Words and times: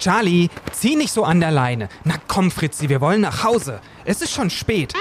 Charlie, 0.00 0.48
zieh 0.72 0.96
nicht 0.96 1.12
so 1.12 1.24
an 1.24 1.40
der 1.40 1.50
Leine. 1.50 1.90
Na 2.04 2.14
komm, 2.26 2.50
Fritzi, 2.50 2.88
wir 2.88 3.02
wollen 3.02 3.20
nach 3.20 3.44
Hause. 3.44 3.80
Es 4.06 4.22
ist 4.22 4.32
schon 4.32 4.48
spät. 4.48 4.94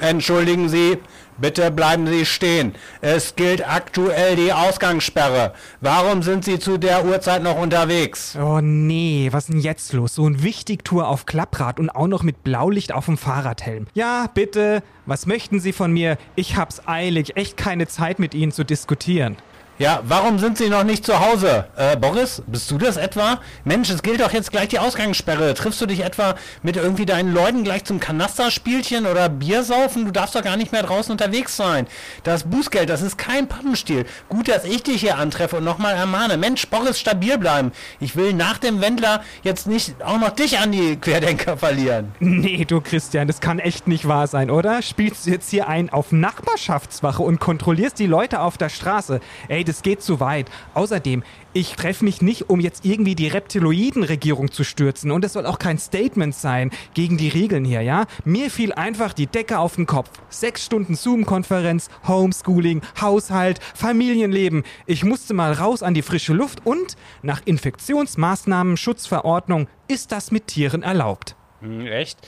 Entschuldigen 0.00 0.68
Sie, 0.68 0.98
bitte 1.38 1.70
bleiben 1.70 2.08
Sie 2.08 2.26
stehen. 2.26 2.74
Es 3.02 3.36
gilt 3.36 3.68
aktuell 3.68 4.34
die 4.34 4.52
Ausgangssperre. 4.52 5.54
Warum 5.80 6.24
sind 6.24 6.44
Sie 6.44 6.58
zu 6.58 6.76
der 6.76 7.04
Uhrzeit 7.04 7.44
noch 7.44 7.56
unterwegs? 7.56 8.36
Oh 8.36 8.60
nee, 8.60 9.28
was 9.30 9.44
ist 9.44 9.52
denn 9.52 9.60
jetzt 9.60 9.92
los? 9.92 10.16
So 10.16 10.26
ein 10.26 10.42
Wichtigtour 10.42 11.06
auf 11.06 11.26
Klapprad 11.26 11.78
und 11.78 11.90
auch 11.90 12.08
noch 12.08 12.24
mit 12.24 12.42
Blaulicht 12.42 12.92
auf 12.92 13.04
dem 13.04 13.16
Fahrradhelm. 13.16 13.86
Ja, 13.94 14.26
bitte, 14.34 14.82
was 15.06 15.26
möchten 15.26 15.60
Sie 15.60 15.72
von 15.72 15.92
mir? 15.92 16.18
Ich 16.34 16.56
hab's 16.56 16.82
eilig, 16.88 17.36
echt 17.36 17.56
keine 17.56 17.86
Zeit 17.86 18.18
mit 18.18 18.34
Ihnen 18.34 18.50
zu 18.50 18.64
diskutieren. 18.64 19.36
Ja, 19.80 20.02
warum 20.04 20.38
sind 20.38 20.58
Sie 20.58 20.68
noch 20.68 20.84
nicht 20.84 21.06
zu 21.06 21.20
Hause? 21.20 21.64
Äh, 21.74 21.96
Boris, 21.96 22.42
bist 22.46 22.70
du 22.70 22.76
das 22.76 22.98
etwa? 22.98 23.40
Mensch, 23.64 23.88
es 23.88 24.02
gilt 24.02 24.20
doch 24.20 24.30
jetzt 24.30 24.52
gleich 24.52 24.68
die 24.68 24.78
Ausgangssperre. 24.78 25.54
Triffst 25.54 25.80
du 25.80 25.86
dich 25.86 26.04
etwa 26.04 26.34
mit 26.62 26.76
irgendwie 26.76 27.06
deinen 27.06 27.32
Leuten 27.32 27.64
gleich 27.64 27.84
zum 27.86 27.98
Kanasterspielchen 27.98 29.06
oder 29.06 29.30
Biersaufen? 29.30 30.04
Du 30.04 30.10
darfst 30.10 30.34
doch 30.34 30.42
gar 30.42 30.58
nicht 30.58 30.72
mehr 30.72 30.82
draußen 30.82 31.10
unterwegs 31.10 31.56
sein. 31.56 31.86
Das 32.24 32.42
Bußgeld, 32.42 32.90
das 32.90 33.00
ist 33.00 33.16
kein 33.16 33.48
Pappenstiel. 33.48 34.04
Gut, 34.28 34.48
dass 34.48 34.66
ich 34.66 34.82
dich 34.82 35.00
hier 35.00 35.16
antreffe 35.16 35.56
und 35.56 35.64
nochmal 35.64 35.94
ermahne. 35.94 36.36
Mensch, 36.36 36.68
Boris, 36.68 37.00
stabil 37.00 37.38
bleiben. 37.38 37.72
Ich 38.00 38.16
will 38.16 38.34
nach 38.34 38.58
dem 38.58 38.82
Wendler 38.82 39.22
jetzt 39.44 39.66
nicht 39.66 40.02
auch 40.04 40.20
noch 40.20 40.32
dich 40.32 40.58
an 40.58 40.72
die 40.72 40.96
Querdenker 40.96 41.56
verlieren. 41.56 42.12
Nee, 42.18 42.66
du 42.66 42.82
Christian, 42.82 43.28
das 43.28 43.40
kann 43.40 43.58
echt 43.58 43.88
nicht 43.88 44.06
wahr 44.06 44.26
sein, 44.26 44.50
oder? 44.50 44.82
Spielst 44.82 45.24
du 45.24 45.30
jetzt 45.30 45.48
hier 45.48 45.68
ein 45.68 45.88
auf 45.88 46.12
Nachbarschaftswache 46.12 47.22
und 47.22 47.40
kontrollierst 47.40 47.98
die 47.98 48.06
Leute 48.06 48.40
auf 48.40 48.58
der 48.58 48.68
Straße? 48.68 49.20
Ey, 49.48 49.64
das 49.70 49.82
geht 49.82 50.02
zu 50.02 50.18
weit. 50.18 50.50
Außerdem, 50.74 51.22
ich 51.52 51.76
treffe 51.76 52.04
mich 52.04 52.22
nicht, 52.22 52.50
um 52.50 52.58
jetzt 52.60 52.84
irgendwie 52.84 53.14
die 53.14 53.28
Reptiloiden-Regierung 53.28 54.50
zu 54.50 54.64
stürzen. 54.64 55.10
Und 55.12 55.24
es 55.24 55.34
soll 55.34 55.46
auch 55.46 55.58
kein 55.58 55.78
Statement 55.78 56.34
sein 56.34 56.70
gegen 56.94 57.16
die 57.16 57.28
Regeln 57.28 57.64
hier, 57.64 57.82
ja? 57.82 58.06
Mir 58.24 58.50
fiel 58.50 58.72
einfach 58.72 59.12
die 59.12 59.26
Decke 59.28 59.58
auf 59.58 59.76
den 59.76 59.86
Kopf. 59.86 60.10
Sechs 60.28 60.64
Stunden 60.64 60.96
Zoom-Konferenz, 60.96 61.88
Homeschooling, 62.06 62.82
Haushalt, 63.00 63.60
Familienleben. 63.74 64.64
Ich 64.86 65.04
musste 65.04 65.34
mal 65.34 65.52
raus 65.52 65.82
an 65.84 65.94
die 65.94 66.02
frische 66.02 66.32
Luft 66.32 66.66
und 66.66 66.96
nach 67.22 67.42
Infektionsmaßnahmen, 67.44 68.76
Schutzverordnung 68.76 69.68
ist 69.86 70.10
das 70.10 70.32
mit 70.32 70.48
Tieren 70.48 70.82
erlaubt. 70.82 71.36
Hm, 71.60 71.86
echt? 71.86 72.18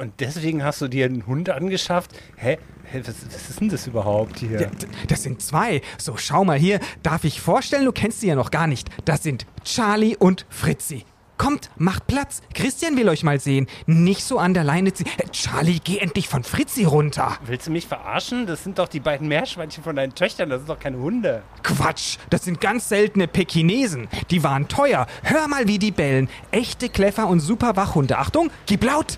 Und 0.00 0.12
deswegen 0.20 0.64
hast 0.64 0.80
du 0.80 0.88
dir 0.88 1.06
einen 1.06 1.26
Hund 1.26 1.50
angeschafft? 1.50 2.10
Hä? 2.36 2.58
Was, 2.92 3.08
was 3.08 3.50
ist 3.50 3.60
denn 3.60 3.68
das 3.68 3.86
überhaupt 3.86 4.38
hier? 4.38 4.60
Ja, 4.62 4.70
das 5.08 5.22
sind 5.22 5.42
zwei. 5.42 5.82
So, 5.98 6.16
schau 6.16 6.44
mal 6.44 6.58
hier. 6.58 6.80
Darf 7.02 7.24
ich 7.24 7.40
vorstellen, 7.40 7.84
du 7.84 7.92
kennst 7.92 8.20
sie 8.20 8.28
ja 8.28 8.34
noch 8.34 8.50
gar 8.50 8.66
nicht. 8.66 8.88
Das 9.04 9.22
sind 9.22 9.46
Charlie 9.64 10.16
und 10.16 10.46
Fritzi. 10.48 11.04
Kommt, 11.38 11.70
macht 11.76 12.08
Platz. 12.08 12.42
Christian 12.52 12.96
will 12.96 13.08
euch 13.08 13.22
mal 13.22 13.38
sehen. 13.38 13.68
Nicht 13.86 14.24
so 14.24 14.38
an 14.40 14.54
der 14.54 14.64
Leine 14.64 14.92
ziehen. 14.92 15.06
Äh, 15.18 15.28
Charlie, 15.30 15.78
geh 15.82 15.98
endlich 15.98 16.28
von 16.28 16.42
Fritzi 16.42 16.84
runter. 16.84 17.38
Willst 17.46 17.68
du 17.68 17.70
mich 17.70 17.86
verarschen? 17.86 18.46
Das 18.46 18.64
sind 18.64 18.78
doch 18.78 18.88
die 18.88 18.98
beiden 18.98 19.28
Meerschweinchen 19.28 19.84
von 19.84 19.94
deinen 19.94 20.14
Töchtern. 20.14 20.50
Das 20.50 20.60
sind 20.60 20.68
doch 20.68 20.80
keine 20.80 20.98
Hunde. 20.98 21.42
Quatsch, 21.62 22.18
das 22.28 22.44
sind 22.44 22.60
ganz 22.60 22.88
seltene 22.88 23.28
Pekinesen. 23.28 24.08
Die 24.30 24.42
waren 24.42 24.66
teuer. 24.66 25.06
Hör 25.22 25.46
mal, 25.46 25.68
wie 25.68 25.78
die 25.78 25.92
bellen. 25.92 26.28
Echte 26.50 26.88
Kleffer 26.88 27.28
und 27.28 27.38
super 27.38 27.76
Wachhunde. 27.76 28.18
Achtung, 28.18 28.50
gib 28.66 28.82
laut. 28.82 29.16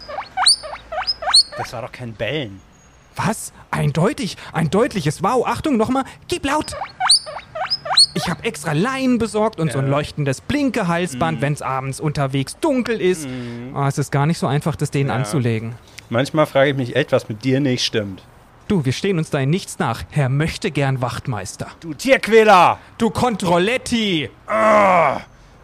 Das 1.56 1.72
war 1.72 1.82
doch 1.82 1.92
kein 1.92 2.12
Bellen. 2.12 2.60
Was? 3.16 3.52
Eindeutig, 3.70 4.36
ein 4.52 4.70
deutliches 4.70 5.22
Wow. 5.22 5.46
Achtung, 5.46 5.78
nochmal, 5.78 6.04
gib 6.28 6.44
laut. 6.44 6.74
Ich 8.14 8.28
habe 8.28 8.44
extra 8.44 8.72
Leinen 8.72 9.18
besorgt 9.18 9.60
und 9.60 9.72
so 9.72 9.78
ein 9.78 9.88
leuchtendes 9.88 10.40
Blinkehalsband, 10.40 11.40
wenn's 11.40 11.62
abends 11.62 12.00
unterwegs 12.00 12.56
dunkel 12.60 13.00
ist. 13.00 13.28
Ah, 13.74 13.88
es 13.88 13.98
ist 13.98 14.10
gar 14.10 14.26
nicht 14.26 14.38
so 14.38 14.46
einfach, 14.46 14.76
das 14.76 14.90
denen 14.90 15.10
anzulegen. 15.10 15.74
Manchmal 16.08 16.46
frage 16.46 16.70
ich 16.70 16.76
mich 16.76 16.96
echt, 16.96 17.12
was 17.12 17.28
mit 17.28 17.44
dir 17.44 17.60
nicht 17.60 17.84
stimmt. 17.84 18.22
Du, 18.66 18.84
wir 18.84 18.92
stehen 18.92 19.18
uns 19.18 19.30
da 19.30 19.38
in 19.40 19.50
nichts 19.50 19.78
nach. 19.78 20.04
Herr 20.10 20.28
möchte 20.28 20.70
gern 20.70 21.00
Wachtmeister. 21.00 21.68
Du 21.80 21.92
Tierquäler! 21.94 22.78
Du 22.98 23.10
Kontrolletti! 23.10 24.30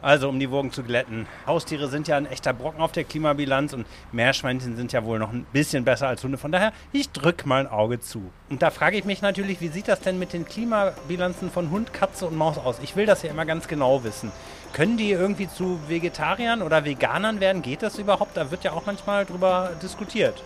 Also, 0.07 0.29
um 0.29 0.39
die 0.39 0.53
Wogen 0.53 0.71
zu 0.71 0.85
glätten. 0.85 1.27
Haustiere 1.49 1.89
sind 1.89 2.07
ja 2.07 2.17
ein 2.17 2.27
echter 2.27 2.53
Brocken 2.53 2.81
auf 2.81 2.93
der 2.93 3.03
Klimabilanz 3.03 3.73
und 3.73 3.89
Meerschweinchen 4.13 4.77
sind 4.77 4.93
ja 4.93 5.05
wohl 5.05 5.19
noch 5.19 5.33
ein 5.33 5.45
bisschen 5.53 5.85
besser 5.85 6.07
als 6.07 6.23
Hunde. 6.23 6.39
Von 6.39 6.53
daher, 6.53 6.73
ich 6.93 7.11
drück 7.11 7.45
mal 7.45 7.59
ein 7.59 7.67
Auge 7.67 7.99
zu. 7.99 8.31
Und 8.49 8.63
da 8.63 8.71
frage 8.71 8.97
ich 8.97 9.05
mich 9.05 9.21
natürlich, 9.21 9.61
wie 9.61 9.67
sieht 9.67 9.89
das 9.89 9.99
denn 9.99 10.21
mit 10.21 10.33
den 10.33 10.45
Klimabilanzen 10.45 11.51
von 11.51 11.73
Hund, 11.73 11.93
Katze 11.93 12.29
und 12.29 12.37
Maus 12.37 12.57
aus? 12.57 12.79
Ich 12.85 12.95
will 12.95 13.05
das 13.05 13.25
ja 13.25 13.31
immer 13.31 13.47
ganz 13.47 13.67
genau 13.67 14.05
wissen. 14.05 14.31
Können 14.73 14.97
die 14.97 15.11
irgendwie 15.11 15.49
zu 15.49 15.81
Vegetariern 15.89 16.63
oder 16.63 16.85
Veganern 16.85 17.41
werden? 17.41 17.63
Geht 17.63 17.83
das 17.83 17.99
überhaupt? 17.99 18.37
Da 18.37 18.53
wird 18.53 18.63
ja 18.63 18.75
auch 18.75 18.87
manchmal 18.87 19.27
drüber 19.27 19.73
diskutiert. 19.83 20.41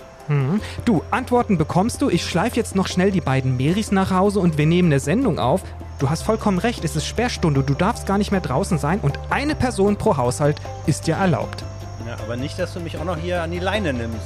Du, 0.85 1.03
Antworten 1.11 1.59
bekommst 1.59 2.03
du. 2.03 2.09
Ich 2.09 2.25
schleife 2.25 2.57
jetzt 2.57 2.77
noch 2.77 2.87
schnell 2.87 3.11
die 3.11 3.21
beiden 3.21 3.57
Meris 3.57 3.91
nach 3.91 4.11
Hause 4.11 4.41
und 4.41 4.59
wir 4.59 4.67
nehmen 4.67 4.89
eine 4.89 5.01
Sendung 5.01 5.39
auf. 5.39 5.63
Du 5.99 6.09
hast 6.09 6.23
vollkommen 6.23 6.59
recht, 6.59 6.85
es 6.85 6.97
ist 6.97 7.07
Sperrstunde. 7.07 7.63
Du 7.63 7.75
darfst 7.75 8.07
gar 8.07 8.17
nicht 8.17 8.31
mehr 8.31 8.41
draußen 8.41 8.79
sein 8.79 9.01
und 9.01 9.19
eine 9.29 9.55
Person 9.55 9.97
pro 9.97 10.17
Haushalt 10.17 10.57
ist 10.87 11.07
dir 11.07 11.17
erlaubt. 11.17 11.65
Ja, 12.07 12.17
aber 12.25 12.37
nicht, 12.37 12.59
dass 12.59 12.75
du 12.75 12.81
mich 12.81 12.97
auch 12.97 13.05
noch 13.05 13.19
hier 13.19 13.43
an 13.43 13.51
die 13.51 13.59
Leine 13.59 13.93
nimmst. 13.93 14.21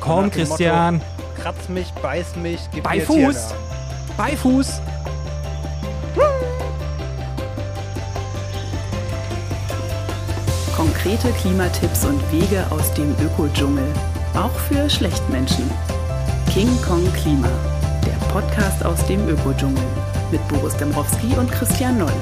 Komm, 0.00 0.30
Christian. 0.30 0.94
Motto, 0.94 1.06
kratz 1.40 1.68
mich, 1.68 1.90
beiß 1.94 2.36
mich, 2.36 2.60
gib 2.72 2.84
Bei 2.84 2.96
mir 2.96 3.02
Fuß. 3.02 3.54
Bei 4.16 4.36
Fuß. 4.36 4.80
Konkrete 10.76 11.30
Klimatipps 11.32 12.04
und 12.06 12.20
Wege 12.32 12.64
aus 12.70 12.92
dem 12.94 13.14
Ökodschungel. 13.24 13.84
Auch 14.34 14.54
für 14.60 14.88
Schlechtmenschen. 14.88 15.70
King 16.50 16.70
Kong 16.80 17.06
Klima. 17.12 17.50
Der 18.06 18.16
Podcast 18.32 18.82
aus 18.82 19.06
dem 19.06 19.28
Ökodschungel. 19.28 19.84
Mit 20.30 20.46
Boris 20.48 20.74
Dembrowski 20.74 21.36
und 21.36 21.50
Christian 21.50 21.98
Noll. 21.98 22.12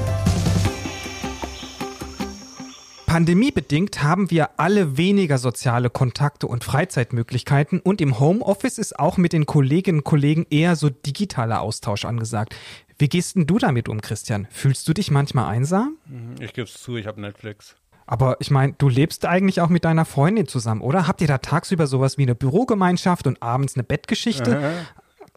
Pandemiebedingt 3.05 4.03
haben 4.03 4.29
wir 4.29 4.49
alle 4.59 4.97
weniger 4.97 5.37
soziale 5.37 5.89
Kontakte 5.89 6.47
und 6.47 6.65
Freizeitmöglichkeiten 6.65 7.79
und 7.79 8.01
im 8.01 8.19
Homeoffice 8.19 8.77
ist 8.77 8.99
auch 8.99 9.15
mit 9.15 9.31
den 9.31 9.45
Kolleginnen 9.45 9.99
und 9.99 10.03
Kollegen 10.03 10.45
eher 10.49 10.75
so 10.75 10.89
digitaler 10.89 11.61
Austausch 11.61 12.03
angesagt. 12.03 12.53
Wie 12.97 13.07
gehst 13.07 13.37
denn 13.37 13.47
du 13.47 13.57
damit 13.57 13.87
um, 13.87 14.01
Christian? 14.01 14.49
Fühlst 14.51 14.85
du 14.85 14.93
dich 14.93 15.11
manchmal 15.11 15.45
einsam? 15.45 15.95
Ich 16.41 16.51
geb's 16.51 16.73
zu, 16.73 16.97
ich 16.97 17.07
habe 17.07 17.21
Netflix. 17.21 17.75
Aber 18.11 18.35
ich 18.41 18.51
meine, 18.51 18.73
du 18.73 18.89
lebst 18.89 19.25
eigentlich 19.25 19.61
auch 19.61 19.69
mit 19.69 19.85
deiner 19.85 20.03
Freundin 20.03 20.45
zusammen, 20.45 20.81
oder? 20.81 21.07
Habt 21.07 21.21
ihr 21.21 21.27
da 21.27 21.37
tagsüber 21.37 21.87
sowas 21.87 22.17
wie 22.17 22.23
eine 22.23 22.35
Bürogemeinschaft 22.35 23.25
und 23.25 23.41
abends 23.41 23.77
eine 23.77 23.85
Bettgeschichte? 23.85 24.73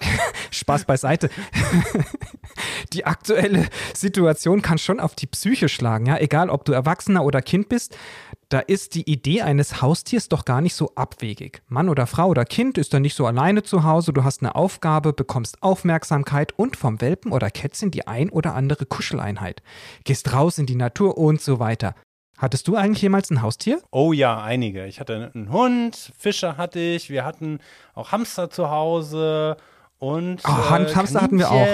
Spaß 0.51 0.85
beiseite. 0.85 1.31
die 2.93 3.07
aktuelle 3.07 3.69
Situation 3.95 4.61
kann 4.61 4.79
schon 4.79 4.99
auf 4.99 5.15
die 5.15 5.29
Psyche 5.29 5.69
schlagen, 5.69 6.07
ja, 6.07 6.19
egal 6.19 6.51
ob 6.51 6.65
du 6.65 6.73
Erwachsener 6.73 7.25
oder 7.25 7.43
Kind 7.43 7.69
bist. 7.69 7.97
Da 8.49 8.59
ist 8.59 8.97
die 8.97 9.09
Idee 9.09 9.43
eines 9.43 9.81
Haustiers 9.81 10.29
doch 10.29 10.45
gar 10.45 10.61
nicht 10.61 10.75
so 10.75 10.91
abwegig. 10.97 11.63
Mann 11.69 11.89
oder 11.89 12.09
Frau 12.09 12.27
oder 12.27 12.45
Kind 12.45 12.77
ist 12.77 12.93
dann 12.93 13.03
nicht 13.03 13.15
so 13.15 13.25
alleine 13.25 13.63
zu 13.63 13.85
Hause, 13.85 14.13
du 14.13 14.25
hast 14.25 14.43
eine 14.43 14.57
Aufgabe, 14.57 15.13
bekommst 15.13 15.63
Aufmerksamkeit 15.63 16.53
und 16.59 16.75
vom 16.75 17.01
Welpen 17.01 17.31
oder 17.31 17.51
Kätzchen 17.51 17.93
die 17.93 18.09
ein 18.09 18.31
oder 18.31 18.57
andere 18.57 18.85
Kuscheleinheit. 18.85 19.63
Gehst 20.03 20.33
raus 20.33 20.59
in 20.59 20.67
die 20.67 20.75
Natur 20.75 21.17
und 21.17 21.41
so 21.41 21.61
weiter. 21.61 21.95
Hattest 22.39 22.67
du 22.69 22.77
eigentlich 22.77 23.03
jemals 23.03 23.31
ein 23.31 23.43
Haustier? 23.43 23.81
Oh 23.91 24.13
ja, 24.13 24.43
einige. 24.43 24.87
Ich 24.87 25.01
hatte 25.01 25.31
einen 25.35 25.51
Hund, 25.53 26.13
Fische 26.19 26.57
hatte 26.57 26.79
ich, 26.81 27.09
wir 27.11 27.25
hatten 27.25 27.61
auch 27.95 28.13
Hamster 28.13 28.51
zu 28.51 28.71
Hause 28.71 29.57
und 29.99 30.39
äh, 30.41 30.43
Ah, 30.45 30.71
Han- 30.71 30.95
Hamster 30.95 31.23
hatten 31.23 31.39
wir 31.39 31.51
auch. 31.51 31.67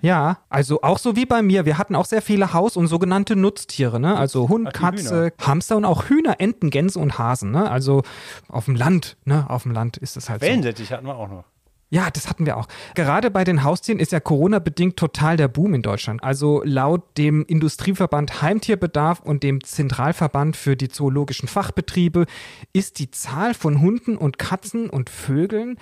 Ja, 0.00 0.38
also 0.48 0.82
auch 0.82 0.98
so 0.98 1.16
wie 1.16 1.26
bei 1.26 1.42
mir. 1.42 1.64
Wir 1.66 1.78
hatten 1.78 1.94
auch 1.94 2.04
sehr 2.06 2.22
viele 2.22 2.52
Haus- 2.52 2.76
und 2.76 2.86
sogenannte 2.86 3.36
Nutztiere, 3.36 4.00
ne? 4.00 4.16
Also 4.16 4.48
Hund, 4.48 4.68
Ach, 4.68 4.72
die 4.72 4.78
Katze, 4.78 5.32
Hamster 5.40 5.76
und 5.76 5.84
auch 5.84 6.04
Hühner, 6.08 6.36
Enten, 6.40 6.70
Gänse 6.70 6.98
und 6.98 7.18
Hasen, 7.18 7.50
ne? 7.50 7.70
Also 7.70 8.02
auf 8.48 8.64
dem 8.66 8.76
Land, 8.76 9.16
ne? 9.24 9.46
Auf 9.48 9.64
dem 9.64 9.72
Land 9.72 9.96
ist 9.98 10.16
es 10.16 10.30
halt 10.30 10.40
so. 10.40 10.46
Wellensittich 10.46 10.92
hatten 10.92 11.06
wir 11.06 11.16
auch 11.16 11.28
noch. 11.28 11.44
Ja, 11.90 12.10
das 12.10 12.28
hatten 12.28 12.44
wir 12.44 12.58
auch. 12.58 12.66
Gerade 12.94 13.30
bei 13.30 13.44
den 13.44 13.64
Haustieren 13.64 13.98
ist 13.98 14.12
ja 14.12 14.20
Corona-bedingt 14.20 14.96
total 14.96 15.38
der 15.38 15.48
Boom 15.48 15.72
in 15.72 15.82
Deutschland. 15.82 16.22
Also 16.22 16.62
laut 16.64 17.16
dem 17.16 17.46
Industrieverband 17.46 18.42
Heimtierbedarf 18.42 19.20
und 19.20 19.42
dem 19.42 19.64
Zentralverband 19.64 20.56
für 20.56 20.76
die 20.76 20.88
zoologischen 20.88 21.48
Fachbetriebe 21.48 22.26
ist 22.74 22.98
die 22.98 23.10
Zahl 23.10 23.54
von 23.54 23.80
Hunden 23.80 24.18
und 24.18 24.38
Katzen 24.38 24.90
und 24.90 25.08
Vögeln 25.08 25.78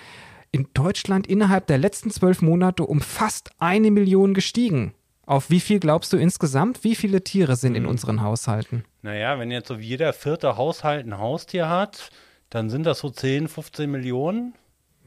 in 0.51 0.67
Deutschland 0.73 1.27
innerhalb 1.27 1.67
der 1.67 1.77
letzten 1.77 2.09
zwölf 2.09 2.41
Monate 2.41 2.85
um 2.85 3.01
fast 3.01 3.49
eine 3.59 3.91
Million 3.91 4.33
gestiegen. 4.33 4.93
Auf 5.25 5.49
wie 5.49 5.59
viel 5.59 5.81
glaubst 5.81 6.13
du 6.13 6.17
insgesamt? 6.17 6.85
Wie 6.85 6.95
viele 6.95 7.21
Tiere 7.21 7.57
sind 7.57 7.75
in 7.75 7.85
unseren 7.85 8.21
Haushalten? 8.21 8.85
Naja, 9.01 9.37
wenn 9.39 9.51
jetzt 9.51 9.67
so 9.67 9.75
jeder 9.75 10.13
vierte 10.13 10.55
Haushalt 10.55 11.05
ein 11.05 11.17
Haustier 11.17 11.67
hat, 11.67 12.11
dann 12.49 12.69
sind 12.69 12.85
das 12.85 12.99
so 12.99 13.09
10, 13.09 13.49
15 13.49 13.91
Millionen. 13.91 14.53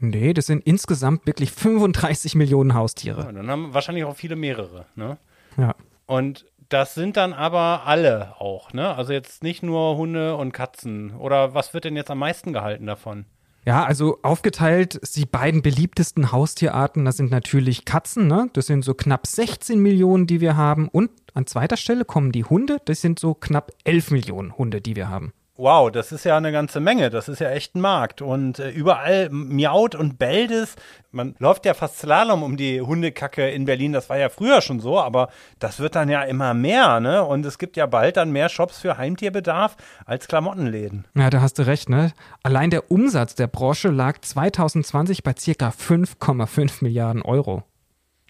Nee, 0.01 0.33
das 0.33 0.47
sind 0.47 0.63
insgesamt 0.65 1.25
wirklich 1.25 1.51
35 1.51 2.35
Millionen 2.35 2.73
Haustiere. 2.73 3.21
Ja, 3.25 3.31
dann 3.31 3.49
haben 3.49 3.73
wahrscheinlich 3.73 4.03
auch 4.03 4.15
viele 4.15 4.35
mehrere. 4.35 4.85
Ne? 4.95 5.17
Ja. 5.57 5.75
Und 6.07 6.45
Das 6.71 6.93
sind 6.93 7.17
dann 7.17 7.33
aber 7.33 7.81
alle 7.85 8.33
auch, 8.39 8.71
ne? 8.71 8.95
Also 8.95 9.11
jetzt 9.11 9.43
nicht 9.43 9.61
nur 9.61 9.97
Hunde 9.97 10.37
und 10.37 10.53
Katzen. 10.53 11.13
Oder 11.17 11.53
was 11.53 11.73
wird 11.73 11.83
denn 11.83 11.97
jetzt 11.97 12.09
am 12.09 12.19
meisten 12.19 12.53
gehalten 12.53 12.85
davon? 12.85 13.25
Ja, 13.65 13.83
also 13.83 14.19
aufgeteilt, 14.23 15.01
die 15.15 15.25
beiden 15.25 15.61
beliebtesten 15.61 16.31
Haustierarten, 16.31 17.03
das 17.03 17.17
sind 17.17 17.29
natürlich 17.29 17.83
Katzen, 17.83 18.27
ne? 18.27 18.49
Das 18.53 18.67
sind 18.67 18.85
so 18.85 18.93
knapp 18.93 19.27
16 19.27 19.79
Millionen, 19.79 20.27
die 20.27 20.39
wir 20.39 20.55
haben. 20.55 20.87
Und 20.87 21.11
an 21.33 21.45
zweiter 21.45 21.75
Stelle 21.75 22.05
kommen 22.05 22.31
die 22.31 22.45
Hunde, 22.45 22.77
das 22.85 23.01
sind 23.01 23.19
so 23.19 23.33
knapp 23.33 23.73
11 23.83 24.11
Millionen 24.11 24.57
Hunde, 24.57 24.79
die 24.79 24.95
wir 24.95 25.09
haben. 25.09 25.33
Wow, 25.61 25.91
das 25.91 26.11
ist 26.11 26.23
ja 26.23 26.37
eine 26.37 26.51
ganze 26.51 26.79
Menge. 26.79 27.11
Das 27.11 27.29
ist 27.29 27.37
ja 27.37 27.51
echt 27.51 27.75
ein 27.75 27.81
Markt. 27.81 28.23
Und 28.23 28.57
äh, 28.57 28.71
überall 28.71 29.29
miaut 29.29 29.93
und 29.93 30.17
bellt 30.17 30.49
es. 30.49 30.75
Man 31.11 31.35
läuft 31.37 31.67
ja 31.67 31.75
fast 31.75 31.99
Slalom 31.99 32.41
um 32.41 32.57
die 32.57 32.81
Hundekacke 32.81 33.47
in 33.47 33.65
Berlin. 33.65 33.93
Das 33.93 34.09
war 34.09 34.17
ja 34.17 34.29
früher 34.29 34.61
schon 34.61 34.79
so, 34.79 34.99
aber 34.99 35.29
das 35.59 35.79
wird 35.79 35.93
dann 35.95 36.09
ja 36.09 36.23
immer 36.23 36.55
mehr, 36.55 36.99
ne? 36.99 37.23
Und 37.23 37.45
es 37.45 37.59
gibt 37.59 37.77
ja 37.77 37.85
bald 37.85 38.17
dann 38.17 38.31
mehr 38.31 38.49
Shops 38.49 38.79
für 38.79 38.97
Heimtierbedarf 38.97 39.77
als 40.07 40.27
Klamottenläden. 40.27 41.05
Ja, 41.13 41.29
da 41.29 41.41
hast 41.41 41.59
du 41.59 41.67
recht, 41.67 41.89
ne? 41.89 42.11
Allein 42.41 42.71
der 42.71 42.89
Umsatz 42.89 43.35
der 43.35 43.45
Branche 43.45 43.89
lag 43.89 44.19
2020 44.19 45.21
bei 45.21 45.35
circa 45.37 45.69
5,5 45.69 46.83
Milliarden 46.83 47.21
Euro. 47.21 47.61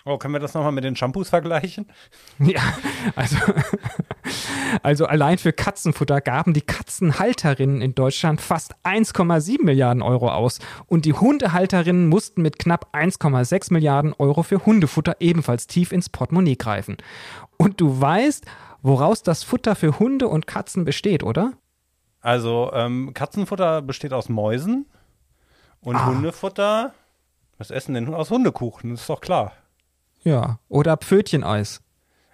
Oh, 0.03 0.17
können 0.17 0.33
wir 0.33 0.39
das 0.39 0.53
nochmal 0.53 0.71
mit 0.71 0.83
den 0.83 0.95
Shampoos 0.95 1.29
vergleichen? 1.29 1.87
Ja, 2.39 2.61
also, 3.15 3.37
also 4.83 5.05
allein 5.05 5.37
für 5.37 5.53
Katzenfutter 5.53 6.21
gaben 6.21 6.53
die 6.53 6.61
Katzenhalterinnen 6.61 7.81
in 7.81 7.93
Deutschland 7.93 8.41
fast 8.41 8.75
1,7 8.83 9.63
Milliarden 9.63 10.01
Euro 10.01 10.29
aus 10.29 10.59
und 10.87 11.05
die 11.05 11.13
Hundehalterinnen 11.13 12.09
mussten 12.09 12.41
mit 12.41 12.57
knapp 12.57 12.95
1,6 12.95 13.71
Milliarden 13.73 14.13
Euro 14.17 14.43
für 14.43 14.65
Hundefutter 14.65 15.17
ebenfalls 15.19 15.67
tief 15.67 15.91
ins 15.91 16.09
Portemonnaie 16.09 16.55
greifen. 16.55 16.97
Und 17.57 17.79
du 17.79 18.01
weißt, 18.01 18.45
woraus 18.81 19.21
das 19.21 19.43
Futter 19.43 19.75
für 19.75 19.99
Hunde 19.99 20.27
und 20.27 20.47
Katzen 20.47 20.83
besteht, 20.83 21.21
oder? 21.23 21.53
Also 22.21 22.71
ähm, 22.73 23.13
Katzenfutter 23.13 23.81
besteht 23.81 24.13
aus 24.13 24.29
Mäusen 24.29 24.87
und 25.81 25.95
ah. 25.95 26.07
Hundefutter, 26.07 26.93
was 27.57 27.71
essen 27.71 27.93
denn 27.93 28.13
aus 28.13 28.31
Hundekuchen? 28.31 28.91
Das 28.91 29.01
ist 29.01 29.09
doch 29.09 29.21
klar. 29.21 29.53
Ja, 30.23 30.59
oder 30.69 30.97
Pfötcheneis. 30.97 31.81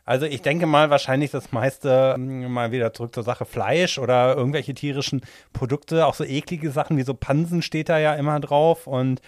Also 0.07 0.25
ich 0.25 0.41
denke 0.41 0.67
mal 0.67 0.89
wahrscheinlich 0.89 1.31
das 1.31 1.51
meiste 1.51 2.13
hm, 2.15 2.49
mal 2.51 2.71
wieder 2.71 2.93
zurück 2.93 3.13
zur 3.13 3.23
Sache 3.23 3.45
Fleisch 3.45 3.99
oder 3.99 4.35
irgendwelche 4.35 4.73
tierischen 4.73 5.21
Produkte, 5.51 6.05
auch 6.05 6.13
so 6.13 6.23
eklige 6.23 6.71
Sachen 6.71 6.95
wie 6.97 7.03
so 7.03 7.13
Pansen 7.13 7.61
steht 7.61 7.89
da 7.89 7.99
ja 7.99 8.15
immer 8.15 8.39
drauf 8.39 8.87
und 8.87 9.21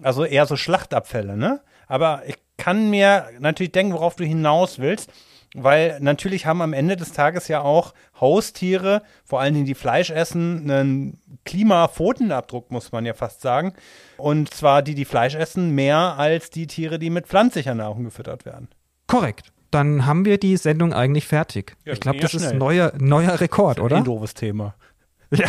also 0.00 0.24
eher 0.24 0.46
so 0.46 0.56
Schlachtabfälle, 0.56 1.36
ne? 1.36 1.60
Aber 1.88 2.22
ich 2.26 2.36
kann 2.56 2.90
mir 2.90 3.28
natürlich 3.40 3.72
denken, 3.72 3.92
worauf 3.92 4.14
du 4.14 4.24
hinaus 4.24 4.78
willst, 4.78 5.10
weil 5.54 5.98
natürlich 6.00 6.46
haben 6.46 6.62
am 6.62 6.72
Ende 6.72 6.96
des 6.96 7.12
Tages 7.12 7.48
ja 7.48 7.62
auch 7.62 7.92
Haustiere, 8.20 9.02
vor 9.24 9.40
allen 9.40 9.54
Dingen 9.54 9.66
die 9.66 9.74
Fleisch 9.74 10.10
essen, 10.10 10.70
einen 10.70 11.20
Klimafotenabdruck, 11.44 12.70
muss 12.70 12.92
man 12.92 13.04
ja 13.04 13.14
fast 13.14 13.40
sagen. 13.40 13.74
Und 14.16 14.54
zwar 14.54 14.82
die, 14.82 14.94
die 14.94 15.04
Fleisch 15.04 15.34
essen, 15.34 15.74
mehr 15.74 16.18
als 16.18 16.50
die 16.50 16.66
Tiere, 16.66 16.98
die 16.98 17.10
mit 17.10 17.26
pflanzlicher 17.26 17.74
Nahrung 17.74 18.04
gefüttert 18.04 18.44
werden. 18.44 18.68
Korrekt. 19.06 19.52
Dann 19.70 20.06
haben 20.06 20.24
wir 20.24 20.38
die 20.38 20.56
Sendung 20.56 20.92
eigentlich 20.92 21.26
fertig. 21.26 21.76
Ja, 21.84 21.92
ich 21.92 22.00
glaube, 22.00 22.18
das 22.18 22.32
schnell. 22.32 22.44
ist 22.44 22.54
neuer, 22.54 22.92
neuer 22.98 23.40
Rekord, 23.40 23.78
das 23.78 23.82
ist 23.82 23.86
oder? 23.86 23.96
Ein 23.98 24.04
doofes 24.04 24.34
Thema. 24.34 24.74
Ja, 25.32 25.48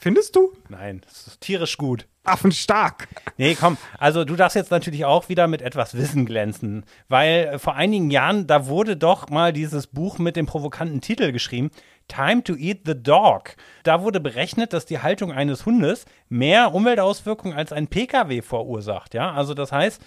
findest 0.00 0.36
du? 0.36 0.52
Nein, 0.68 1.00
das 1.04 1.26
ist 1.26 1.40
tierisch 1.40 1.78
gut. 1.78 2.06
Affenstark. 2.26 3.08
Nee, 3.36 3.54
komm, 3.54 3.76
also 3.98 4.24
du 4.24 4.36
darfst 4.36 4.56
jetzt 4.56 4.70
natürlich 4.70 5.04
auch 5.04 5.28
wieder 5.28 5.46
mit 5.46 5.62
etwas 5.62 5.96
Wissen 5.96 6.26
glänzen, 6.26 6.84
weil 7.08 7.58
vor 7.58 7.74
einigen 7.74 8.10
Jahren, 8.10 8.46
da 8.46 8.66
wurde 8.66 8.96
doch 8.96 9.28
mal 9.28 9.52
dieses 9.52 9.86
Buch 9.86 10.18
mit 10.18 10.36
dem 10.36 10.46
provokanten 10.46 11.00
Titel 11.00 11.32
geschrieben, 11.32 11.70
Time 12.08 12.44
to 12.44 12.54
Eat 12.54 12.80
the 12.86 12.94
Dog. 12.94 13.56
Da 13.82 14.02
wurde 14.02 14.20
berechnet, 14.20 14.72
dass 14.72 14.86
die 14.86 15.00
Haltung 15.00 15.32
eines 15.32 15.66
Hundes 15.66 16.04
mehr 16.28 16.72
Umweltauswirkungen 16.72 17.56
als 17.56 17.72
ein 17.72 17.88
Pkw 17.88 18.42
verursacht, 18.42 19.14
ja? 19.14 19.32
Also 19.32 19.54
das 19.54 19.72
heißt, 19.72 20.00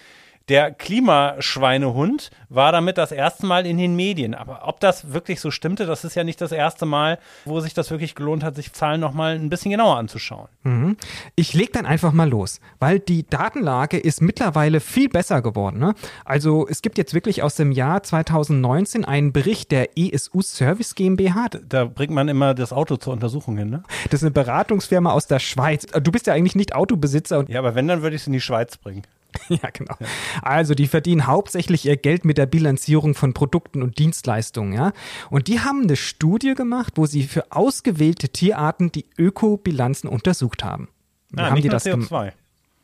der 0.50 0.72
Klimaschweinehund 0.72 2.32
war 2.50 2.72
damit 2.72 2.98
das 2.98 3.12
erste 3.12 3.46
Mal 3.46 3.68
in 3.68 3.78
den 3.78 3.96
Medien. 3.96 4.34
Aber 4.34 4.68
ob 4.68 4.80
das 4.80 5.14
wirklich 5.14 5.40
so 5.40 5.52
stimmte, 5.52 5.86
das 5.86 6.04
ist 6.04 6.16
ja 6.16 6.24
nicht 6.24 6.42
das 6.42 6.52
erste 6.52 6.88
Mal, 6.88 7.20
wo 7.46 7.60
sich 7.60 7.76
das 7.76 7.92
wirklich 7.92 8.16
gelohnt 8.16 8.44
hat, 8.44 8.56
sich 8.56 8.74
Zahlen 8.74 9.00
nochmal 9.00 9.36
ein 9.36 9.50
bisschen 9.50 9.72
genauer 9.72 9.98
anzuschauen. 9.98 10.48
Mhm. 10.64 10.98
Ich 11.36 11.54
leg 11.54 11.72
dann 11.74 11.86
einfach 11.86 12.12
mal 12.12 12.28
los, 12.28 12.60
weil 12.80 13.00
die 13.00 13.28
Datenlage 13.30 13.98
ist 13.98 14.22
mittlerweile 14.22 14.80
viel 14.80 15.08
besser 15.10 15.44
geworden. 15.44 15.78
Ne? 15.78 15.94
Also 16.26 16.68
es 16.68 16.82
gibt 16.82 16.98
jetzt 16.98 17.14
wirklich 17.14 17.44
aus 17.44 17.56
dem 17.56 17.72
Jahr 17.72 18.02
2019 18.02 19.06
einen 19.06 19.32
Bericht 19.32 19.72
der 19.72 19.98
ESU 19.98 20.42
Service 20.42 20.96
GmbH. 20.96 21.50
Da 21.68 21.86
bringt 21.86 22.14
man 22.14 22.28
immer 22.28 22.56
das 22.56 22.74
Auto 22.74 22.98
zur 22.98 23.14
Untersuchung 23.14 23.58
hin, 23.58 23.70
ne? 23.70 23.84
Das 24.10 24.22
ist 24.22 24.24
eine 24.24 24.32
Beratungsfirma 24.32 25.12
aus 25.12 25.28
der 25.28 25.40
Schweiz. 25.40 25.86
Du 25.86 26.12
bist 26.12 26.28
ja 26.28 26.34
eigentlich 26.34 26.56
nicht 26.56 26.74
Autobesitzer. 26.74 27.46
Ja, 27.48 27.60
aber 27.60 27.76
wenn, 27.76 27.88
dann 27.88 28.02
würde 28.02 28.16
ich 28.16 28.24
es 28.24 28.28
in 28.28 28.34
die 28.34 28.42
Schweiz 28.42 28.78
bringen. 28.78 29.04
Ja, 29.50 29.70
genau. 29.72 29.96
Also, 30.42 30.76
die 30.76 30.88
verdienen 30.88 31.28
hauptsächlich 31.28 31.86
ihr 31.86 31.98
Geld 31.98 32.26
mit 32.26 32.38
der 32.38 32.46
Bilanzierung 32.46 33.16
von 33.16 33.34
Produkten 33.34 33.82
und 33.82 33.98
Dienstleistungen, 33.98 34.74
ja. 34.74 34.92
Und 35.30 35.48
die 35.48 35.60
haben 35.60 35.84
eine 35.84 35.96
Studie 35.96 36.54
gemacht, 36.54 36.94
wo 36.96 37.06
sie 37.06 37.24
für 37.24 37.52
ausgewählte 37.52 38.30
Tierarten 38.30 38.92
die 38.92 39.06
Ökobilanzen 39.18 40.10
untersucht 40.10 40.64
haben. 40.64 40.90
Wie 41.32 41.42
ah, 41.42 41.52
haben 41.52 41.62
die 41.62 41.70
das 41.70 41.86
CO2. 41.86 42.34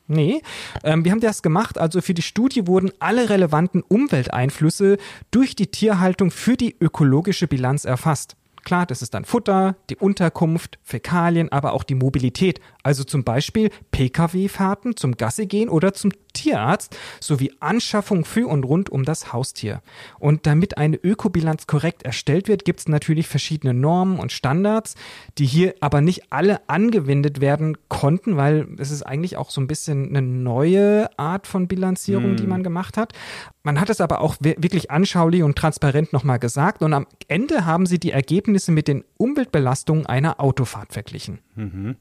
Nee, 0.07 0.41
ähm, 0.83 1.03
wir 1.03 1.11
haben 1.11 1.19
das 1.19 1.41
gemacht. 1.41 1.77
Also 1.77 2.01
für 2.01 2.13
die 2.13 2.21
Studie 2.21 2.67
wurden 2.67 2.91
alle 2.99 3.29
relevanten 3.29 3.81
Umwelteinflüsse 3.81 4.97
durch 5.31 5.55
die 5.55 5.67
Tierhaltung 5.67 6.29
für 6.29 6.57
die 6.57 6.75
ökologische 6.79 7.47
Bilanz 7.47 7.85
erfasst. 7.85 8.35
Klar, 8.63 8.85
das 8.85 9.01
ist 9.01 9.13
dann 9.13 9.25
Futter, 9.25 9.75
die 9.89 9.95
Unterkunft, 9.95 10.79
Fäkalien, 10.83 11.51
aber 11.51 11.73
auch 11.73 11.83
die 11.83 11.95
Mobilität. 11.95 12.59
Also 12.85 13.03
zum 13.03 13.23
Beispiel 13.23 13.71
Pkw-Fahrten 13.89 14.95
zum 14.95 15.17
Gasse 15.17 15.47
gehen 15.47 15.69
oder 15.69 15.95
zum 15.95 16.11
Tierarzt 16.33 16.95
sowie 17.19 17.51
Anschaffung 17.59 18.25
für 18.25 18.47
und 18.47 18.63
rund 18.63 18.91
um 18.91 19.05
das 19.05 19.33
Haustier. 19.33 19.81
Und 20.19 20.45
damit 20.45 20.77
eine 20.77 20.97
Ökobilanz 20.97 21.65
korrekt 21.65 22.03
erstellt 22.03 22.47
wird, 22.47 22.63
gibt 22.63 22.81
es 22.81 22.87
natürlich 22.87 23.27
verschiedene 23.27 23.73
Normen 23.73 24.19
und 24.19 24.31
Standards, 24.31 24.93
die 25.39 25.47
hier 25.47 25.73
aber 25.79 26.01
nicht 26.01 26.31
alle 26.31 26.69
angewendet 26.69 27.41
werden 27.41 27.75
konnten, 27.89 28.37
weil 28.37 28.67
es 28.77 28.91
ist 28.91 29.01
eigentlich 29.01 29.35
auch 29.35 29.49
so 29.49 29.61
ein 29.61 29.67
bisschen 29.67 30.09
eine 30.09 30.21
neue 30.21 31.09
Art 31.17 31.47
von 31.47 31.67
Bilanzierung, 31.67 32.31
hm. 32.31 32.37
die 32.37 32.47
man 32.47 32.61
gemacht 32.61 32.97
hat. 32.97 33.13
Man 33.63 33.81
hat 33.81 33.89
es 33.89 33.99
aber 33.99 34.21
auch 34.21 34.35
wirklich 34.39 34.91
anschaulich 34.91 35.41
und 35.41 35.57
transparent 35.57 36.13
nochmal 36.13 36.37
gesagt 36.37 36.83
und 36.83 36.93
am 36.93 37.07
Ende 37.27 37.65
haben 37.65 37.87
sie 37.87 37.97
die 37.97 38.11
Ergebnisse 38.11 38.71
mit 38.71 38.87
den 38.87 39.03
Umweltbelastungen 39.17 40.05
einer 40.05 40.39
Autofahrt 40.39 40.93
verglichen. 40.93 41.39
Mhm. 41.55 41.95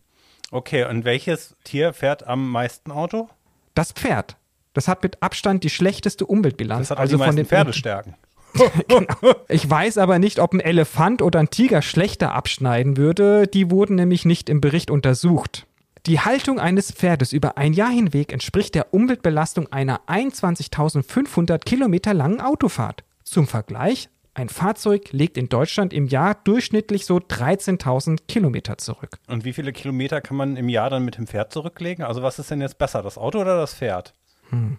Okay, 0.51 0.85
und 0.85 1.05
welches 1.05 1.57
Tier 1.65 1.93
fährt 1.93 2.27
am 2.27 2.51
meisten 2.51 2.91
Auto? 2.93 3.29
Das 3.75 3.93
Pferd. 3.93 4.37
Das 4.73 4.89
hat 4.89 5.03
mit 5.03 5.23
Abstand 5.23 5.65
die 5.65 5.71
schlechteste 5.71 6.27
Umweltbilanz. 6.27 6.89
Das 6.89 6.91
hat 6.91 6.99
also 6.99 7.17
die 7.17 7.25
von 7.25 7.37
den 7.37 7.47
Pferdestärken. 7.47 8.15
genau. 8.89 9.35
Ich 9.49 9.69
weiß 9.69 9.99
aber 9.99 10.19
nicht, 10.19 10.39
ob 10.39 10.53
ein 10.53 10.61
Elefant 10.61 11.23
oder 11.23 11.41
ein 11.41 11.51
Tiger 11.51 11.83
schlechter 11.83 12.33
abschneiden 12.33 12.97
würde. 12.97 13.47
Die 13.47 13.71
wurden 13.71 13.97
nämlich 13.97 14.25
nicht 14.25 14.49
im 14.49 14.61
Bericht 14.61 14.91
untersucht. 14.91 15.67
Die 16.07 16.21
Haltung 16.21 16.61
eines 16.61 16.93
Pferdes 16.93 17.33
über 17.33 17.57
ein 17.57 17.73
Jahr 17.73 17.91
hinweg 17.91 18.33
entspricht 18.33 18.75
der 18.75 18.93
Umweltbelastung 18.93 19.73
einer 19.73 20.03
21.500 20.07 21.59
Kilometer 21.61 22.13
langen 22.13 22.41
Autofahrt. 22.41 23.05
Zum 23.25 23.47
Vergleich, 23.47 24.11
ein 24.35 24.49
Fahrzeug 24.49 25.13
legt 25.13 25.39
in 25.39 25.49
Deutschland 25.49 25.93
im 25.93 26.07
Jahr 26.07 26.35
durchschnittlich 26.45 27.07
so 27.07 27.17
13.000 27.17 28.19
Kilometer 28.27 28.79
zurück. 28.79 29.19
Und 29.29 29.45
wie 29.45 29.53
viele 29.53 29.73
Kilometer 29.73 30.21
kann 30.21 30.37
man 30.37 30.57
im 30.57 30.69
Jahr 30.69 30.91
dann 30.91 31.05
mit 31.05 31.17
dem 31.17 31.27
Pferd 31.27 31.53
zurücklegen? 31.53 32.05
Also 32.05 32.23
was 32.23 32.39
ist 32.39 32.51
denn 32.51 32.61
jetzt 32.61 32.79
besser, 32.79 33.03
das 33.03 33.17
Auto 33.17 33.41
oder 33.41 33.57
das 33.57 33.75
Pferd? 33.75 34.13
Hm. 34.51 34.79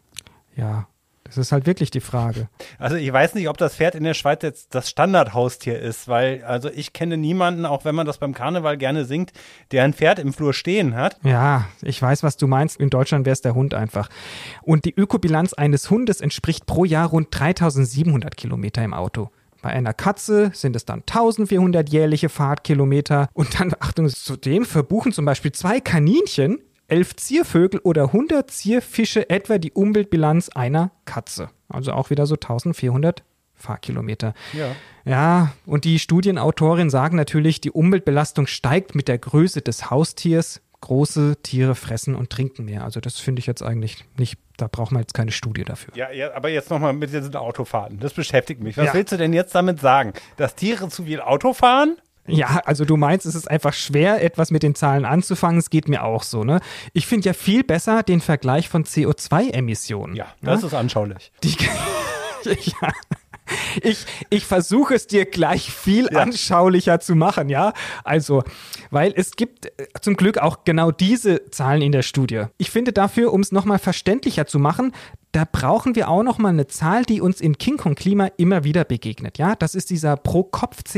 Ja, 0.56 0.88
das 1.24 1.38
ist 1.38 1.52
halt 1.52 1.66
wirklich 1.66 1.90
die 1.90 2.02
Frage. 2.02 2.50
Also 2.78 2.98
ich 2.98 3.12
weiß 3.12 3.36
nicht, 3.36 3.48
ob 3.48 3.58
das 3.58 3.76
Pferd 3.76 3.96
in 3.96 4.04
der 4.04 4.14
Schweiz 4.14 4.44
jetzt 4.44 4.76
das 4.76 4.90
Standardhaustier 4.90 5.80
ist, 5.80 6.10
weil 6.10 6.44
also 6.44 6.70
ich 6.70 6.92
kenne 6.92 7.16
niemanden, 7.16 7.66
auch 7.66 7.86
wenn 7.86 7.96
man 7.96 8.06
das 8.06 8.18
beim 8.18 8.34
Karneval 8.34 8.78
gerne 8.78 9.06
singt, 9.06 9.32
der 9.72 9.84
ein 9.84 9.94
Pferd 9.94 10.20
im 10.20 10.34
Flur 10.34 10.54
stehen 10.54 10.94
hat. 10.94 11.18
Ja, 11.24 11.70
ich 11.82 12.02
weiß, 12.02 12.22
was 12.22 12.36
du 12.36 12.48
meinst. 12.48 12.78
In 12.80 12.90
Deutschland 12.90 13.26
wäre 13.26 13.34
es 13.34 13.42
der 13.42 13.56
Hund 13.56 13.74
einfach. 13.74 14.10
Und 14.62 14.84
die 14.84 14.94
Ökobilanz 14.94 15.54
eines 15.54 15.90
Hundes 15.90 16.20
entspricht 16.20 16.66
pro 16.66 16.84
Jahr 16.84 17.08
rund 17.08 17.30
3700 17.32 18.36
Kilometer 18.36 18.84
im 18.84 18.94
Auto. 18.94 19.32
Bei 19.66 19.72
einer 19.72 19.96
Katze 19.96 20.52
sind 20.54 20.76
es 20.76 20.86
dann 20.86 21.00
1400 21.00 21.90
jährliche 21.90 22.30
Fahrtkilometer. 22.30 23.30
Und 23.34 23.60
dann, 23.60 23.74
Achtung, 23.80 24.08
zudem 24.08 24.64
verbuchen 24.64 25.12
zum 25.12 25.26
Beispiel 25.26 25.54
zwei 25.54 25.80
Kaninchen 25.80 26.60
elf 26.88 27.16
Ziervögel 27.16 27.80
oder 27.80 28.04
100 28.04 28.52
Zierfische 28.52 29.28
etwa 29.28 29.58
die 29.58 29.72
Umweltbilanz 29.72 30.50
einer 30.50 30.92
Katze. 31.06 31.50
Also 31.68 31.94
auch 31.94 32.12
wieder 32.12 32.28
so 32.28 32.36
1400 32.36 33.24
Fahrkilometer. 33.56 34.36
Ja. 34.54 34.76
Ja, 35.04 35.54
und 35.66 35.84
die 35.84 35.98
Studienautorin 35.98 36.92
sagen 36.92 37.18
natürlich, 37.18 37.60
die 37.60 37.72
Umweltbelastung 37.72 38.46
steigt 38.46 38.94
mit 38.94 39.08
der 39.08 39.18
Größe 39.18 39.64
des 39.64 39.90
Haustiers. 39.90 40.62
Große 40.86 41.38
Tiere 41.42 41.76
fressen 41.76 42.16
und 42.16 42.30
trinken 42.30 42.66
mehr. 42.66 42.84
Also 42.84 43.00
das 43.00 43.20
finde 43.20 43.40
ich 43.40 43.48
jetzt 43.48 43.62
eigentlich 43.64 44.06
nicht, 44.18 44.38
da 44.58 44.68
braucht 44.68 44.92
man 44.92 45.02
jetzt 45.02 45.14
keine 45.16 45.32
Studie 45.32 45.64
dafür. 45.64 45.94
Ja, 45.98 46.12
ja 46.12 46.34
aber 46.36 46.50
jetzt 46.50 46.70
nochmal 46.70 46.94
mit 46.94 47.12
diesen 47.12 47.36
Autofahrten. 47.36 48.00
Das 48.00 48.14
beschäftigt 48.14 48.62
mich. 48.62 48.78
Was 48.78 48.86
Ja. 48.88 48.94
willst 48.94 49.12
du 49.12 49.18
denn 49.18 49.34
jetzt 49.34 49.54
damit 49.56 49.80
sagen? 49.82 50.14
Dass 50.38 50.56
Tiere 50.56 50.88
zu 50.90 51.04
viel 51.06 51.22
Auto 51.22 51.54
fahren? 51.54 51.98
Ja, 52.28 52.62
also 52.66 52.86
du 52.86 52.98
meinst, 52.98 53.26
es 53.26 53.36
ist 53.36 53.50
einfach 53.50 53.74
schwer, 53.74 54.24
etwas 54.24 54.50
mit 54.52 54.64
den 54.64 54.74
Zahlen 54.74 55.06
anzufangen. 55.06 55.60
Es 55.60 55.70
geht 55.70 55.88
mir 55.88 56.04
auch 56.04 56.24
so, 56.24 56.44
ne? 56.44 56.60
Ich 56.94 57.06
finde 57.06 57.28
ja 57.28 57.34
viel 57.34 57.64
besser 57.64 58.02
den 58.02 58.20
Vergleich 58.22 58.68
von 58.70 58.84
CO2-Emissionen. 58.84 60.16
Ja, 60.16 60.28
das 60.42 60.64
ist 60.64 60.74
anschaulich. 60.74 61.32
Die, 61.44 61.56
ja. 62.46 62.92
Ich, 63.82 64.06
ich 64.30 64.46
versuche 64.46 64.96
es 64.96 65.06
dir 65.06 65.26
gleich 65.26 65.70
viel 65.72 66.08
Ja. 66.12 66.20
anschaulicher 66.22 67.00
zu 67.02 67.14
machen, 67.16 67.50
ja? 67.50 67.74
Also, 68.06 68.44
weil 68.90 69.14
es 69.16 69.32
gibt 69.36 69.66
äh, 69.66 69.88
zum 70.02 70.16
Glück 70.16 70.38
auch 70.38 70.64
genau 70.64 70.92
diese 70.92 71.50
Zahlen 71.52 71.82
in 71.82 71.92
der 71.92 72.02
Studie. 72.02 72.46
Ich 72.58 72.72
finde 72.72 72.94
dafür, 72.94 73.34
um 73.34 73.42
es 73.42 73.52
nochmal 73.52 73.78
verständlicher 73.80 74.48
zu 74.48 74.60
machen, 74.60 74.94
da 75.34 75.44
brauchen 75.50 75.96
wir 75.96 76.08
auch 76.10 76.24
nochmal 76.24 76.54
eine 76.54 76.68
Zahl, 76.68 77.04
die 77.04 77.20
uns 77.20 77.42
in 77.42 77.58
King 77.58 77.76
Kong 77.78 77.96
Klima 77.96 78.28
immer 78.38 78.64
wieder 78.64 78.86
begegnet, 78.86 79.38
ja? 79.38 79.56
Das 79.56 79.76
ist 79.76 79.90
dieser 79.90 80.16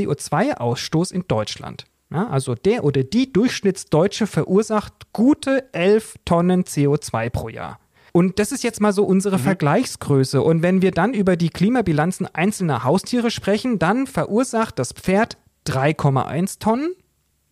Pro-Kopf-CO2-Ausstoß 0.06 1.12
in 1.12 1.24
Deutschland. 1.28 1.86
Ja, 2.10 2.30
also 2.30 2.56
der 2.56 2.86
oder 2.86 3.04
die 3.04 3.34
Durchschnittsdeutsche 3.34 4.28
verursacht 4.28 5.12
gute 5.12 5.66
11 5.74 6.16
Tonnen 6.24 6.64
CO2 6.64 7.30
pro 7.30 7.50
Jahr. 7.50 7.80
Und 8.18 8.40
das 8.40 8.52
ist 8.52 8.64
jetzt 8.64 8.82
mal 8.82 8.94
so 8.94 9.04
unsere 9.04 9.38
Vergleichsgröße. 9.38 10.42
Und 10.42 10.64
wenn 10.64 10.82
wir 10.82 10.90
dann 10.90 11.14
über 11.14 11.38
die 11.38 11.52
Klimabilanzen 11.52 12.26
einzelner 12.26 12.84
Haustiere 12.84 13.30
sprechen, 13.30 13.78
dann 13.78 14.08
verursacht 14.08 14.80
das 14.80 14.92
Pferd 14.92 15.38
3,1 15.68 16.58
Tonnen, 16.58 16.96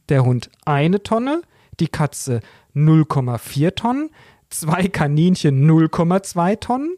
der 0.10 0.25
Hund 0.25 0.50
eine 0.65 1.03
Tonne, 1.03 1.43
die 1.79 1.88
Katze 1.88 2.39
0,4 2.75 3.75
Tonnen, 3.75 4.10
zwei 4.50 4.88
Kaninchen 4.88 5.69
0,2 5.69 6.60
Tonnen, 6.60 6.95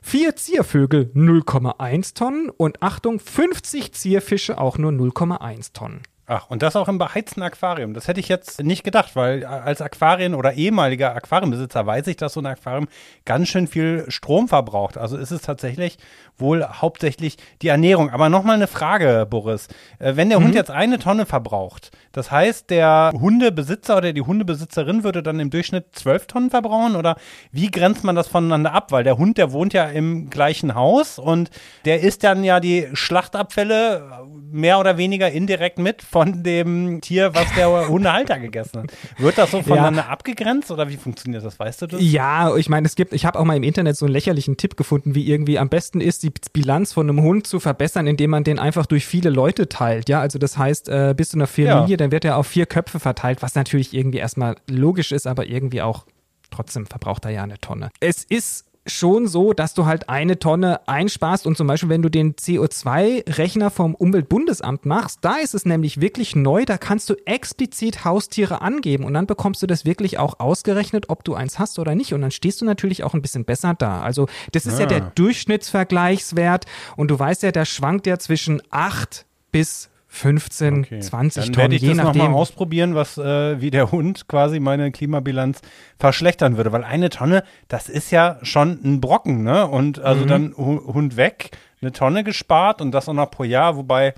vier 0.00 0.36
Ziervögel 0.36 1.10
0,1 1.12 2.14
Tonnen 2.14 2.48
und 2.48 2.80
Achtung, 2.80 3.18
50 3.18 3.92
Zierfische 3.92 4.56
auch 4.56 4.78
nur 4.78 4.92
0,1 4.92 5.72
Tonnen. 5.72 6.02
Ach, 6.32 6.48
und 6.48 6.62
das 6.62 6.76
auch 6.76 6.86
im 6.86 6.98
beheizten 6.98 7.42
Aquarium. 7.42 7.92
Das 7.92 8.06
hätte 8.06 8.20
ich 8.20 8.28
jetzt 8.28 8.62
nicht 8.62 8.84
gedacht, 8.84 9.16
weil 9.16 9.44
als 9.44 9.82
Aquarien- 9.82 10.36
oder 10.36 10.52
ehemaliger 10.52 11.16
Aquariumbesitzer 11.16 11.84
weiß 11.84 12.06
ich, 12.06 12.18
dass 12.18 12.34
so 12.34 12.40
ein 12.40 12.46
Aquarium 12.46 12.86
ganz 13.24 13.48
schön 13.48 13.66
viel 13.66 14.04
Strom 14.06 14.46
verbraucht. 14.46 14.96
Also 14.96 15.16
ist 15.16 15.32
es 15.32 15.42
tatsächlich 15.42 15.98
wohl 16.38 16.64
hauptsächlich 16.64 17.36
die 17.62 17.66
Ernährung. 17.66 18.10
Aber 18.10 18.28
nochmal 18.28 18.54
eine 18.54 18.68
Frage, 18.68 19.26
Boris. 19.28 19.66
Äh, 19.98 20.14
Wenn 20.14 20.28
der 20.28 20.38
Hund 20.38 20.54
jetzt 20.54 20.70
eine 20.70 21.00
Tonne 21.00 21.26
verbraucht, 21.26 21.90
das 22.12 22.30
heißt, 22.30 22.70
der 22.70 23.12
Hundebesitzer 23.14 23.96
oder 23.96 24.12
die 24.12 24.22
Hundebesitzerin 24.22 25.04
würde 25.04 25.22
dann 25.22 25.38
im 25.40 25.50
Durchschnitt 25.50 25.86
zwölf 25.92 26.26
Tonnen 26.26 26.50
verbrauchen? 26.50 26.96
Oder 26.96 27.16
wie 27.52 27.70
grenzt 27.70 28.02
man 28.04 28.16
das 28.16 28.28
voneinander 28.28 28.72
ab? 28.72 28.90
Weil 28.92 29.04
der 29.04 29.16
Hund, 29.18 29.38
der 29.38 29.52
wohnt 29.52 29.72
ja 29.72 29.84
im 29.84 30.28
gleichen 30.30 30.74
Haus 30.74 31.18
und 31.18 31.50
der 31.84 32.00
isst 32.02 32.24
dann 32.24 32.42
ja 32.44 32.58
die 32.60 32.88
Schlachtabfälle 33.34 34.26
mehr 34.50 34.80
oder 34.80 34.96
weniger 34.96 35.30
indirekt 35.30 35.78
mit 35.78 36.02
von 36.02 36.42
dem 36.42 37.00
Tier, 37.00 37.34
was 37.34 37.52
der 37.54 37.88
Hundehalter 37.88 38.38
gegessen 38.38 38.82
hat. 38.82 38.92
Wird 39.18 39.38
das 39.38 39.50
so 39.52 39.62
voneinander 39.62 40.08
abgegrenzt 40.08 40.70
oder 40.70 40.88
wie 40.88 40.96
funktioniert 40.96 41.44
das? 41.44 41.58
Weißt 41.58 41.82
du 41.82 41.86
das? 41.86 42.00
Ja, 42.02 42.56
ich 42.56 42.68
meine, 42.68 42.86
es 42.86 42.96
gibt, 42.96 43.12
ich 43.12 43.24
habe 43.24 43.38
auch 43.38 43.44
mal 43.44 43.56
im 43.56 43.62
Internet 43.62 43.96
so 43.96 44.06
einen 44.06 44.12
lächerlichen 44.12 44.56
Tipp 44.56 44.76
gefunden, 44.76 45.14
wie 45.14 45.28
irgendwie 45.30 45.58
am 45.58 45.68
besten 45.68 46.00
ist, 46.00 46.22
die 46.22 46.32
Bilanz 46.52 46.92
von 46.92 47.08
einem 47.08 47.22
Hund 47.22 47.46
zu 47.46 47.60
verbessern, 47.60 48.06
indem 48.06 48.30
man 48.30 48.44
den 48.44 48.58
einfach 48.58 48.86
durch 48.86 49.06
viele 49.06 49.30
Leute 49.30 49.68
teilt. 49.68 50.08
Ja, 50.08 50.20
also 50.20 50.38
das 50.38 50.58
heißt, 50.58 50.88
äh, 50.88 51.14
bist 51.16 51.32
du 51.32 51.38
einer 51.38 51.46
Familie, 51.46 51.96
Ja. 51.96 51.96
Dann 52.00 52.12
wird 52.12 52.24
er 52.24 52.36
auf 52.36 52.46
vier 52.46 52.66
Köpfe 52.66 53.00
verteilt, 53.00 53.42
was 53.42 53.54
natürlich 53.54 53.94
irgendwie 53.94 54.18
erstmal 54.18 54.56
logisch 54.68 55.12
ist, 55.12 55.26
aber 55.26 55.46
irgendwie 55.46 55.82
auch 55.82 56.06
trotzdem 56.50 56.86
verbraucht 56.86 57.24
er 57.24 57.30
ja 57.30 57.42
eine 57.42 57.58
Tonne. 57.58 57.90
Es 58.00 58.24
ist 58.24 58.66
schon 58.86 59.28
so, 59.28 59.52
dass 59.52 59.74
du 59.74 59.84
halt 59.84 60.08
eine 60.08 60.38
Tonne 60.38 60.88
einsparst 60.88 61.46
und 61.46 61.56
zum 61.56 61.66
Beispiel, 61.66 61.90
wenn 61.90 62.02
du 62.02 62.08
den 62.08 62.34
CO2-Rechner 62.34 63.70
vom 63.70 63.94
Umweltbundesamt 63.94 64.86
machst, 64.86 65.18
da 65.20 65.36
ist 65.36 65.54
es 65.54 65.66
nämlich 65.66 66.00
wirklich 66.00 66.34
neu, 66.34 66.64
da 66.64 66.78
kannst 66.78 67.10
du 67.10 67.14
explizit 67.26 68.04
Haustiere 68.04 68.62
angeben 68.62 69.04
und 69.04 69.14
dann 69.14 69.26
bekommst 69.26 69.62
du 69.62 69.66
das 69.66 69.84
wirklich 69.84 70.18
auch 70.18 70.40
ausgerechnet, 70.40 71.08
ob 71.08 71.24
du 71.24 71.34
eins 71.34 71.58
hast 71.58 71.78
oder 71.78 71.94
nicht 71.94 72.14
und 72.14 72.22
dann 72.22 72.30
stehst 72.30 72.60
du 72.60 72.64
natürlich 72.64 73.04
auch 73.04 73.14
ein 73.14 73.22
bisschen 73.22 73.44
besser 73.44 73.74
da. 73.74 74.00
Also 74.00 74.28
das 74.52 74.66
ist 74.66 74.78
ja 74.78 74.86
der 74.86 75.00
Durchschnittsvergleichswert 75.00 76.64
und 76.96 77.10
du 77.10 77.18
weißt 77.18 77.42
ja, 77.42 77.52
der 77.52 77.66
schwankt 77.66 78.06
ja 78.06 78.18
zwischen 78.18 78.62
8 78.70 79.26
bis 79.52 79.89
15, 80.12 81.02
20 81.02 81.44
Dann 81.44 81.52
Tonnen, 81.52 81.56
werde 81.56 81.74
ich 81.76 81.82
je 81.82 81.88
das 81.88 81.96
nachdem. 81.98 82.34
ausprobieren, 82.34 82.94
was 82.96 83.16
äh, 83.16 83.60
wie 83.60 83.70
der 83.70 83.92
Hund 83.92 84.26
quasi 84.28 84.58
meine 84.58 84.90
Klimabilanz 84.90 85.60
verschlechtern 85.98 86.56
würde. 86.56 86.72
Weil 86.72 86.82
eine 86.84 87.10
Tonne, 87.10 87.44
das 87.68 87.88
ist 87.88 88.10
ja 88.10 88.38
schon 88.42 88.80
ein 88.84 89.00
Brocken, 89.00 89.44
ne? 89.44 89.66
Und 89.68 89.98
Mhm. 89.98 90.04
also 90.04 90.24
dann 90.24 90.54
Hu- 90.56 90.92
Hund 90.92 91.16
weg, 91.16 91.50
eine 91.80 91.92
Tonne 91.92 92.24
gespart 92.24 92.80
und 92.82 92.90
das 92.92 93.08
auch 93.08 93.12
noch 93.14 93.30
pro 93.30 93.44
Jahr, 93.44 93.76
wobei, 93.76 94.14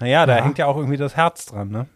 naja, 0.00 0.24
da 0.24 0.38
Ja. 0.38 0.44
hängt 0.44 0.56
ja 0.58 0.66
auch 0.66 0.76
irgendwie 0.76 0.96
das 0.96 1.16
Herz 1.16 1.46
dran, 1.46 1.68
ne? 1.68 1.86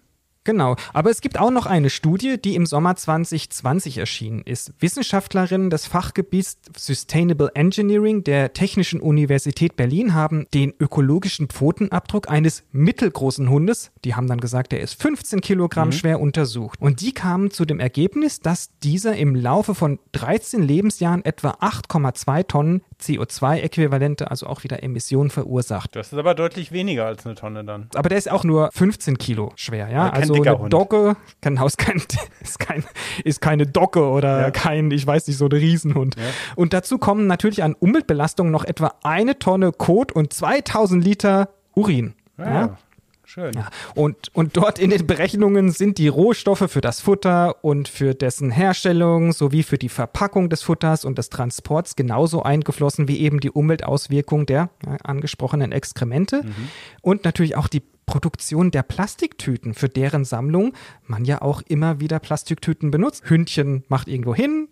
Genau, 0.49 0.77
aber 0.95 1.11
es 1.11 1.21
gibt 1.21 1.39
auch 1.39 1.51
noch 1.51 1.67
eine 1.67 1.91
Studie, 1.91 2.41
die 2.41 2.55
im 2.55 2.65
Sommer 2.65 2.97
2020 2.97 3.99
erschienen 3.99 4.41
ist. 4.41 4.73
Wissenschaftlerinnen 4.79 5.69
des 5.69 5.85
Fachgebiets 5.85 6.57
Sustainable 6.75 7.51
Engineering 7.53 8.25
der 8.25 8.55
Technischen 8.55 9.03
Universität 9.03 9.77
Berlin 9.77 10.15
haben 10.15 10.47
den 10.55 10.73
ökologischen 10.81 11.49
Pfotenabdruck 11.49 12.31
eines 12.31 12.65
mittelgroßen 12.73 13.51
Hundes, 13.51 13.91
die 14.07 14.15
haben 14.15 14.27
dann 14.27 14.41
gesagt, 14.41 14.73
der 14.73 14.81
ist 14.81 14.99
15 15.03 15.43
Kilogramm 15.43 15.93
schwer, 15.93 16.19
untersucht. 16.19 16.81
Und 16.81 17.03
die 17.03 17.13
kamen 17.13 17.51
zu 17.51 17.67
dem 17.67 17.79
Ergebnis, 17.79 18.41
dass 18.41 18.71
dieser 18.83 19.17
im 19.17 19.35
Laufe 19.35 19.75
von 19.75 19.99
13 20.13 20.63
Lebensjahren 20.63 21.27
etwa 21.27 21.59
8,2 21.61 22.47
Tonnen 22.47 22.83
CO2-Äquivalente, 23.01 24.25
also 24.31 24.47
auch 24.47 24.65
wieder 24.65 24.83
Emissionen 24.83 25.31
verursacht. 25.31 25.95
Das 25.97 26.13
ist 26.13 26.19
aber 26.19 26.35
deutlich 26.35 26.73
weniger 26.73 27.07
als 27.07 27.25
eine 27.27 27.35
Tonne 27.35 27.65
dann. 27.65 27.89
Aber 27.95 28.09
der 28.09 28.19
ist 28.19 28.31
auch 28.31 28.45
nur 28.45 28.71
15 28.73 29.19
Kilo 29.19 29.53
schwer, 29.57 29.89
ja. 29.89 30.07
Ja, 30.07 30.11
also 30.11 30.35
eine 30.35 30.59
Hund. 30.59 30.73
Dogge, 30.73 31.17
genau, 31.41 31.67
ist, 31.67 31.79
kein, 31.79 32.03
ist, 32.41 32.59
kein, 32.59 32.85
ist 33.25 33.41
keine 33.41 33.67
Dogge 33.67 34.03
oder 34.09 34.41
Ja. 34.41 34.51
kein, 34.51 34.91
ich 34.91 35.07
weiß 35.07 35.27
nicht, 35.29 35.37
so 35.37 35.47
ein 35.47 35.53
Riesenhund. 35.53 36.17
Und 36.57 36.73
dazu 36.73 36.99
kommen 36.99 37.27
natürlich 37.27 37.63
an 37.63 37.75
Umweltbelastungen 37.75 38.53
noch 38.53 38.65
etwa 38.65 38.95
eine 39.03 39.39
Tonne 39.39 39.73
Kot 39.73 40.13
und 40.13 40.33
2000 40.33 41.03
Liter 41.05 41.49
Urin. 41.75 42.15
Ja, 42.39 42.45
ja? 42.53 42.79
Schön. 43.29 43.53
Ja, 43.55 43.69
und, 43.95 44.35
und 44.35 44.57
dort 44.57 44.79
in 44.79 44.91
den 44.91 45.07
Berechnungen 45.07 45.71
sind 45.71 45.99
die 45.99 46.09
Rohstoffe 46.09 46.71
für 46.71 46.81
das 46.81 47.01
Futter 47.01 47.63
und 47.63 47.89
für 47.89 48.15
dessen 48.15 48.51
Herstellung 48.51 49.33
sowie 49.33 49.63
für 49.63 49.79
die 49.79 49.89
Verpackung 49.89 50.49
des 50.49 50.63
Futters 50.63 51.05
und 51.05 51.19
des 51.19 51.29
Transports 51.29 51.97
genauso 51.97 52.43
eingeflossen 52.43 53.09
wie 53.09 53.19
eben 53.19 53.41
die 53.41 53.51
Umweltauswirkung 53.51 54.47
der 54.47 54.71
ja, 54.85 54.97
angesprochenen 55.05 55.73
Exkremente 55.73 56.43
und 57.03 57.25
natürlich 57.25 57.57
auch 57.57 57.69
die 57.69 57.83
Produktion 58.07 58.71
der 58.71 58.83
Plastiktüten, 58.83 59.75
für 59.75 59.89
deren 59.89 60.25
Sammlung 60.25 60.73
man 61.07 61.25
ja 61.25 61.43
auch 61.43 61.63
immer 61.69 62.01
wieder 62.01 62.19
Plastiktüten 62.19 62.91
benutzt. 62.91 63.29
Hündchen 63.29 63.85
macht 63.89 64.09
irgendwo 64.09 64.35
hin, 64.35 64.69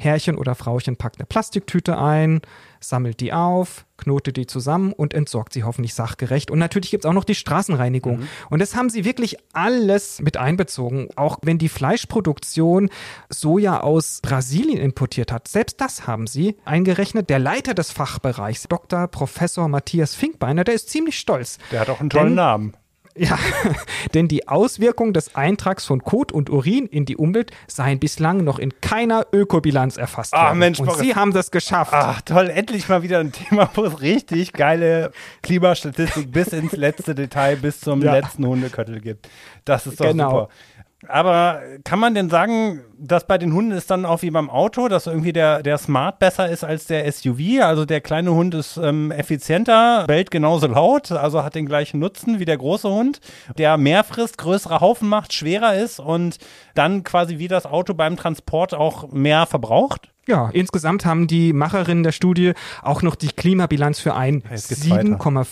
Herrchen 0.00 0.36
oder 0.38 0.54
Frauchen 0.54 0.96
packt 0.96 1.18
eine 1.18 1.26
Plastiktüte 1.26 1.98
ein, 1.98 2.40
sammelt 2.80 3.20
die 3.20 3.32
auf, 3.32 3.84
knotet 3.98 4.38
die 4.38 4.46
zusammen 4.46 4.92
und 4.94 5.12
entsorgt 5.12 5.52
sie 5.52 5.62
hoffentlich 5.64 5.92
sachgerecht. 5.94 6.50
Und 6.50 6.58
natürlich 6.58 6.90
gibt 6.90 7.04
es 7.04 7.08
auch 7.08 7.12
noch 7.14 7.24
die 7.24 7.34
Straßenreinigung. 7.34 8.22
Und 8.48 8.58
das 8.60 8.74
haben 8.74 8.88
sie 8.88 9.04
wirklich 9.04 9.36
alles 9.52 10.20
mit 10.22 10.38
einbezogen. 10.38 11.08
Auch 11.16 11.38
wenn 11.42 11.58
die 11.58 11.68
Fleischproduktion 11.68 12.88
Soja 13.28 13.80
aus 13.80 14.20
Brasilien 14.22 14.78
importiert 14.78 15.32
hat, 15.32 15.48
selbst 15.48 15.80
das 15.80 16.06
haben 16.06 16.26
sie 16.26 16.56
eingerechnet. 16.64 17.28
Der 17.28 17.38
Leiter 17.38 17.74
des 17.74 17.92
Fachbereichs, 17.92 18.64
Dr. 18.68 19.06
Professor 19.08 19.68
Matthias 19.68 20.14
Finkbeiner, 20.14 20.64
der 20.64 20.74
ist 20.74 20.88
ziemlich 20.88 21.18
stolz. 21.18 21.58
Der 21.70 21.80
hat 21.80 21.90
auch 21.90 22.00
einen 22.00 22.10
tollen 22.10 22.28
Denn- 22.28 22.34
Namen. 22.36 22.72
Ja, 23.22 23.38
denn 24.14 24.28
die 24.28 24.48
Auswirkung 24.48 25.12
des 25.12 25.34
Eintrags 25.34 25.84
von 25.84 26.02
Kot 26.02 26.32
und 26.32 26.48
Urin 26.48 26.86
in 26.86 27.04
die 27.04 27.16
Umwelt 27.18 27.50
seien 27.66 27.98
bislang 27.98 28.44
noch 28.44 28.58
in 28.58 28.72
keiner 28.80 29.26
Ökobilanz 29.32 29.98
erfasst 29.98 30.32
Ah, 30.32 30.46
worden. 30.48 30.58
Mensch, 30.58 30.80
und 30.80 30.86
Boris. 30.86 31.00
Sie 31.02 31.14
haben 31.14 31.32
das 31.34 31.50
geschafft. 31.50 31.92
Ach, 31.94 32.22
toll, 32.22 32.48
endlich 32.48 32.88
mal 32.88 33.02
wieder 33.02 33.18
ein 33.18 33.32
Thema, 33.32 33.70
wo 33.74 33.84
es 33.84 34.00
richtig 34.00 34.54
geile 34.54 35.12
Klimastatistik 35.42 36.32
bis 36.32 36.48
ins 36.48 36.72
letzte 36.72 37.14
Detail, 37.14 37.56
bis 37.56 37.80
zum 37.80 38.00
Ja. 38.02 38.12
letzten 38.12 38.46
Hundeköttel 38.46 39.00
gibt. 39.00 39.28
Das 39.66 39.86
ist 39.86 40.00
doch 40.00 40.06
Genau. 40.06 40.30
super. 40.30 40.48
Aber 41.08 41.62
kann 41.84 41.98
man 41.98 42.14
denn 42.14 42.28
sagen, 42.28 42.82
dass 42.98 43.26
bei 43.26 43.38
den 43.38 43.54
Hunden 43.54 43.72
ist 43.72 43.90
dann 43.90 44.04
auch 44.04 44.20
wie 44.20 44.30
beim 44.30 44.50
Auto, 44.50 44.88
dass 44.88 45.06
irgendwie 45.06 45.32
der, 45.32 45.62
der 45.62 45.78
Smart 45.78 46.18
besser 46.18 46.50
ist 46.50 46.62
als 46.62 46.86
der 46.86 47.10
SUV? 47.10 47.62
Also 47.62 47.86
der 47.86 48.02
kleine 48.02 48.32
Hund 48.32 48.54
ist 48.54 48.76
ähm, 48.76 49.10
effizienter, 49.10 50.04
bellt 50.06 50.30
genauso 50.30 50.66
laut, 50.66 51.10
also 51.10 51.42
hat 51.42 51.54
den 51.54 51.66
gleichen 51.66 52.00
Nutzen 52.00 52.38
wie 52.38 52.44
der 52.44 52.58
große 52.58 52.88
Hund, 52.88 53.20
der 53.56 53.78
mehr 53.78 54.04
frisst, 54.04 54.36
größere 54.36 54.80
Haufen 54.80 55.08
macht, 55.08 55.32
schwerer 55.32 55.74
ist 55.74 56.00
und 56.00 56.36
dann 56.74 57.02
quasi 57.02 57.38
wie 57.38 57.48
das 57.48 57.64
Auto 57.64 57.94
beim 57.94 58.16
Transport 58.16 58.74
auch 58.74 59.10
mehr 59.10 59.46
verbraucht? 59.46 60.10
Ja, 60.26 60.50
insgesamt 60.52 61.06
haben 61.06 61.26
die 61.26 61.52
Macherinnen 61.52 62.04
der 62.04 62.12
Studie 62.12 62.52
auch 62.82 63.02
noch 63.02 63.16
die 63.16 63.28
Klimabilanz 63.28 63.98
für 63.98 64.14
ein 64.14 64.44
Jetzt 64.50 64.68
geht's 64.68 64.88
weiter. 64.88 65.16
7,5 65.16 65.46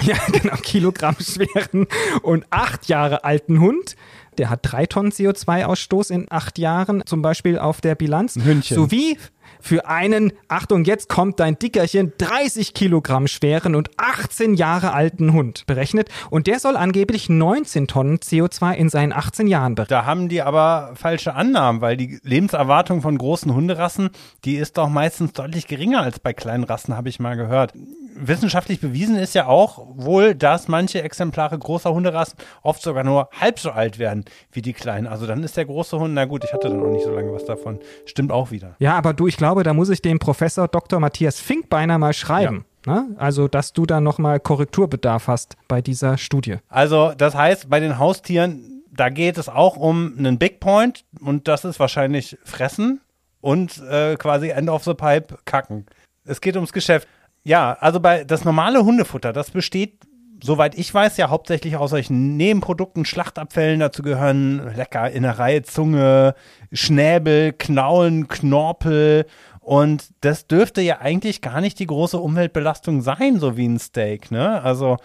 ja, 0.06 0.16
genau, 0.32 0.56
Kilogramm 0.56 1.16
schweren 1.20 1.86
und 2.22 2.46
acht 2.50 2.88
Jahre 2.88 3.24
alten 3.24 3.60
Hund. 3.60 3.96
Der 4.38 4.48
hat 4.48 4.60
drei 4.62 4.86
Tonnen 4.86 5.10
CO2-Ausstoß 5.12 6.10
in 6.10 6.26
acht 6.30 6.58
Jahren, 6.58 7.02
zum 7.04 7.20
Beispiel 7.20 7.58
auf 7.58 7.80
der 7.80 7.94
Bilanz. 7.94 8.36
Ein 8.36 8.44
Hündchen. 8.44 8.74
Sowie 8.74 9.18
für 9.60 9.86
einen, 9.86 10.32
Achtung, 10.48 10.84
jetzt 10.84 11.08
kommt 11.08 11.40
dein 11.40 11.58
Dickerchen, 11.58 12.12
30 12.18 12.74
Kilogramm 12.74 13.26
schweren 13.26 13.74
und 13.74 13.90
18 13.96 14.54
Jahre 14.54 14.92
alten 14.92 15.32
Hund 15.32 15.66
berechnet. 15.66 16.08
Und 16.30 16.46
der 16.46 16.58
soll 16.58 16.76
angeblich 16.76 17.28
19 17.28 17.86
Tonnen 17.86 18.18
CO2 18.18 18.74
in 18.74 18.88
seinen 18.88 19.12
18 19.12 19.46
Jahren 19.46 19.74
berechnen. 19.74 19.90
Da 19.90 20.06
haben 20.06 20.28
die 20.28 20.42
aber 20.42 20.92
falsche 20.94 21.34
Annahmen, 21.34 21.80
weil 21.80 21.96
die 21.96 22.18
Lebenserwartung 22.22 23.02
von 23.02 23.18
großen 23.18 23.54
Hunderassen, 23.54 24.10
die 24.44 24.56
ist 24.56 24.78
doch 24.78 24.88
meistens 24.88 25.32
deutlich 25.32 25.66
geringer 25.66 26.02
als 26.02 26.18
bei 26.18 26.32
kleinen 26.32 26.64
Rassen, 26.64 26.96
habe 26.96 27.08
ich 27.08 27.20
mal 27.20 27.36
gehört. 27.36 27.72
Wissenschaftlich 28.14 28.80
bewiesen 28.80 29.16
ist 29.16 29.34
ja 29.34 29.46
auch 29.46 29.86
wohl, 29.94 30.34
dass 30.34 30.68
manche 30.68 31.02
Exemplare 31.02 31.58
großer 31.58 31.92
Hunderassen 31.92 32.38
oft 32.62 32.82
sogar 32.82 33.04
nur 33.04 33.30
halb 33.38 33.58
so 33.58 33.70
alt 33.70 33.98
werden 33.98 34.24
wie 34.52 34.62
die 34.62 34.72
kleinen. 34.72 35.06
Also 35.06 35.26
dann 35.26 35.42
ist 35.42 35.56
der 35.56 35.64
große 35.64 35.98
Hund, 35.98 36.14
na 36.14 36.24
gut, 36.24 36.44
ich 36.44 36.52
hatte 36.52 36.68
dann 36.68 36.80
noch 36.80 36.90
nicht 36.90 37.04
so 37.04 37.14
lange 37.14 37.32
was 37.32 37.44
davon. 37.44 37.78
Stimmt 38.04 38.32
auch 38.32 38.50
wieder. 38.50 38.76
Ja, 38.78 38.96
aber 38.96 39.14
du, 39.14 39.26
ich 39.26 39.36
glaube, 39.36 39.49
da 39.62 39.74
muss 39.74 39.88
ich 39.88 40.02
dem 40.02 40.18
Professor 40.18 40.68
Dr. 40.68 41.00
Matthias 41.00 41.40
Finkbeiner 41.40 41.98
mal 41.98 42.12
schreiben. 42.12 42.64
Ne? 42.86 43.08
Also, 43.18 43.48
dass 43.48 43.72
du 43.72 43.84
da 43.84 44.00
nochmal 44.00 44.40
Korrekturbedarf 44.40 45.28
hast 45.28 45.56
bei 45.68 45.82
dieser 45.82 46.16
Studie. 46.16 46.56
Also 46.68 47.12
das 47.16 47.34
heißt, 47.34 47.68
bei 47.68 47.80
den 47.80 47.98
Haustieren, 47.98 48.84
da 48.90 49.08
geht 49.08 49.38
es 49.38 49.48
auch 49.48 49.76
um 49.76 50.14
einen 50.18 50.38
Big 50.38 50.60
Point 50.60 51.04
und 51.20 51.48
das 51.48 51.64
ist 51.64 51.78
wahrscheinlich 51.78 52.38
Fressen 52.44 53.00
und 53.40 53.78
äh, 53.78 54.16
quasi 54.16 54.48
End 54.48 54.70
of 54.70 54.84
the 54.84 54.94
Pipe 54.94 55.38
kacken. 55.44 55.86
Es 56.24 56.40
geht 56.40 56.56
ums 56.56 56.72
Geschäft. 56.72 57.08
Ja, 57.42 57.76
also 57.80 58.00
bei 58.00 58.24
das 58.24 58.44
normale 58.44 58.84
Hundefutter, 58.84 59.32
das 59.32 59.50
besteht, 59.50 59.98
soweit 60.42 60.76
ich 60.76 60.92
weiß, 60.92 61.16
ja 61.16 61.30
hauptsächlich 61.30 61.76
aus 61.76 61.90
solchen 61.90 62.36
Nebenprodukten, 62.36 63.04
Schlachtabfällen. 63.04 63.80
Dazu 63.80 64.02
gehören 64.02 64.74
lecker 64.76 65.10
Innerei, 65.10 65.60
Zunge, 65.60 66.34
Schnäbel, 66.72 67.52
Knaulen, 67.52 68.28
Knorpel. 68.28 69.26
Und 69.60 70.08
das 70.22 70.46
dürfte 70.46 70.80
ja 70.80 71.00
eigentlich 71.00 71.42
gar 71.42 71.60
nicht 71.60 71.78
die 71.78 71.86
große 71.86 72.18
Umweltbelastung 72.18 73.02
sein, 73.02 73.38
so 73.38 73.56
wie 73.56 73.68
ein 73.68 73.78
Steak, 73.78 74.30
ne? 74.30 74.62
Also, 74.62 74.96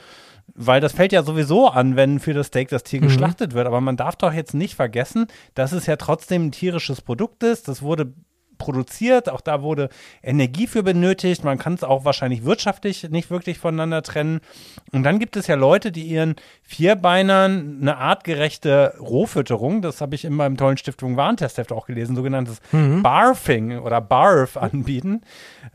weil 0.53 0.79
das 0.79 0.93
fällt 0.93 1.11
ja 1.11 1.23
sowieso 1.23 1.67
an, 1.67 1.95
wenn 1.95 2.19
für 2.19 2.33
das 2.33 2.47
Steak 2.47 2.69
das 2.69 2.83
Tier 2.83 3.01
Mhm. 3.01 3.05
geschlachtet 3.07 3.53
wird. 3.53 3.67
Aber 3.67 3.81
man 3.81 3.97
darf 3.97 4.15
doch 4.15 4.31
jetzt 4.33 4.53
nicht 4.53 4.75
vergessen, 4.75 5.27
dass 5.55 5.71
es 5.71 5.85
ja 5.85 5.97
trotzdem 5.97 6.47
ein 6.47 6.51
tierisches 6.51 7.01
Produkt 7.01 7.43
ist. 7.43 7.67
Das 7.67 7.81
wurde 7.81 8.13
produziert, 8.57 9.29
auch 9.29 9.41
da 9.41 9.61
wurde 9.61 9.89
Energie 10.23 10.67
für 10.67 10.83
benötigt. 10.83 11.43
Man 11.43 11.57
kann 11.57 11.73
es 11.73 11.83
auch 11.83 12.05
wahrscheinlich 12.05 12.45
wirtschaftlich 12.45 13.09
nicht 13.09 13.29
wirklich 13.29 13.59
voneinander 13.59 14.01
trennen. 14.01 14.41
Und 14.91 15.03
dann 15.03 15.19
gibt 15.19 15.37
es 15.37 15.47
ja 15.47 15.55
Leute, 15.55 15.91
die 15.91 16.03
ihren 16.03 16.35
Vierbeinern 16.63 17.79
eine 17.81 17.97
artgerechte 17.97 18.95
Rohfütterung, 18.99 19.81
das 19.81 20.01
habe 20.01 20.15
ich 20.15 20.25
in 20.25 20.33
meinem 20.33 20.57
tollen 20.57 20.77
Stiftung 20.77 21.17
Warentestheft 21.17 21.71
auch 21.71 21.85
gelesen, 21.85 22.15
sogenanntes 22.15 22.61
Barfing 22.71 23.79
oder 23.79 24.01
Barf 24.01 24.57
anbieten. 24.57 25.21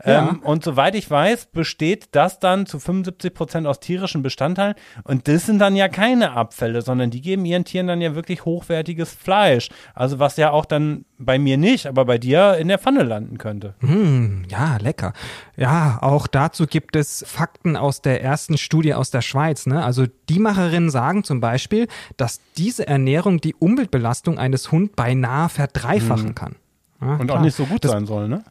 Ja. 0.05 0.29
Ähm, 0.29 0.39
und 0.43 0.63
soweit 0.63 0.95
ich 0.95 1.09
weiß, 1.09 1.47
besteht 1.47 2.09
das 2.11 2.39
dann 2.39 2.65
zu 2.65 2.79
75 2.79 3.33
Prozent 3.33 3.67
aus 3.67 3.79
tierischen 3.79 4.21
Bestandteilen. 4.21 4.75
Und 5.03 5.27
das 5.27 5.45
sind 5.45 5.59
dann 5.59 5.75
ja 5.75 5.87
keine 5.89 6.31
Abfälle, 6.31 6.81
sondern 6.81 7.11
die 7.11 7.21
geben 7.21 7.45
ihren 7.45 7.65
Tieren 7.65 7.87
dann 7.87 8.01
ja 8.01 8.15
wirklich 8.15 8.45
hochwertiges 8.45 9.13
Fleisch. 9.13 9.69
Also 9.93 10.19
was 10.19 10.37
ja 10.37 10.51
auch 10.51 10.65
dann 10.65 11.05
bei 11.17 11.37
mir 11.37 11.57
nicht, 11.57 11.85
aber 11.85 12.05
bei 12.05 12.17
dir 12.17 12.57
in 12.57 12.67
der 12.71 12.79
Pfanne 12.79 13.03
landen 13.03 13.37
könnte. 13.37 13.75
Hm, 13.79 14.43
ja, 14.49 14.77
lecker. 14.77 15.13
Ja, 15.55 15.99
auch 16.01 16.25
dazu 16.27 16.65
gibt 16.65 16.95
es 16.95 17.23
Fakten 17.27 17.75
aus 17.75 18.01
der 18.01 18.23
ersten 18.23 18.57
Studie 18.57 18.93
aus 18.93 19.11
der 19.11 19.21
Schweiz. 19.21 19.67
Ne? 19.67 19.83
Also 19.83 20.07
die 20.29 20.39
Macherinnen 20.39 20.89
sagen 20.89 21.23
zum 21.23 21.39
Beispiel, 21.39 21.87
dass 22.17 22.41
diese 22.57 22.87
Ernährung 22.87 23.39
die 23.39 23.53
Umweltbelastung 23.53 24.39
eines 24.39 24.71
Hundes 24.71 24.95
beinahe 24.95 25.49
verdreifachen 25.49 26.33
kann. 26.33 26.55
Ja, 27.01 27.15
Und 27.15 27.29
auch 27.31 27.35
klar. 27.35 27.41
nicht 27.41 27.55
so 27.55 27.65
gut 27.65 27.83
das, 27.83 27.91
sein 27.91 28.05
soll, 28.05 28.27
ne? 28.27 28.43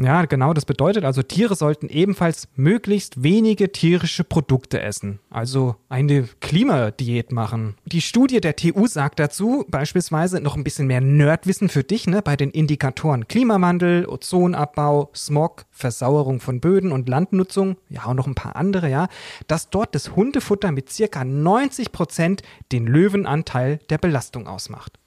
Ja, 0.00 0.24
genau, 0.26 0.54
das 0.54 0.64
bedeutet 0.64 1.04
also, 1.04 1.22
Tiere 1.22 1.56
sollten 1.56 1.88
ebenfalls 1.88 2.48
möglichst 2.54 3.22
wenige 3.22 3.72
tierische 3.72 4.22
Produkte 4.22 4.80
essen. 4.80 5.18
Also 5.28 5.74
eine 5.88 6.28
Klimadiät 6.40 7.32
machen. 7.32 7.74
Die 7.84 8.00
Studie 8.00 8.40
der 8.40 8.54
TU 8.54 8.86
sagt 8.86 9.18
dazu 9.18 9.64
beispielsweise 9.68 10.40
noch 10.40 10.56
ein 10.56 10.62
bisschen 10.62 10.86
mehr 10.86 11.00
Nerdwissen 11.00 11.68
für 11.68 11.82
dich, 11.82 12.06
ne, 12.06 12.22
bei 12.22 12.36
den 12.36 12.50
Indikatoren 12.50 13.26
Klimawandel, 13.26 14.06
Ozonabbau, 14.06 15.10
Smog, 15.16 15.64
Versauerung 15.70 16.40
von 16.40 16.60
Böden 16.60 16.92
und 16.92 17.08
Landnutzung, 17.08 17.76
ja, 17.88 18.04
und 18.06 18.16
noch 18.16 18.28
ein 18.28 18.36
paar 18.36 18.54
andere, 18.54 18.88
ja, 18.88 19.08
dass 19.48 19.70
dort 19.70 19.94
das 19.94 20.14
Hundefutter 20.14 20.70
mit 20.70 20.90
circa 20.90 21.24
90 21.24 21.90
Prozent 21.90 22.42
den 22.70 22.86
Löwenanteil 22.86 23.80
der 23.90 23.98
Belastung 23.98 24.46
ausmacht. 24.46 24.98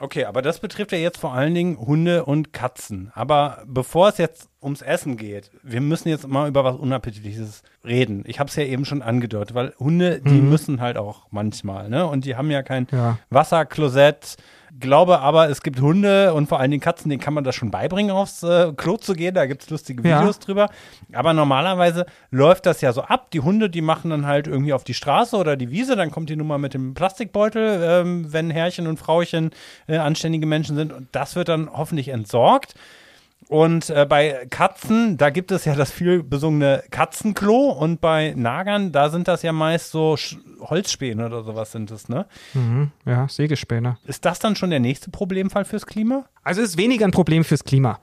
Okay, 0.00 0.24
aber 0.26 0.42
das 0.42 0.60
betrifft 0.60 0.92
ja 0.92 0.98
jetzt 0.98 1.18
vor 1.18 1.32
allen 1.34 1.54
Dingen 1.54 1.76
Hunde 1.78 2.24
und 2.24 2.52
Katzen. 2.52 3.10
Aber 3.14 3.62
bevor 3.66 4.08
es 4.10 4.18
jetzt 4.18 4.48
ums 4.62 4.80
Essen 4.80 5.16
geht, 5.16 5.50
wir 5.62 5.80
müssen 5.80 6.08
jetzt 6.08 6.26
mal 6.28 6.48
über 6.48 6.62
was 6.62 6.76
Unappetitliches 6.76 7.62
reden. 7.84 8.22
Ich 8.26 8.38
habe 8.38 8.48
es 8.48 8.54
ja 8.56 8.62
eben 8.62 8.84
schon 8.84 9.02
angedeutet, 9.02 9.54
weil 9.54 9.74
Hunde, 9.78 10.20
die 10.20 10.40
müssen 10.40 10.80
halt 10.80 10.96
auch 10.96 11.26
manchmal, 11.30 11.88
ne? 11.88 12.06
Und 12.06 12.24
die 12.24 12.36
haben 12.36 12.50
ja 12.50 12.62
kein 12.62 12.86
Ja. 12.92 13.18
Wasserklosett. 13.30 14.36
Glaube 14.78 15.20
aber, 15.20 15.48
es 15.48 15.62
gibt 15.62 15.80
Hunde 15.80 16.34
und 16.34 16.48
vor 16.48 16.60
allen 16.60 16.70
Dingen 16.70 16.80
Katzen, 16.82 17.08
denen 17.08 17.20
kann 17.20 17.34
man 17.34 17.44
das 17.44 17.54
schon 17.54 17.70
beibringen, 17.70 18.10
aufs 18.10 18.42
äh, 18.42 18.72
Klo 18.76 18.96
zu 18.96 19.14
gehen. 19.14 19.34
Da 19.34 19.46
gibt 19.46 19.62
es 19.62 19.70
lustige 19.70 20.06
Ja. 20.06 20.20
Videos 20.20 20.38
drüber. 20.38 20.68
Aber 21.12 21.32
normalerweise 21.32 22.06
läuft 22.30 22.66
das 22.66 22.80
ja 22.80 22.92
so 22.92 23.02
ab. 23.02 23.30
Die 23.30 23.40
Hunde, 23.40 23.70
die 23.70 23.80
machen 23.80 24.10
dann 24.10 24.26
halt 24.26 24.46
irgendwie 24.46 24.72
auf 24.72 24.84
die 24.84 24.94
Straße 24.94 25.36
oder 25.36 25.56
die 25.56 25.70
Wiese. 25.70 25.96
Dann 25.96 26.10
kommt 26.10 26.28
die 26.30 26.36
Nummer 26.36 26.58
mit 26.58 26.74
dem 26.74 26.94
Plastikbeutel, 26.94 27.80
ähm, 27.82 28.32
wenn 28.32 28.50
Herrchen 28.50 28.86
und 28.86 28.98
Frauchen 28.98 29.50
äh, 29.86 29.96
anständige 29.96 30.46
Menschen 30.46 30.76
sind. 30.76 30.92
Und 30.92 31.08
das 31.12 31.34
wird 31.36 31.48
dann 31.48 31.70
hoffentlich 31.72 32.08
entsorgt. 32.08 32.74
Und 33.48 33.88
äh, 33.88 34.06
bei 34.06 34.46
Katzen, 34.50 35.16
da 35.16 35.30
gibt 35.30 35.50
es 35.52 35.64
ja 35.64 35.74
das 35.74 35.90
viel 35.90 36.22
besungene 36.22 36.84
Katzenklo 36.90 37.70
und 37.70 38.00
bei 38.00 38.34
Nagern, 38.36 38.92
da 38.92 39.08
sind 39.08 39.26
das 39.26 39.42
ja 39.42 39.52
meist 39.52 39.90
so 39.90 40.16
Sch 40.16 40.36
Holzspäne 40.60 41.24
oder 41.24 41.44
sowas 41.44 41.72
sind 41.72 41.90
es, 41.90 42.08
ne? 42.08 42.26
Mhm, 42.52 42.90
ja, 43.06 43.26
Sägespäne. 43.28 43.96
Ist 44.04 44.24
das 44.24 44.38
dann 44.38 44.56
schon 44.56 44.70
der 44.70 44.80
nächste 44.80 45.10
Problemfall 45.10 45.64
fürs 45.64 45.86
Klima? 45.86 46.26
Also 46.42 46.60
es 46.60 46.70
ist 46.70 46.78
weniger 46.78 47.06
ein 47.06 47.10
Problem 47.10 47.44
fürs 47.44 47.64
Klima. 47.64 48.00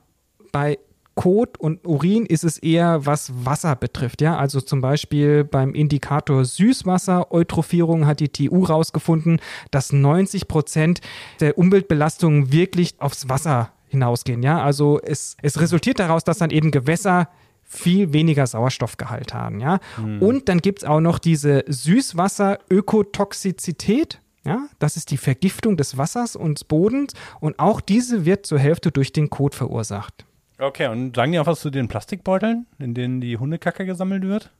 Bei 0.51 0.79
Kot 1.15 1.57
und 1.57 1.85
Urin 1.85 2.25
ist 2.25 2.43
es 2.43 2.57
eher, 2.57 3.05
was 3.05 3.31
Wasser 3.45 3.75
betrifft. 3.75 4.21
Ja, 4.21 4.37
also 4.37 4.61
zum 4.61 4.81
Beispiel 4.81 5.43
beim 5.43 5.73
Indikator 5.73 6.43
Süßwasser, 6.43 7.31
Eutrophierung 7.31 8.05
hat 8.05 8.19
die 8.19 8.29
TU 8.29 8.65
rausgefunden, 8.65 9.39
dass 9.71 9.93
90 9.93 10.47
Prozent 10.47 11.01
der 11.39 11.57
Umweltbelastungen 11.57 12.51
wirklich 12.51 12.95
aufs 12.99 13.29
Wasser 13.29 13.71
hinausgehen. 13.95 14.43
Ja, 14.43 14.61
also 14.61 14.99
es, 15.01 15.35
es 15.41 15.59
resultiert 15.59 15.99
daraus, 15.99 16.23
dass 16.23 16.37
dann 16.37 16.51
eben 16.51 16.71
Gewässer 16.71 17.27
viel 17.63 18.13
weniger 18.13 18.45
Sauerstoffgehalt 18.45 19.33
haben, 19.33 19.59
ja. 19.59 19.79
Und 19.97 20.49
dann 20.49 20.59
gibt 20.59 20.79
es 20.79 20.85
auch 20.85 20.99
noch 20.99 21.17
diese 21.17 21.63
Süßwasser-Ökotoxizität, 21.67 24.19
ja, 24.45 24.67
das 24.77 24.97
ist 24.97 25.09
die 25.09 25.17
Vergiftung 25.17 25.75
des 25.75 25.97
Wassers 25.97 26.35
und 26.35 26.59
des 26.59 26.65
Bodens 26.65 27.13
und 27.39 27.57
auch 27.57 27.81
diese 27.81 28.25
wird 28.25 28.45
zur 28.45 28.59
Hälfte 28.59 28.91
durch 28.91 29.11
den 29.11 29.31
Kot 29.31 29.55
verursacht. 29.55 30.25
Okay, 30.59 30.87
und 30.87 31.15
sagen 31.15 31.31
die 31.31 31.39
auch 31.39 31.47
was 31.47 31.59
zu 31.59 31.71
den 31.71 31.87
Plastikbeuteln, 31.87 32.67
in 32.77 32.93
denen 32.93 33.19
die 33.19 33.37
Hundekacke 33.37 33.85
gesammelt 33.85 34.23
wird? 34.23 34.51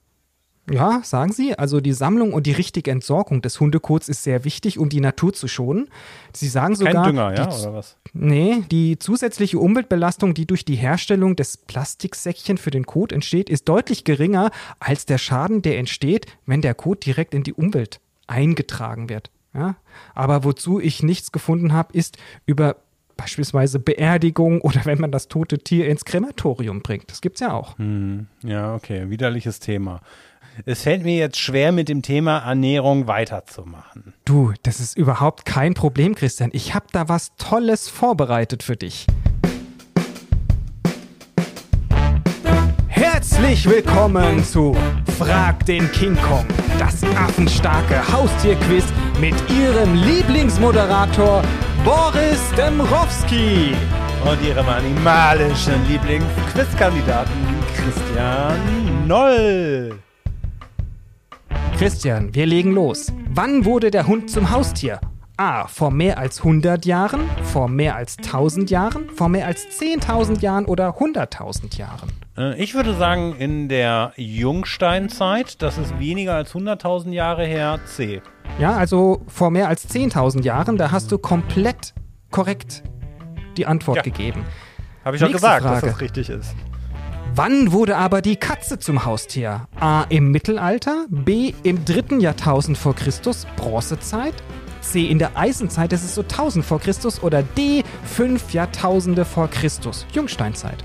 Ja, 0.72 1.02
sagen 1.04 1.32
Sie, 1.32 1.58
also 1.58 1.80
die 1.80 1.94
Sammlung 1.94 2.34
und 2.34 2.48
die 2.48 2.52
richtige 2.52 2.90
Entsorgung 2.90 3.42
des 3.42 3.60
Hundekots 3.60 4.10
ist 4.10 4.24
sehr 4.24 4.46
wichtig, 4.46 4.80
um 4.80 4.90
die 4.90 5.00
Natur 5.00 5.32
zu 5.32 5.48
schonen. 5.48 5.90
Sie 6.34 6.48
sagen 6.48 6.76
sogar, 6.76 6.94
Kein 6.94 7.16
Dünger, 7.16 7.36
ja, 7.36 7.48
oder 7.48 7.74
was? 7.76 7.98
nee, 8.14 8.64
die 8.72 8.98
zusätzliche 8.98 9.60
Umweltbelastung, 9.60 10.34
die 10.34 10.48
durch 10.48 10.66
die 10.66 10.76
Herstellung 10.76 11.36
des 11.36 11.58
Plastiksäckchen 11.58 12.58
für 12.58 12.72
den 12.72 12.86
Kot 12.86 13.12
entsteht, 13.12 13.50
ist 13.50 13.70
deutlich 13.70 14.06
geringer 14.06 14.50
als 14.80 15.06
der 15.06 15.20
Schaden, 15.20 15.62
der 15.62 15.78
entsteht, 15.78 16.26
wenn 16.48 16.62
der 16.62 16.74
Kot 16.74 17.06
direkt 17.06 17.36
in 17.36 17.44
die 17.44 17.54
Umwelt 17.54 18.00
eingetragen 18.26 19.08
wird. 19.08 19.30
Ja? 19.54 19.76
Aber 20.16 20.44
wozu 20.44 20.80
ich 20.80 21.04
nichts 21.04 21.32
gefunden 21.32 21.74
habe, 21.74 21.94
ist 21.94 22.18
über 22.48 22.78
beispielsweise 23.18 23.80
Beerdigung 23.80 24.62
oder 24.62 24.86
wenn 24.86 25.00
man 25.00 25.12
das 25.12 25.28
tote 25.28 25.60
Tier 25.60 25.88
ins 25.88 26.06
Krematorium 26.06 26.82
bringt. 26.82 27.10
Das 27.12 27.22
gibt's 27.22 27.40
ja 27.40 27.54
auch. 27.54 27.78
Hm, 27.78 28.28
ja, 28.44 28.74
okay, 28.76 29.10
widerliches 29.10 29.60
Thema. 29.60 30.02
Es 30.64 30.84
fällt 30.84 31.04
mir 31.04 31.18
jetzt 31.18 31.38
schwer, 31.38 31.74
mit 31.74 31.90
dem 31.90 32.02
Thema 32.02 32.38
Ernährung 32.38 33.08
weiterzumachen. 33.08 34.14
Du, 34.24 34.54
das 34.64 34.80
ist 34.80 34.98
überhaupt 34.98 35.44
kein 35.46 35.74
Problem, 35.74 36.16
Christian. 36.16 36.50
Ich 36.54 36.74
habe 36.74 36.86
da 36.94 37.10
was 37.10 37.36
Tolles 37.36 37.90
vorbereitet 37.90 38.64
für 38.64 38.78
dich. 38.78 39.06
Herzlich 42.88 43.68
willkommen 43.68 44.44
zu 44.46 44.76
Frag 45.18 45.66
den 45.66 45.92
King 45.92 46.16
Kong, 46.16 46.46
das 46.80 47.04
affenstarke 47.04 48.02
Haustierquiz 48.14 48.86
mit 49.20 49.36
Ihrem 49.50 49.94
Lieblingsmoderator 49.94 51.42
Boris 51.84 52.40
Dembrowski. 52.58 53.76
Und 54.24 54.42
ihrem 54.42 54.68
animalischen 54.68 55.88
Lieblingsquizkandidaten 55.88 57.36
Christian 57.76 59.06
Noll. 59.06 60.00
Christian, 61.78 62.34
wir 62.34 62.46
legen 62.46 62.72
los. 62.72 63.12
Wann 63.30 63.66
wurde 63.66 63.92
der 63.92 64.08
Hund 64.08 64.30
zum 64.30 64.50
Haustier? 64.52 65.00
A. 65.38 65.68
Vor 65.68 65.92
mehr 65.92 66.18
als 66.18 66.38
100 66.40 66.86
Jahren, 66.86 67.22
vor 67.44 67.68
mehr 67.68 67.96
als 67.98 68.18
1000 68.20 68.70
Jahren, 68.70 69.10
vor 69.10 69.28
mehr 69.28 69.46
als 69.46 69.66
10.000 69.82 70.40
Jahren 70.42 70.66
oder 70.66 70.98
100.000 70.98 71.78
Jahren? 71.78 72.10
Äh, 72.38 72.62
Ich 72.64 72.74
würde 72.74 72.96
sagen, 72.96 73.36
in 73.38 73.68
der 73.68 74.14
Jungsteinzeit, 74.16 75.62
das 75.62 75.78
ist 75.78 76.00
weniger 76.00 76.36
als 76.36 76.54
100.000 76.56 77.12
Jahre 77.12 77.46
her, 77.46 77.80
C. 77.86 78.22
Ja, 78.58 78.72
also 78.78 79.22
vor 79.28 79.52
mehr 79.52 79.68
als 79.68 79.90
10.000 79.90 80.44
Jahren, 80.44 80.78
da 80.78 80.92
hast 80.92 81.12
du 81.12 81.18
komplett 81.18 81.94
korrekt 82.32 82.84
die 83.58 83.66
Antwort 83.66 83.98
Ja. 83.98 84.04
gegeben. 84.04 84.46
Habe 85.04 85.18
ich 85.18 85.22
Nächste 85.22 85.34
gesagt, 85.36 85.66
dass 85.66 85.80
Frage. 85.82 85.88
das 85.92 86.02
richtig 86.02 86.30
ist. 86.30 86.56
Wann 87.38 87.74
wurde 87.74 87.98
aber 87.98 88.22
die 88.22 88.38
Katze 88.38 88.80
zum 88.80 89.04
Haustier? 89.04 89.68
A. 89.78 90.06
Im 90.08 90.32
Mittelalter, 90.32 91.06
B. 91.10 91.54
im 91.64 91.84
dritten 91.84 92.22
Jahrtausend 92.22 92.78
vor 92.78 92.96
Christus, 92.96 93.46
Bronzezeit, 93.58 94.36
C. 94.80 95.04
in 95.04 95.20
der 95.20 95.36
Eisenzeit, 95.36 95.92
das 95.92 96.06
ist 96.06 96.16
so 96.16 96.22
1000 96.22 96.64
vor 96.64 96.80
Christus 96.80 97.22
oder 97.22 97.44
D. 97.44 97.84
fünf 98.06 98.54
Jahrtausende 98.54 99.26
vor 99.26 99.50
Christus, 99.50 100.08
Jungsteinzeit. 100.14 100.82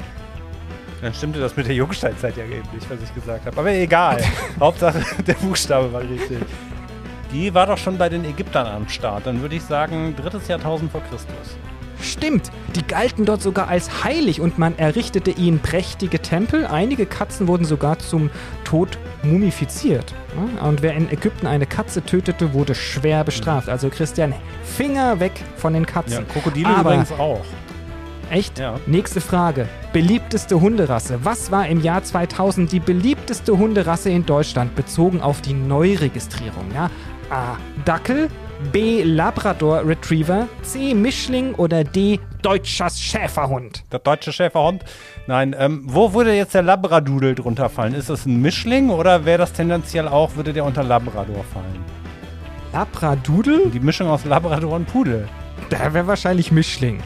Dann 1.01 1.15
stimmte 1.15 1.39
das 1.39 1.57
mit 1.57 1.69
der 1.69 1.77
Jungsteinzeit 1.77 2.37
ja 2.37 2.43
eben 2.43 2.69
nicht, 2.75 2.91
was 2.91 2.99
ich 3.01 3.15
gesagt 3.15 3.47
habe. 3.47 3.57
Aber 3.57 3.71
egal. 3.71 4.21
Hauptsache, 4.59 5.05
der 5.25 5.35
Buchstabe 5.35 5.93
war 5.93 6.01
richtig. 6.01 6.41
Die 7.33 7.55
war 7.55 7.67
doch 7.67 7.79
schon 7.79 7.97
bei 7.97 8.09
den 8.09 8.25
Ägyptern 8.25 8.67
am 8.67 8.89
Start. 8.89 9.25
Dann 9.25 9.41
würde 9.41 9.55
ich 9.55 9.63
sagen, 9.63 10.17
drittes 10.17 10.49
Jahrtausend 10.49 10.91
vor 10.91 11.01
Christus. 11.03 11.57
Stimmt, 12.03 12.51
die 12.77 12.83
galten 12.87 13.25
dort 13.25 13.43
sogar 13.43 13.69
als 13.69 14.05
heilig 14.05 14.41
und 14.41 14.59
man 14.59 14.79
errichtete 14.79 15.31
ihnen 15.31 15.59
prächtige 15.61 16.21
Tempel. 16.21 16.67
Einige 16.67 17.07
Katzen 17.07 17.47
wurden 17.49 17.65
sogar 17.65 17.99
zum 17.99 18.31
Tod 18.65 18.99
mumifiziert. 19.23 20.15
Ja, 20.57 20.63
Und 20.67 20.83
wer 20.83 20.95
in 20.95 21.11
Ägypten 21.11 21.47
eine 21.47 21.67
Katze 21.67 22.03
tötete, 22.05 22.53
wurde 22.55 22.75
schwer 22.75 23.25
bestraft. 23.25 23.69
Also 23.69 23.89
Christian, 23.91 24.35
Finger 24.65 25.21
weg 25.21 25.33
von 25.57 25.73
den 25.75 25.85
Ja, 25.85 25.91
Katzen. 25.91 26.29
Krokodile 26.29 26.69
Aber- 26.69 26.91
übrigens 26.91 27.13
auch. 27.13 27.45
Echt? 28.31 28.61
Ja. 28.61 28.79
Nächste 28.87 29.21
Frage. 29.21 29.69
Beliebteste 29.93 30.61
Hunderasse. 30.61 31.19
Was 31.25 31.51
war 31.51 31.67
im 31.67 31.81
Jahr 31.83 32.05
2000 32.05 32.71
die 32.71 32.79
beliebteste 32.79 33.59
Hunderasse 33.59 34.09
in 34.11 34.25
Deutschland 34.25 34.77
bezogen 34.77 35.21
auf 35.21 35.41
die 35.41 35.53
Neuregistrierung? 35.53 36.67
Ja? 36.73 36.91
A. 37.31 37.57
Dackel, 37.85 38.29
B. 38.73 39.03
Labrador 39.03 39.87
Retriever, 39.87 40.47
C. 40.63 40.95
Mischling 40.95 41.55
oder 41.55 41.83
D. 41.83 42.21
Deutscher 42.43 42.89
Schäferhund? 42.91 43.85
Der 43.91 43.99
deutsche 43.99 44.33
Schäferhund. 44.33 44.85
Nein, 45.27 45.57
ähm, 45.59 45.83
wo 45.87 46.13
würde 46.13 46.35
jetzt 46.35 46.55
der 46.55 46.63
Labradoodle 46.63 47.35
drunter 47.35 47.69
fallen? 47.69 47.95
Ist 47.95 48.11
das 48.11 48.27
ein 48.27 48.41
Mischling 48.41 48.91
oder 48.91 49.25
wäre 49.25 49.39
das 49.39 49.53
tendenziell 49.53 50.07
auch, 50.07 50.37
würde 50.37 50.53
der 50.53 50.65
unter 50.65 50.85
Labrador 50.85 51.43
fallen? 51.45 51.85
Labradoodle? 52.73 53.69
Die 53.69 53.81
Mischung 53.81 54.09
aus 54.09 54.25
Labrador 54.25 54.77
und 54.77 54.87
Pudel. 54.87 55.27
Der 55.71 55.93
wäre 55.93 56.07
wahrscheinlich 56.07 56.53
Mischling. 56.53 57.03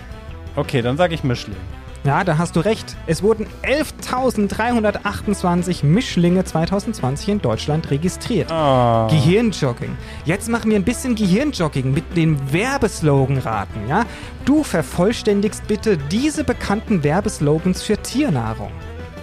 Okay, 0.57 0.83
dann 0.83 0.97
sage 0.97 1.15
ich 1.15 1.25
Mischling. 1.25 1.57
Ja, 2.05 2.23
da 2.23 2.37
hast 2.37 2.55
du 2.55 2.61
recht. 2.61 2.97
Es 3.07 3.23
wurden 3.23 3.47
11.328 3.63 5.87
Mischlinge 5.87 6.45
2020 6.45 7.31
in 7.31 7.41
Deutschland 7.41 7.91
registriert. 7.91 8.53
Ah. 8.53 9.09
Gehirnjogging. 9.11 9.97
Jetzt 10.27 10.51
machen 10.51 10.71
wir 10.71 10.79
ein 10.79 10.85
bisschen 10.85 11.15
Gehirnjogging 11.15 11.95
mit 11.95 12.15
dem 12.15 12.53
Werbeslogan 12.53 13.39
raten, 13.39 13.89
ja? 13.89 14.05
Du 14.45 14.63
vervollständigst 14.63 15.67
bitte 15.67 15.97
diese 15.97 16.45
bekannten 16.45 17.03
Werbeslogans 17.03 17.83
für 17.83 17.97
Tiernahrung. 17.97 18.73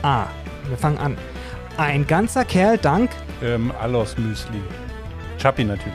A. 0.02 0.26
Wir 0.68 0.78
fangen 0.78 0.98
an. 0.98 1.16
Ein 1.78 2.08
ganzer 2.08 2.46
Kerl 2.46 2.80
dank. 2.80 3.12
Ähm, 3.44 3.72
Alos 3.80 4.18
Müsli. 4.18 4.60
Chappi 5.40 5.66
natürlich. 5.66 5.94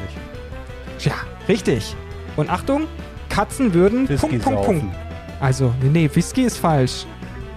Tja, 0.98 1.14
richtig. 1.48 1.96
Und 2.36 2.48
Achtung, 2.48 2.86
Katzen 3.28 3.74
würden. 3.74 4.06
Punkt, 4.06 4.42
Punkt. 4.42 4.62
Punkt. 4.62 5.05
Also, 5.40 5.72
nee, 5.82 6.08
Whisky 6.12 6.42
ist 6.42 6.58
falsch. 6.58 7.04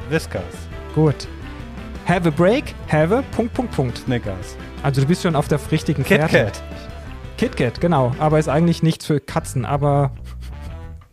Whiskers. 0.10 0.44
Gut. 0.96 1.28
Have 2.08 2.28
a 2.28 2.32
break, 2.32 2.74
have 2.92 3.16
a. 3.16 3.22
Punkt, 3.36 3.54
Punkt, 3.54 3.72
Punkt. 3.74 3.98
Snickers. 4.00 4.58
Also, 4.84 5.02
du 5.02 5.08
bist 5.08 5.24
schon 5.24 5.36
auf 5.36 5.48
der 5.48 5.60
richtigen 5.72 6.04
Fährte. 6.04 6.28
KitKat. 6.28 6.64
KitKat, 7.38 7.82
genau. 7.82 8.14
Aber 8.20 8.40
ist 8.40 8.50
eigentlich 8.50 8.84
nichts 8.84 9.06
für 9.06 9.20
Katzen, 9.20 9.66
aber 9.66 10.12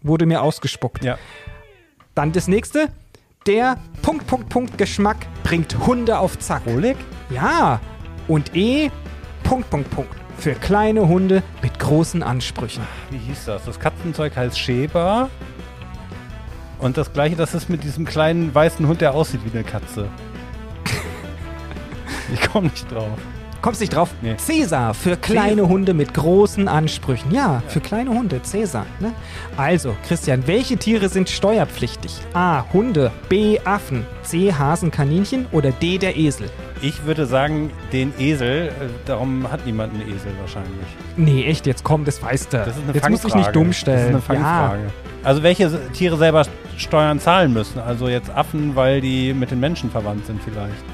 wurde 0.02 0.26
mir 0.26 0.42
ausgespuckt. 0.42 1.04
Ja. 1.04 1.18
Dann 2.14 2.32
das 2.32 2.48
nächste. 2.48 2.88
Der 3.46 3.76
Punkt, 4.02 4.26
Punkt, 4.26 4.48
Punkt 4.48 4.78
Geschmack 4.78 5.18
bringt 5.44 5.86
Hunde 5.86 6.18
auf 6.18 6.38
Zack. 6.38 6.62
Rolig? 6.66 6.96
Ja. 7.30 7.80
Und 8.26 8.56
E. 8.56 8.90
Punkt, 9.44 9.70
Punkt, 9.70 9.90
Punkt. 9.90 10.14
Für 10.38 10.54
kleine 10.54 11.06
Hunde 11.06 11.42
mit 11.62 11.78
großen 11.78 12.22
Ansprüchen. 12.22 12.82
Wie 13.10 13.18
hieß 13.18 13.44
das? 13.46 13.64
Das 13.64 13.78
Katzenzeug 13.78 14.36
heißt 14.36 14.58
Sheba. 14.58 15.30
Und 16.78 16.96
das 16.96 17.12
gleiche, 17.12 17.36
das 17.36 17.54
ist 17.54 17.68
mit 17.70 17.84
diesem 17.84 18.04
kleinen 18.04 18.54
weißen 18.54 18.86
Hund, 18.86 19.00
der 19.00 19.14
aussieht 19.14 19.40
wie 19.44 19.56
eine 19.56 19.64
Katze. 19.64 20.08
ich 22.32 22.40
komme 22.50 22.68
nicht 22.68 22.90
drauf. 22.90 23.18
Kommst 23.62 23.80
nicht 23.80 23.94
drauf? 23.96 24.10
Nee. 24.22 24.36
Cäsar 24.36 24.94
für 24.94 25.16
kleine 25.16 25.66
Hunde 25.66 25.92
mit 25.92 26.14
großen 26.14 26.68
Ansprüchen. 26.68 27.32
Ja, 27.32 27.62
für 27.66 27.80
kleine 27.80 28.10
Hunde, 28.10 28.40
Cäsar. 28.42 28.86
Ne? 29.00 29.12
Also, 29.56 29.96
Christian, 30.06 30.46
welche 30.46 30.76
Tiere 30.76 31.08
sind 31.08 31.28
steuerpflichtig? 31.28 32.12
A. 32.34 32.64
Hunde, 32.72 33.10
B. 33.28 33.58
Affen, 33.64 34.06
C. 34.22 34.52
Hasen, 34.52 34.90
Kaninchen 34.92 35.46
oder 35.50 35.72
D. 35.72 35.98
der 35.98 36.16
Esel? 36.16 36.48
Ich 36.80 37.06
würde 37.06 37.26
sagen, 37.26 37.70
den 37.92 38.12
Esel. 38.20 38.68
äh, 38.68 38.70
Darum 39.06 39.50
hat 39.50 39.64
niemand 39.66 39.94
einen 39.94 40.02
Esel 40.02 40.32
wahrscheinlich. 40.40 40.86
Nee, 41.16 41.46
echt, 41.46 41.66
jetzt 41.66 41.82
komm, 41.82 42.04
das 42.04 42.22
weißt 42.22 42.52
du. 42.52 42.58
Das 42.58 42.68
ist 42.68 42.82
eine 42.84 42.92
jetzt 42.92 43.08
musst 43.08 43.24
du 43.24 43.28
dich 43.28 43.32
Fangfrage. 43.32 43.58
nicht 43.58 43.66
dumm 43.66 43.72
stellen. 43.72 44.12
Das 44.12 44.22
ist 44.22 44.30
eine 44.30 44.40
Fangfrage. 44.42 44.80
Also 45.26 45.42
welche 45.42 45.90
Tiere 45.90 46.16
selber 46.16 46.44
Steuern 46.76 47.18
zahlen 47.18 47.52
müssen? 47.52 47.80
Also 47.80 48.06
jetzt 48.06 48.30
Affen, 48.30 48.76
weil 48.76 49.00
die 49.00 49.34
mit 49.34 49.50
den 49.50 49.58
Menschen 49.58 49.90
verwandt 49.90 50.24
sind 50.24 50.40
vielleicht. 50.40 50.84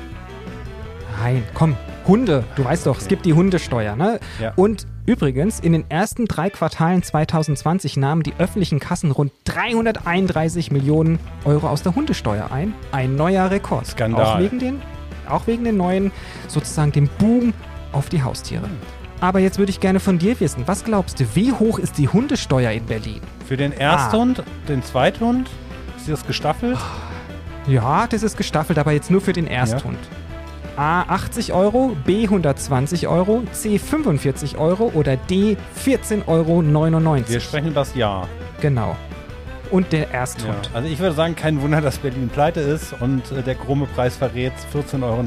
Nein, 1.21 1.43
komm. 1.53 1.77
Hunde, 2.07 2.43
du 2.57 2.65
weißt 2.65 2.87
doch, 2.87 2.97
es 2.97 3.09
gibt 3.09 3.27
die 3.27 3.35
Hundesteuer, 3.35 3.95
ne? 3.95 4.21
Ja. 4.41 4.55
Und 4.57 4.87
übrigens, 5.05 5.61
in 5.61 5.73
den 5.73 5.85
ersten 5.91 6.25
drei 6.25 6.49
Quartalen 6.49 7.03
2020 7.03 7.99
nahmen 7.99 8.23
die 8.23 8.33
öffentlichen 8.39 8.81
Kassen 8.81 9.11
rund 9.11 9.33
331 9.45 10.71
Millionen 10.71 11.19
Euro 11.45 11.69
aus 11.69 11.83
der 11.83 11.95
Hundesteuer 11.95 12.51
ein. 12.51 12.73
Ein 12.91 13.17
neuer 13.17 13.51
Rekord. 13.51 13.87
Skandal. 13.87 14.25
Auch 14.25 14.39
wegen 14.39 14.59
den, 14.59 14.81
auch 15.29 15.47
wegen 15.47 15.65
den 15.65 15.77
neuen, 15.77 16.11
sozusagen 16.49 16.91
dem 16.91 17.09
Boom 17.19 17.53
auf 17.93 18.09
die 18.09 18.23
Haustiere. 18.23 18.71
Aber 19.23 19.39
jetzt 19.39 19.57
würde 19.61 19.71
ich 19.71 19.79
gerne 19.79 20.01
von 20.01 20.19
dir 20.19 20.39
wissen, 20.41 20.65
was 20.67 20.83
glaubst 20.83 21.21
du, 21.21 21.25
wie 21.35 21.53
hoch 21.53 21.79
ist 21.79 21.97
die 21.97 22.09
Hundesteuer 22.09 22.73
in 22.73 22.85
Berlin? 22.87 23.21
Für 23.47 23.57
den 23.57 23.71
Ersthund, 23.73 24.43
den 24.69 24.83
Zweithund, 24.83 25.49
ist 25.97 26.09
das 26.09 26.27
gestaffelt? 26.27 26.77
Ja, 27.69 28.09
das 28.09 28.25
ist 28.25 28.37
gestaffelt, 28.37 28.81
aber 28.81 28.91
jetzt 28.91 29.13
nur 29.13 29.21
für 29.21 29.33
den 29.33 29.47
Ersthund. 29.47 29.99
A 30.77 31.03
80 31.03 31.53
Euro, 31.53 31.95
B 32.05 32.25
120 32.25 33.07
Euro, 33.07 33.45
C 33.53 33.79
45 33.79 34.59
Euro 34.59 34.91
oder 34.93 35.17
D 35.17 35.57
14,99 35.87 36.27
Euro. 36.27 37.29
Wir 37.29 37.41
sprechen 37.41 37.67
über 37.69 37.75
das 37.83 37.95
Jahr. 37.95 38.27
Genau. 38.61 38.97
Und 39.71 39.93
der 39.93 40.09
Ja. 40.09 40.15
Ersthund. 40.15 40.69
Also 40.75 40.89
ich 40.89 40.99
würde 40.99 41.15
sagen, 41.15 41.37
kein 41.37 41.63
Wunder, 41.63 41.81
dass 41.81 41.99
Berlin 41.99 42.29
pleite 42.29 42.59
ist 42.59 42.93
und 43.01 43.31
äh, 43.31 43.43
der 43.43 43.55
krumme 43.55 43.87
Preis 43.87 44.17
verrät 44.17 44.53
14,99 44.75 45.03
Euro. 45.05 45.23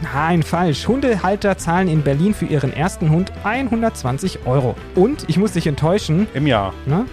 Nein, 0.00 0.42
falsch. 0.42 0.86
Hundehalter 0.86 1.58
zahlen 1.58 1.88
in 1.88 2.02
Berlin 2.02 2.32
für 2.32 2.46
ihren 2.46 2.72
ersten 2.72 3.10
Hund 3.10 3.32
120 3.44 4.46
Euro. 4.46 4.76
Und 4.94 5.28
ich 5.28 5.38
muss 5.38 5.52
dich 5.52 5.66
enttäuschen, 5.66 6.28
Im 6.34 6.46
Jahr. 6.46 6.72
ne? 6.86 7.06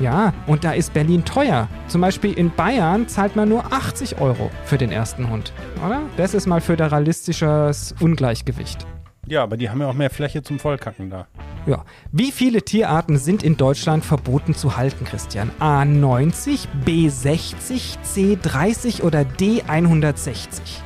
Ja, 0.00 0.32
und 0.46 0.64
da 0.64 0.72
ist 0.72 0.94
Berlin 0.94 1.24
teuer. 1.24 1.68
Zum 1.86 2.00
Beispiel 2.00 2.32
in 2.32 2.50
Bayern 2.50 3.06
zahlt 3.06 3.36
man 3.36 3.48
nur 3.50 3.72
80 3.72 4.20
Euro 4.20 4.50
für 4.64 4.78
den 4.78 4.90
ersten 4.90 5.28
Hund. 5.28 5.52
Oder? 5.84 6.00
Das 6.16 6.32
ist 6.34 6.46
mal 6.46 6.60
föderalistisches 6.62 7.94
Ungleichgewicht. 8.00 8.86
Ja, 9.26 9.42
aber 9.42 9.56
die 9.56 9.70
haben 9.70 9.80
ja 9.80 9.86
auch 9.88 9.94
mehr 9.94 10.10
Fläche 10.10 10.42
zum 10.42 10.58
Vollkacken 10.58 11.10
da. 11.10 11.26
Ja. 11.66 11.84
Wie 12.10 12.32
viele 12.32 12.62
Tierarten 12.62 13.18
sind 13.18 13.44
in 13.44 13.56
Deutschland 13.56 14.04
verboten 14.04 14.54
zu 14.54 14.76
halten, 14.76 15.04
Christian? 15.04 15.50
A 15.60 15.84
90, 15.84 16.68
B 16.84 17.08
60, 17.08 17.98
C 18.02 18.38
30 18.42 19.04
oder 19.04 19.24
D 19.24 19.62
160? 19.68 20.82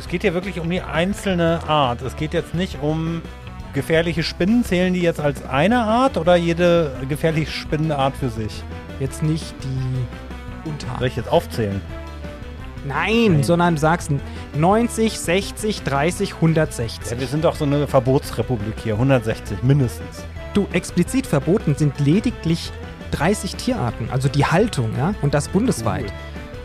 Es 0.00 0.08
geht 0.08 0.24
ja 0.24 0.32
wirklich 0.32 0.58
um 0.58 0.70
die 0.70 0.80
einzelne 0.80 1.60
Art. 1.68 2.00
Es 2.00 2.16
geht 2.16 2.32
jetzt 2.32 2.54
nicht 2.54 2.78
um 2.80 3.20
gefährliche 3.74 4.22
Spinnen. 4.22 4.64
Zählen 4.64 4.94
die 4.94 5.02
jetzt 5.02 5.20
als 5.20 5.44
eine 5.44 5.82
Art 5.82 6.16
oder 6.16 6.36
jede 6.36 6.96
gefährliche 7.06 7.50
Spinnenart 7.50 8.16
für 8.16 8.30
sich? 8.30 8.64
Jetzt 8.98 9.22
nicht 9.22 9.54
die 9.62 10.66
Unterart. 10.70 11.00
Soll 11.00 11.08
ich 11.08 11.16
jetzt 11.16 11.30
aufzählen? 11.30 11.82
Nein, 12.86 13.32
Nein. 13.32 13.42
sondern 13.42 13.74
du 13.74 13.80
sagst 13.82 14.10
90, 14.56 15.20
60, 15.20 15.82
30, 15.82 16.34
160. 16.36 17.10
Ja, 17.12 17.20
wir 17.20 17.26
sind 17.26 17.44
doch 17.44 17.54
so 17.54 17.66
eine 17.66 17.86
Verbotsrepublik 17.86 18.76
hier. 18.82 18.94
160 18.94 19.62
mindestens. 19.62 20.24
Du, 20.54 20.66
explizit 20.72 21.26
verboten 21.26 21.74
sind 21.76 22.00
lediglich 22.00 22.72
30 23.10 23.56
Tierarten, 23.56 24.08
also 24.10 24.30
die 24.30 24.46
Haltung, 24.46 24.92
ja, 24.96 25.14
und 25.20 25.34
das 25.34 25.48
bundesweit. 25.48 26.10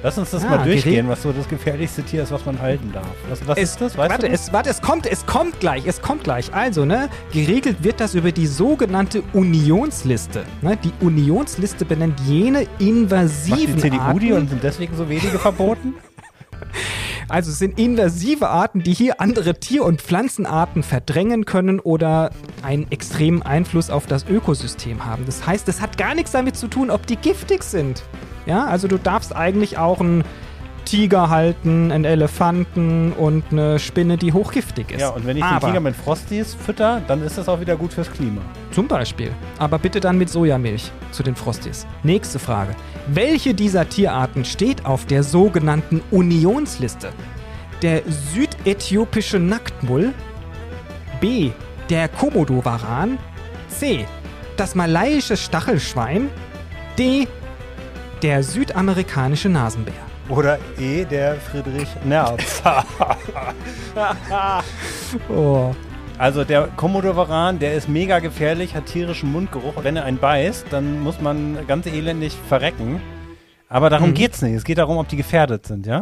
Lass 0.06 0.20
uns 0.20 0.30
das 0.30 0.44
Ja, 0.44 0.50
mal 0.52 0.64
durchgehen, 0.64 1.08
was 1.08 1.24
so 1.24 1.32
das 1.32 1.50
gefährlichste 1.50 2.04
Tier 2.04 2.22
ist, 2.22 2.32
was 2.32 2.46
man 2.46 2.62
halten 2.62 2.92
darf. 2.94 3.08
Was, 3.28 3.48
was 3.48 3.58
Es, 3.58 3.72
ist 3.72 3.82
das? 3.82 3.98
Weißt 3.98 4.12
warte, 4.12 4.30
es, 4.30 4.54
warte, 4.54 4.70
es 4.70 4.80
kommt, 4.80 5.08
es 5.08 5.26
kommt 5.26 5.60
gleich, 5.60 5.88
es 5.88 6.00
kommt 6.00 6.24
gleich. 6.24 6.54
Also, 6.54 6.86
ne, 6.86 7.10
geregelt 7.34 7.84
wird 7.84 8.00
das 8.00 8.14
über 8.14 8.32
die 8.32 8.46
sogenannte 8.46 9.24
Unionsliste. 9.34 10.44
Ne, 10.62 10.78
die 10.78 10.94
Unionsliste 11.04 11.86
benennt 11.86 12.20
jene 12.20 12.60
Macht 12.60 12.80
die 12.80 12.90
invasiven 12.90 13.80
CDU 13.80 14.00
Arten. 14.00 14.20
die 14.20 14.34
und 14.34 14.50
sind 14.52 14.64
deswegen 14.64 14.96
so 14.96 15.10
wenige 15.10 15.40
verboten? 15.40 15.96
Also 17.28 17.50
es 17.50 17.58
sind 17.58 17.80
invasive 17.80 18.50
Arten, 18.50 18.84
die 18.84 18.94
hier 18.94 19.20
andere 19.20 19.60
Tier- 19.60 19.84
und 19.84 20.00
Pflanzenarten 20.00 20.84
verdrängen 20.84 21.46
können 21.46 21.80
oder 21.80 22.30
einen 22.62 22.86
extremen 22.92 23.42
Einfluss 23.42 23.90
auf 23.90 24.06
das 24.06 24.28
Ökosystem 24.30 25.04
haben. 25.06 25.26
Das 25.26 25.48
heißt, 25.48 25.68
es 25.68 25.82
hat 25.82 25.98
gar 25.98 26.14
nichts 26.14 26.34
damit 26.34 26.56
zu 26.56 26.68
tun, 26.68 26.92
ob 26.92 27.08
die 27.08 27.16
giftig 27.16 27.64
sind. 27.64 28.04
Ja, 28.46 28.66
also 28.66 28.88
du 28.88 28.98
darfst 28.98 29.36
eigentlich 29.36 29.78
auch 29.78 30.00
einen 30.00 30.24
Tiger 30.86 31.30
halten, 31.30 31.92
einen 31.92 32.06
Elefanten 32.06 33.12
und 33.12 33.44
eine 33.52 33.80
Spinne, 33.80 34.18
die 34.18 34.34
hochgiftig 34.34 34.92
ist. 34.92 35.02
Ja, 35.02 35.10
und 35.10 35.26
wenn 35.26 35.36
ich 35.36 35.44
Aber, 35.44 35.60
den 35.60 35.72
Tiger 35.72 35.80
mit 35.80 35.96
Frosties 35.96 36.54
fütter, 36.54 37.02
dann 37.08 37.24
ist 37.24 37.38
das 37.38 37.50
auch 37.50 37.60
wieder 37.60 37.76
gut 37.76 37.94
fürs 37.94 38.12
Klima. 38.12 38.42
Zum 38.72 38.88
Beispiel. 38.88 39.32
Aber 39.58 39.80
bitte 39.80 40.00
dann 40.00 40.18
mit 40.18 40.30
Sojamilch 40.30 40.92
zu 41.12 41.24
den 41.24 41.36
Frosties. 41.36 41.88
Nächste 42.04 42.38
Frage. 42.40 42.76
Welche 43.08 43.54
dieser 43.54 43.90
Tierarten 43.90 44.46
steht 44.46 44.86
auf 44.86 45.06
der 45.06 45.24
sogenannten 45.24 46.02
Unionsliste? 46.12 47.10
Der 47.82 48.04
südäthiopische 48.34 49.40
Nacktmull? 49.40 50.14
B. 51.20 51.52
Der 51.90 52.08
Komodowaran? 52.10 53.18
C. 53.70 54.06
Das 54.56 54.76
malaiische 54.76 55.36
Stachelschwein? 55.36 56.30
D. 56.98 57.28
Der 58.26 58.42
südamerikanische 58.42 59.50
Nasenbär. 59.50 59.94
Oder 60.30 60.58
E, 60.80 61.06
der 61.06 61.36
Friedrich 61.36 61.88
Nerz. 62.06 62.64
Oh. 65.30 65.76
also 66.18 66.44
der 66.44 66.70
Komodowaran, 66.76 67.60
der 67.60 67.76
ist 67.76 67.88
mega 67.88 68.18
gefährlich, 68.18 68.74
hat 68.74 68.88
tierischen 68.88 69.32
Mundgeruch. 69.32 69.76
Wenn 69.84 69.96
er 69.96 70.06
einen 70.06 70.18
beißt, 70.18 70.66
dann 70.72 71.02
muss 71.02 71.22
man 71.22 71.68
ganz 71.68 71.86
elendig 71.86 72.36
verrecken. 72.50 73.00
Aber 73.70 73.92
darum 73.92 74.10
Mhm. 74.10 74.14
geht's 74.16 74.42
nicht. 74.42 74.56
Es 74.56 74.64
geht 74.64 74.80
darum, 74.80 74.98
ob 74.98 75.08
die 75.08 75.18
gefährdet 75.18 75.68
sind, 75.68 75.86
ja? 75.86 76.02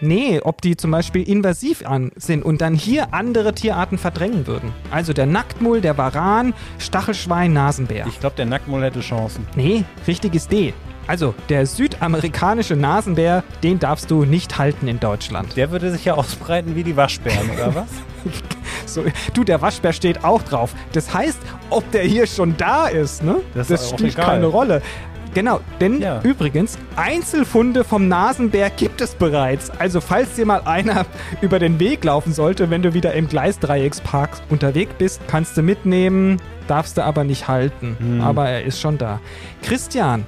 Nee, 0.00 0.40
ob 0.44 0.62
die 0.62 0.76
zum 0.76 0.92
Beispiel 0.92 1.28
invasiv 1.28 1.84
an 1.84 2.12
sind 2.14 2.44
und 2.44 2.60
dann 2.60 2.74
hier 2.74 3.12
andere 3.12 3.52
Tierarten 3.52 3.98
verdrängen 3.98 4.46
würden. 4.46 4.70
Also 4.92 5.12
der 5.12 5.26
Nacktmull, 5.26 5.80
der 5.80 5.98
Varan, 5.98 6.54
Stachelschwein, 6.78 7.52
Nasenbär. 7.52 8.06
Ich 8.06 8.20
glaube, 8.20 8.36
der 8.36 8.46
Nacktmull 8.46 8.84
hätte 8.84 9.00
Chancen. 9.00 9.44
Nee, 9.56 9.82
richtig 10.06 10.36
ist 10.36 10.52
D. 10.52 10.72
Also 11.06 11.34
der 11.48 11.66
südamerikanische 11.66 12.74
Nasenbär, 12.76 13.44
den 13.62 13.78
darfst 13.78 14.10
du 14.10 14.24
nicht 14.24 14.58
halten 14.58 14.88
in 14.88 14.98
Deutschland. 15.00 15.56
Der 15.56 15.70
würde 15.70 15.90
sich 15.92 16.04
ja 16.04 16.14
ausbreiten 16.14 16.74
wie 16.74 16.82
die 16.84 16.96
Waschbären, 16.96 17.50
oder 17.50 17.74
was? 17.74 17.86
So, 18.86 19.04
du, 19.34 19.44
der 19.44 19.60
Waschbär 19.60 19.92
steht 19.92 20.24
auch 20.24 20.42
drauf. 20.42 20.72
Das 20.92 21.12
heißt, 21.12 21.38
ob 21.70 21.88
der 21.90 22.02
hier 22.02 22.26
schon 22.26 22.56
da 22.56 22.86
ist, 22.86 23.22
ne? 23.22 23.36
Das 23.54 23.70
auch 23.70 23.98
spielt 23.98 24.14
egal. 24.14 24.26
keine 24.26 24.46
Rolle. 24.46 24.80
Genau, 25.34 25.60
denn 25.80 26.00
Ja. 26.00 26.20
übrigens, 26.22 26.78
Einzelfunde 26.94 27.84
vom 27.84 28.08
Nasenbär 28.08 28.70
gibt 28.70 29.00
es 29.00 29.14
bereits. 29.14 29.70
Also 29.70 30.00
falls 30.00 30.34
dir 30.34 30.46
mal 30.46 30.62
einer 30.64 31.04
über 31.42 31.58
den 31.58 31.78
Weg 31.78 32.04
laufen 32.04 32.32
sollte, 32.32 32.70
wenn 32.70 32.80
du 32.82 32.94
wieder 32.94 33.12
im 33.12 33.28
Gleisdreieckspark 33.28 34.30
unterwegs 34.48 34.92
bist, 34.98 35.20
kannst 35.28 35.56
du 35.56 35.62
mitnehmen, 35.62 36.40
darfst 36.68 36.96
du 36.96 37.02
aber 37.04 37.24
nicht 37.24 37.48
halten. 37.48 37.96
Hm. 37.98 38.20
Aber 38.22 38.48
er 38.48 38.64
ist 38.64 38.80
schon 38.80 38.98
da. 38.98 39.20
Christian, 39.62 40.24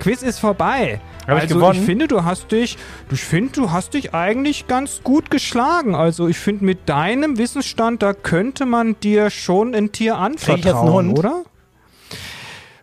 Quiz 0.00 0.22
ist 0.22 0.40
vorbei. 0.40 1.00
Hab 1.26 1.36
ich 1.36 1.42
also 1.42 1.54
gewonnen? 1.56 1.78
ich 1.78 1.86
finde, 1.86 2.08
du 2.08 2.24
hast 2.24 2.50
dich, 2.50 2.76
ich 3.12 3.22
finde, 3.22 3.52
du 3.52 3.70
hast 3.70 3.94
dich 3.94 4.14
eigentlich 4.14 4.66
ganz 4.66 5.02
gut 5.04 5.30
geschlagen. 5.30 5.94
Also 5.94 6.26
ich 6.26 6.38
finde, 6.38 6.64
mit 6.64 6.88
deinem 6.88 7.38
Wissensstand, 7.38 8.02
da 8.02 8.12
könnte 8.12 8.66
man 8.66 8.98
dir 8.98 9.30
schon 9.30 9.74
ein 9.74 9.92
Tier 9.92 10.16
anvertrauen, 10.16 11.12
ich 11.12 11.18
oder? 11.18 11.42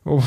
Uff, 0.06 0.24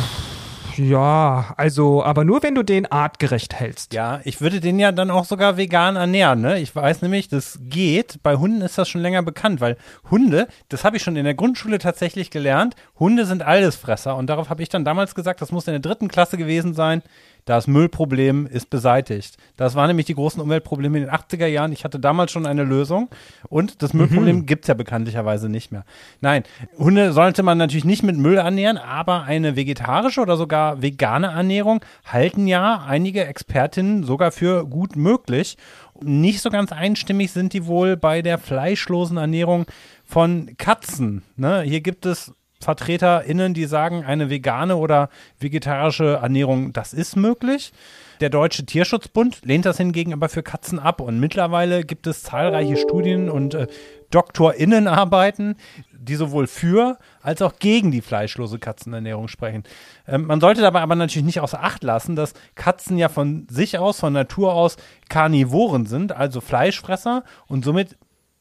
ja, 0.80 1.52
also, 1.58 2.02
aber 2.02 2.24
nur 2.24 2.42
wenn 2.42 2.54
du 2.54 2.62
den 2.62 2.90
artgerecht 2.90 3.52
hältst. 3.54 3.92
Ja, 3.92 4.20
ich 4.24 4.40
würde 4.40 4.60
den 4.60 4.78
ja 4.78 4.92
dann 4.92 5.10
auch 5.10 5.26
sogar 5.26 5.58
vegan 5.58 5.96
ernähren, 5.96 6.40
ne? 6.40 6.58
Ich 6.58 6.74
weiß 6.74 7.02
nämlich, 7.02 7.28
das 7.28 7.58
geht. 7.60 8.22
Bei 8.22 8.36
Hunden 8.36 8.62
ist 8.62 8.78
das 8.78 8.88
schon 8.88 9.02
länger 9.02 9.22
bekannt, 9.22 9.60
weil 9.60 9.76
Hunde, 10.10 10.48
das 10.70 10.82
habe 10.82 10.96
ich 10.96 11.02
schon 11.02 11.16
in 11.16 11.24
der 11.24 11.34
Grundschule 11.34 11.78
tatsächlich 11.78 12.30
gelernt, 12.30 12.76
Hunde 12.98 13.26
sind 13.26 13.42
Allesfresser 13.42 14.16
und 14.16 14.28
darauf 14.28 14.48
habe 14.48 14.62
ich 14.62 14.70
dann 14.70 14.86
damals 14.86 15.14
gesagt, 15.14 15.42
das 15.42 15.52
muss 15.52 15.66
in 15.66 15.74
der 15.74 15.80
dritten 15.80 16.08
Klasse 16.08 16.38
gewesen 16.38 16.72
sein. 16.72 17.02
Das 17.44 17.66
Müllproblem 17.66 18.46
ist 18.46 18.70
beseitigt. 18.70 19.36
Das 19.56 19.74
waren 19.74 19.88
nämlich 19.88 20.06
die 20.06 20.14
großen 20.14 20.40
Umweltprobleme 20.40 20.98
in 20.98 21.04
den 21.04 21.12
80er 21.12 21.46
Jahren. 21.46 21.72
Ich 21.72 21.84
hatte 21.84 21.98
damals 21.98 22.32
schon 22.32 22.46
eine 22.46 22.64
Lösung 22.64 23.08
und 23.48 23.82
das 23.82 23.94
Müllproblem 23.94 24.46
gibt's 24.46 24.68
ja 24.68 24.74
bekanntlicherweise 24.74 25.48
nicht 25.48 25.72
mehr. 25.72 25.84
Nein, 26.20 26.44
Hunde 26.78 27.12
sollte 27.12 27.42
man 27.42 27.58
natürlich 27.58 27.84
nicht 27.84 28.02
mit 28.02 28.16
Müll 28.16 28.36
ernähren, 28.36 28.78
aber 28.78 29.24
eine 29.24 29.56
vegetarische 29.56 30.20
oder 30.20 30.36
sogar 30.36 30.82
vegane 30.82 31.28
Ernährung 31.28 31.84
halten 32.04 32.46
ja 32.46 32.84
einige 32.86 33.24
Expertinnen 33.24 34.04
sogar 34.04 34.32
für 34.32 34.66
gut 34.66 34.96
möglich. 34.96 35.56
Nicht 36.02 36.40
so 36.40 36.50
ganz 36.50 36.72
einstimmig 36.72 37.32
sind 37.32 37.52
die 37.52 37.66
wohl 37.66 37.96
bei 37.96 38.22
der 38.22 38.38
fleischlosen 38.38 39.18
Ernährung 39.18 39.66
von 40.04 40.56
Katzen. 40.56 41.22
Ne? 41.36 41.62
Hier 41.62 41.80
gibt 41.82 42.06
es 42.06 42.32
VertreterInnen, 42.60 43.54
die 43.54 43.64
sagen, 43.64 44.04
eine 44.04 44.30
vegane 44.30 44.76
oder 44.76 45.08
vegetarische 45.38 46.18
Ernährung, 46.22 46.72
das 46.72 46.92
ist 46.92 47.16
möglich. 47.16 47.72
Der 48.20 48.28
Deutsche 48.28 48.66
Tierschutzbund 48.66 49.40
lehnt 49.44 49.64
das 49.64 49.78
hingegen 49.78 50.12
aber 50.12 50.28
für 50.28 50.42
Katzen 50.42 50.78
ab 50.78 51.00
und 51.00 51.18
mittlerweile 51.20 51.84
gibt 51.84 52.06
es 52.06 52.22
zahlreiche 52.22 52.76
Studien 52.76 53.30
und 53.30 53.54
äh, 53.54 53.66
DoktorInnenarbeiten, 54.10 55.56
die 55.92 56.16
sowohl 56.16 56.46
für 56.46 56.98
als 57.22 57.40
auch 57.40 57.58
gegen 57.58 57.90
die 57.90 58.02
fleischlose 58.02 58.58
Katzenernährung 58.58 59.28
sprechen. 59.28 59.64
Ähm, 60.06 60.26
man 60.26 60.40
sollte 60.40 60.60
dabei 60.60 60.80
aber 60.80 60.96
natürlich 60.96 61.24
nicht 61.24 61.40
außer 61.40 61.62
Acht 61.62 61.82
lassen, 61.82 62.14
dass 62.14 62.34
Katzen 62.56 62.98
ja 62.98 63.08
von 63.08 63.46
sich 63.48 63.78
aus, 63.78 64.00
von 64.00 64.12
Natur 64.12 64.52
aus 64.52 64.76
Karnivoren 65.08 65.86
sind, 65.86 66.12
also 66.12 66.42
Fleischfresser 66.42 67.24
und 67.46 67.64
somit 67.64 67.96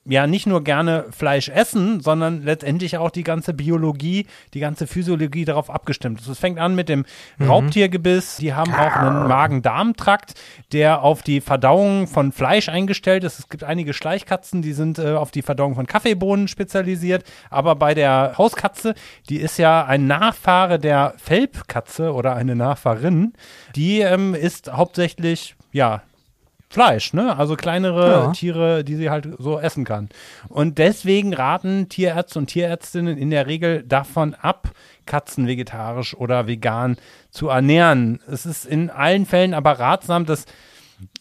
ja 0.10 0.28
nicht 0.28 0.48
nur 0.48 0.64
gerne 0.64 1.06
Fleisch 1.12 1.50
essen, 1.50 2.02
sondern 2.02 2.44
letztendlich 2.44 2.98
auch 2.98 3.12
die 3.12 3.24
ganze 3.24 3.54
Biologie, 3.54 4.28
die 4.54 4.60
ganze 4.60 4.88
Physiologie 4.88 5.46
darauf 5.46 5.70
abgestimmt 5.70 6.22
ist. 6.22 6.28
Es 6.28 6.40
fängt 6.40 6.60
an 6.60 6.76
mit 6.76 6.90
dem 6.90 7.06
Raubtiergebiss. 7.40 8.38
Die 8.38 8.54
haben 8.54 8.74
auch 8.74 8.96
einen 8.96 9.28
Magen-Darm-Trakt, 9.28 10.34
der 10.72 11.04
auf 11.04 11.22
die 11.22 11.42
Verdauung 11.42 12.08
von 12.08 12.32
Fleisch 12.32 12.70
eingestellt 12.70 13.24
ist. 13.24 13.40
Es 13.40 13.50
gibt 13.50 13.64
einige 13.64 13.94
Schleichkatzen, 13.94 14.62
die 14.62 14.74
sind 14.74 15.00
äh, 15.00 15.14
auf 15.14 15.32
die 15.32 15.42
Verdauung 15.42 15.76
von 15.76 15.88
Kaffeebohnen 15.88 16.48
spezialisiert. 16.48 17.24
Aber 17.50 17.76
bei 17.76 17.94
der 17.94 18.34
Hauskatze, 18.38 18.96
die 19.30 19.38
ist 19.38 19.58
ja 19.58 19.86
ein 19.86 20.08
Nachfahre 20.08 20.80
der 20.80 21.14
Felbkatze 21.18 22.14
oder 22.14 22.36
eine 22.36 22.56
Nachfahrin, 22.56 23.34
die 23.76 24.00
ähm, 24.00 24.34
ist 24.34 24.72
hauptsächlich, 24.72 25.56
ja, 25.72 26.02
Fleisch, 26.72 27.14
ne? 27.14 27.36
Also 27.36 27.56
kleinere 27.56 28.12
Ja. 28.12 28.32
Tiere, 28.32 28.84
die 28.84 28.96
sie 28.96 29.10
halt 29.10 29.28
so 29.40 29.60
essen 29.60 29.86
kann. 29.86 30.10
Und 30.50 30.78
deswegen 30.78 31.34
raten 31.34 31.90
Tierärzte 31.90 32.38
und 32.38 32.48
Tierärztinnen 32.48 33.18
in 33.18 33.32
der 33.32 33.48
Regel 33.48 33.84
davon 33.84 34.36
ab, 34.36 34.70
Katzen 35.08 35.48
vegetarisch 35.48 36.16
oder 36.16 36.46
vegan 36.46 36.98
zu 37.32 37.48
ernähren. 37.50 38.20
Es 38.32 38.46
ist 38.46 38.66
in 38.66 38.92
allen 38.92 39.26
Fällen 39.26 39.56
aber 39.56 39.80
ratsam, 39.80 40.28
dass 40.28 40.46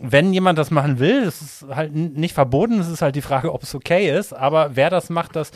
wenn 0.00 0.34
jemand 0.34 0.58
das 0.58 0.70
machen 0.70 0.98
will, 0.98 1.24
das 1.24 1.40
ist 1.40 1.64
halt 1.72 1.94
nicht 1.94 2.34
verboten, 2.34 2.80
es 2.80 2.88
ist 2.88 3.00
halt 3.00 3.14
die 3.16 3.22
Frage, 3.22 3.52
ob 3.54 3.62
es 3.62 3.74
okay 3.74 4.14
ist, 4.16 4.32
aber 4.34 4.74
wer 4.74 4.90
das 4.90 5.08
macht, 5.08 5.36
das 5.36 5.52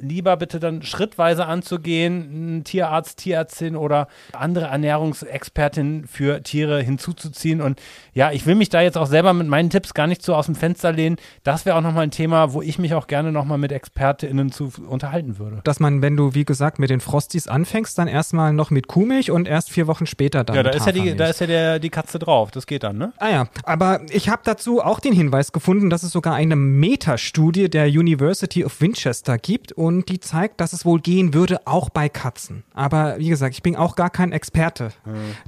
lieber 0.00 0.36
bitte 0.36 0.60
dann 0.60 0.82
schrittweise 0.82 1.46
anzugehen, 1.46 2.58
ein 2.58 2.64
Tierarzt, 2.64 3.18
Tierärztin 3.18 3.76
oder 3.76 4.08
andere 4.32 4.66
Ernährungsexpertin 4.66 6.06
für 6.06 6.42
Tiere 6.42 6.80
hinzuzuziehen. 6.82 7.60
Und 7.60 7.80
ja, 8.14 8.30
ich 8.32 8.46
will 8.46 8.54
mich 8.54 8.68
da 8.68 8.80
jetzt 8.80 8.96
auch 8.96 9.06
selber 9.06 9.32
mit 9.32 9.48
meinen 9.48 9.70
Tipps 9.70 9.94
gar 9.94 10.06
nicht 10.06 10.22
so 10.22 10.34
aus 10.34 10.46
dem 10.46 10.54
Fenster 10.54 10.92
lehnen. 10.92 11.16
Das 11.42 11.66
wäre 11.66 11.76
auch 11.76 11.80
nochmal 11.80 12.04
ein 12.04 12.10
Thema, 12.10 12.52
wo 12.52 12.62
ich 12.62 12.78
mich 12.78 12.94
auch 12.94 13.06
gerne 13.06 13.32
nochmal 13.32 13.58
mit 13.58 13.72
ExpertInnen 13.72 14.52
zu 14.52 14.72
unterhalten 14.88 15.38
würde. 15.38 15.60
Dass 15.64 15.80
man, 15.80 16.02
wenn 16.02 16.16
du, 16.16 16.34
wie 16.34 16.44
gesagt, 16.44 16.78
mit 16.78 16.90
den 16.90 17.00
Frosties 17.00 17.48
anfängst, 17.48 17.98
dann 17.98 18.08
erstmal 18.08 18.52
noch 18.52 18.70
mit 18.70 18.88
Kuhmilch 18.88 19.30
und 19.30 19.48
erst 19.48 19.70
vier 19.70 19.86
Wochen 19.86 20.06
später 20.06 20.44
dann 20.44 20.56
Ja, 20.56 20.62
da 20.62 20.70
ist 20.70 20.86
ja, 20.86 20.92
die, 20.92 21.16
da 21.16 21.26
ist 21.26 21.40
ja 21.40 21.46
der, 21.46 21.78
die 21.78 21.90
Katze 21.90 22.18
drauf. 22.18 22.50
Das 22.50 22.66
geht 22.66 22.82
dann, 22.82 22.98
ne? 22.98 23.12
Ah 23.18 23.30
ja, 23.30 23.48
aber 23.64 24.00
ich 24.10 24.28
habe 24.28 24.42
dazu 24.44 24.80
auch 24.82 25.00
den 25.00 25.12
Hinweis 25.12 25.52
gefunden, 25.52 25.90
dass 25.90 26.02
es 26.02 26.12
sogar 26.12 26.34
eine 26.34 26.56
Metastudie 26.56 27.68
der 27.68 27.86
University 27.86 28.64
of 28.64 28.80
Winchester 28.80 29.38
gibt 29.38 29.72
und 29.72 29.87
die 29.90 30.20
zeigt, 30.20 30.60
dass 30.60 30.72
es 30.72 30.84
wohl 30.84 31.00
gehen 31.00 31.34
würde, 31.34 31.66
auch 31.66 31.90
bei 31.90 32.08
Katzen. 32.08 32.64
Aber 32.74 33.18
wie 33.18 33.28
gesagt, 33.28 33.54
ich 33.54 33.62
bin 33.62 33.76
auch 33.76 33.96
gar 33.96 34.10
kein 34.10 34.32
Experte. 34.32 34.90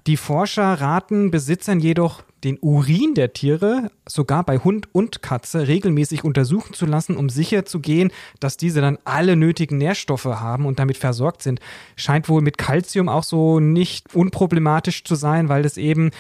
Die 0.07 0.17
Forscher 0.17 0.75
raten 0.81 1.31
Besitzern 1.31 1.81
jedoch, 1.81 2.23
den 2.45 2.59
Urin 2.61 3.15
der 3.15 3.33
Tiere 3.33 3.91
sogar 4.09 4.45
bei 4.45 4.59
Hund 4.59 4.89
und 4.93 5.23
Katze 5.23 5.69
regelmäßig 5.69 6.25
untersuchen 6.25 6.73
zu 6.75 6.87
lassen, 6.87 7.17
um 7.17 7.29
sicher 7.29 7.67
zu 7.67 7.81
gehen, 7.81 8.11
dass 8.41 8.57
diese 8.57 8.81
dann 8.81 8.99
alle 9.05 9.37
nötigen 9.37 9.77
Nährstoffe 9.77 10.25
haben 10.25 10.65
und 10.67 10.79
damit 10.79 10.97
versorgt 10.97 11.43
sind. 11.43 11.61
Scheint 11.97 12.29
wohl 12.29 12.41
mit 12.41 12.57
Calcium 12.57 13.09
auch 13.09 13.25
so 13.25 13.61
nicht 13.61 14.15
unproblematisch 14.15 15.05
zu 15.05 15.15
sein, 15.15 15.49
weil 15.49 15.63
das 15.63 15.77
eben 15.77 16.11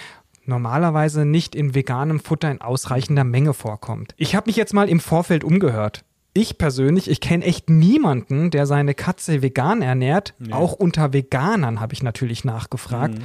normalerweise 0.44 1.24
nicht 1.24 1.54
in 1.54 1.74
veganem 1.74 2.20
Futter 2.20 2.50
in 2.50 2.60
ausreichender 2.60 3.24
Menge 3.24 3.54
vorkommt. 3.54 4.14
Ich 4.16 4.34
habe 4.34 4.48
mich 4.48 4.56
jetzt 4.56 4.74
mal 4.74 4.88
im 4.88 5.00
Vorfeld 5.00 5.44
umgehört. 5.44 6.04
Ich 6.32 6.58
persönlich, 6.58 7.10
ich 7.10 7.20
kenne 7.20 7.44
echt 7.44 7.70
niemanden, 7.70 8.50
der 8.50 8.66
seine 8.66 8.94
Katze 8.94 9.42
vegan 9.42 9.82
ernährt. 9.82 10.34
Nee. 10.38 10.52
Auch 10.52 10.72
unter 10.72 11.12
Veganern 11.12 11.80
habe 11.80 11.92
ich 11.92 12.02
natürlich 12.02 12.44
nachgefragt. 12.44 13.18
Mhm. 13.18 13.24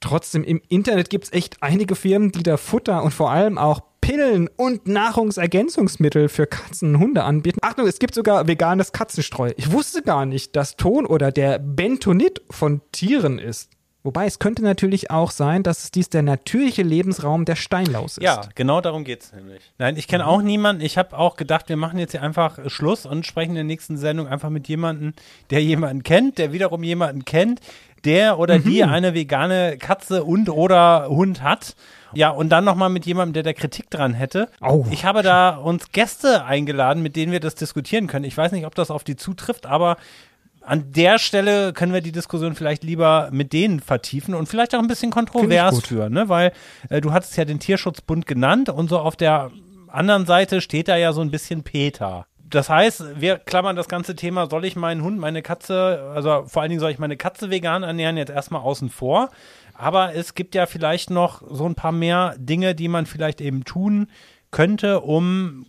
Trotzdem, 0.00 0.44
im 0.44 0.62
Internet 0.68 1.10
gibt 1.10 1.24
es 1.24 1.32
echt 1.32 1.62
einige 1.62 1.94
Firmen, 1.94 2.32
die 2.32 2.42
da 2.42 2.56
Futter 2.56 3.02
und 3.02 3.12
vor 3.12 3.30
allem 3.30 3.58
auch 3.58 3.82
Pillen 4.00 4.48
und 4.56 4.88
Nahrungsergänzungsmittel 4.88 6.30
für 6.30 6.46
Katzen 6.46 6.94
und 6.94 7.00
Hunde 7.00 7.24
anbieten. 7.24 7.58
Achtung, 7.60 7.86
es 7.86 7.98
gibt 7.98 8.14
sogar 8.14 8.48
veganes 8.48 8.92
Katzenstreu. 8.92 9.52
Ich 9.56 9.70
wusste 9.72 10.02
gar 10.02 10.24
nicht, 10.24 10.56
dass 10.56 10.76
Ton 10.76 11.04
oder 11.04 11.30
der 11.30 11.58
Bentonit 11.58 12.40
von 12.50 12.80
Tieren 12.92 13.38
ist. 13.38 13.70
Wobei 14.02 14.24
es 14.24 14.38
könnte 14.38 14.62
natürlich 14.62 15.10
auch 15.10 15.30
sein, 15.30 15.62
dass 15.62 15.84
es 15.84 15.90
dies 15.90 16.08
der 16.08 16.22
natürliche 16.22 16.82
Lebensraum 16.82 17.44
der 17.44 17.56
Steinlaus 17.56 18.16
ist. 18.16 18.24
Ja, 18.24 18.40
genau 18.54 18.80
darum 18.80 19.04
geht 19.04 19.22
es 19.22 19.32
nämlich. 19.32 19.60
Nein, 19.76 19.96
ich 19.96 20.08
kenne 20.08 20.26
auch 20.26 20.40
niemanden. 20.40 20.80
Ich 20.82 20.96
habe 20.96 21.18
auch 21.18 21.36
gedacht, 21.36 21.68
wir 21.68 21.76
machen 21.76 21.98
jetzt 21.98 22.12
hier 22.12 22.22
einfach 22.22 22.58
Schluss 22.70 23.04
und 23.04 23.26
sprechen 23.26 23.50
in 23.50 23.56
der 23.56 23.64
nächsten 23.64 23.98
Sendung 23.98 24.26
einfach 24.26 24.48
mit 24.48 24.68
jemandem, 24.68 25.12
der 25.50 25.62
jemanden 25.62 26.02
kennt, 26.02 26.38
der 26.38 26.52
wiederum 26.52 26.82
jemanden 26.82 27.26
kennt, 27.26 27.60
der 28.04 28.38
oder 28.38 28.58
die 28.58 28.84
eine 28.84 29.12
vegane 29.12 29.76
Katze 29.78 30.24
und 30.24 30.48
oder 30.48 31.08
Hund 31.08 31.42
hat. 31.42 31.76
Ja, 32.12 32.30
und 32.30 32.48
dann 32.48 32.64
nochmal 32.64 32.88
mit 32.88 33.06
jemandem, 33.06 33.34
der 33.34 33.42
da 33.42 33.52
Kritik 33.52 33.90
dran 33.90 34.14
hätte. 34.14 34.48
Au. 34.60 34.86
Ich 34.90 35.04
habe 35.04 35.22
da 35.22 35.50
uns 35.50 35.92
Gäste 35.92 36.44
eingeladen, 36.44 37.02
mit 37.02 37.16
denen 37.16 37.32
wir 37.32 37.40
das 37.40 37.54
diskutieren 37.54 38.06
können. 38.06 38.24
Ich 38.24 38.36
weiß 38.36 38.52
nicht, 38.52 38.66
ob 38.66 38.74
das 38.74 38.90
auf 38.90 39.04
die 39.04 39.16
zutrifft, 39.16 39.66
aber 39.66 39.96
an 40.60 40.92
der 40.92 41.18
Stelle 41.18 41.72
können 41.72 41.92
wir 41.92 42.00
die 42.00 42.12
Diskussion 42.12 42.54
vielleicht 42.54 42.84
lieber 42.84 43.28
mit 43.32 43.52
denen 43.52 43.80
vertiefen 43.80 44.34
und 44.34 44.48
vielleicht 44.48 44.74
auch 44.74 44.78
ein 44.78 44.88
bisschen 44.88 45.10
kontrovers 45.10 45.80
führen, 45.80 46.12
ne? 46.12 46.28
weil 46.28 46.52
äh, 46.88 47.00
du 47.00 47.12
hattest 47.12 47.36
ja 47.36 47.44
den 47.44 47.60
Tierschutzbund 47.60 48.26
genannt 48.26 48.68
und 48.68 48.88
so 48.88 48.98
auf 48.98 49.16
der 49.16 49.50
anderen 49.88 50.26
Seite 50.26 50.60
steht 50.60 50.88
da 50.88 50.96
ja 50.96 51.12
so 51.12 51.20
ein 51.20 51.30
bisschen 51.30 51.62
Peter. 51.62 52.26
Das 52.50 52.68
heißt, 52.68 53.20
wir 53.20 53.38
klammern 53.38 53.76
das 53.76 53.88
ganze 53.88 54.16
Thema, 54.16 54.48
soll 54.50 54.64
ich 54.64 54.74
meinen 54.74 55.02
Hund, 55.02 55.18
meine 55.18 55.40
Katze, 55.40 56.10
also 56.14 56.44
vor 56.46 56.62
allen 56.62 56.70
Dingen 56.70 56.80
soll 56.80 56.90
ich 56.90 56.98
meine 56.98 57.16
Katze 57.16 57.48
vegan 57.48 57.84
ernähren, 57.84 58.16
jetzt 58.16 58.30
erstmal 58.30 58.62
außen 58.62 58.90
vor. 58.90 59.30
Aber 59.74 60.14
es 60.14 60.34
gibt 60.34 60.54
ja 60.56 60.66
vielleicht 60.66 61.10
noch 61.10 61.42
so 61.48 61.64
ein 61.64 61.76
paar 61.76 61.92
mehr 61.92 62.34
Dinge, 62.38 62.74
die 62.74 62.88
man 62.88 63.06
vielleicht 63.06 63.40
eben 63.40 63.64
tun 63.64 64.08
könnte, 64.50 65.00
um 65.00 65.66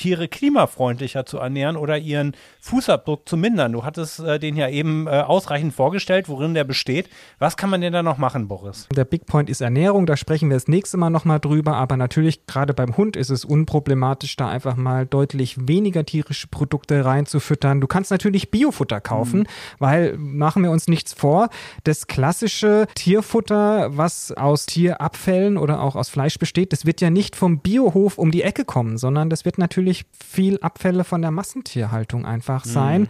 Tiere 0.00 0.28
klimafreundlicher 0.28 1.26
zu 1.26 1.36
ernähren 1.36 1.76
oder 1.76 1.98
ihren 1.98 2.34
Fußabdruck 2.60 3.28
zu 3.28 3.36
mindern. 3.36 3.72
Du 3.72 3.84
hattest 3.84 4.20
äh, 4.20 4.38
den 4.38 4.56
ja 4.56 4.68
eben 4.68 5.06
äh, 5.06 5.10
ausreichend 5.10 5.74
vorgestellt, 5.74 6.28
worin 6.28 6.54
der 6.54 6.64
besteht. 6.64 7.10
Was 7.38 7.58
kann 7.58 7.68
man 7.68 7.82
denn 7.82 7.92
da 7.92 8.02
noch 8.02 8.16
machen, 8.16 8.48
Boris? 8.48 8.88
Der 8.96 9.04
Big 9.04 9.26
Point 9.26 9.50
ist 9.50 9.60
Ernährung, 9.60 10.06
da 10.06 10.16
sprechen 10.16 10.48
wir 10.48 10.56
das 10.56 10.68
nächste 10.68 10.96
Mal 10.96 11.10
nochmal 11.10 11.38
drüber, 11.38 11.76
aber 11.76 11.98
natürlich 11.98 12.46
gerade 12.46 12.72
beim 12.72 12.96
Hund 12.96 13.14
ist 13.14 13.28
es 13.28 13.44
unproblematisch, 13.44 14.36
da 14.36 14.48
einfach 14.48 14.76
mal 14.76 15.04
deutlich 15.04 15.68
weniger 15.68 16.06
tierische 16.06 16.48
Produkte 16.48 17.04
reinzufüttern. 17.04 17.82
Du 17.82 17.86
kannst 17.86 18.10
natürlich 18.10 18.50
Biofutter 18.50 19.02
kaufen, 19.02 19.46
weil 19.78 20.16
machen 20.16 20.62
wir 20.62 20.70
uns 20.70 20.88
nichts 20.88 21.12
vor, 21.12 21.50
das 21.84 22.06
klassische 22.06 22.86
Tierfutter, 22.94 23.96
was 23.98 24.32
aus 24.32 24.64
Tierabfällen 24.64 25.58
oder 25.58 25.82
auch 25.82 25.94
aus 25.94 26.08
Fleisch 26.08 26.38
besteht, 26.38 26.72
das 26.72 26.86
wird 26.86 27.02
ja 27.02 27.10
nicht 27.10 27.36
vom 27.36 27.58
Biohof 27.58 28.16
um 28.16 28.30
die 28.30 28.42
Ecke 28.42 28.64
kommen, 28.64 28.96
sondern 28.96 29.28
das 29.28 29.44
wird 29.44 29.58
natürlich 29.58 29.89
viel 30.12 30.58
Abfälle 30.60 31.04
von 31.04 31.22
der 31.22 31.30
Massentierhaltung 31.30 32.24
einfach 32.24 32.64
sein. 32.64 33.08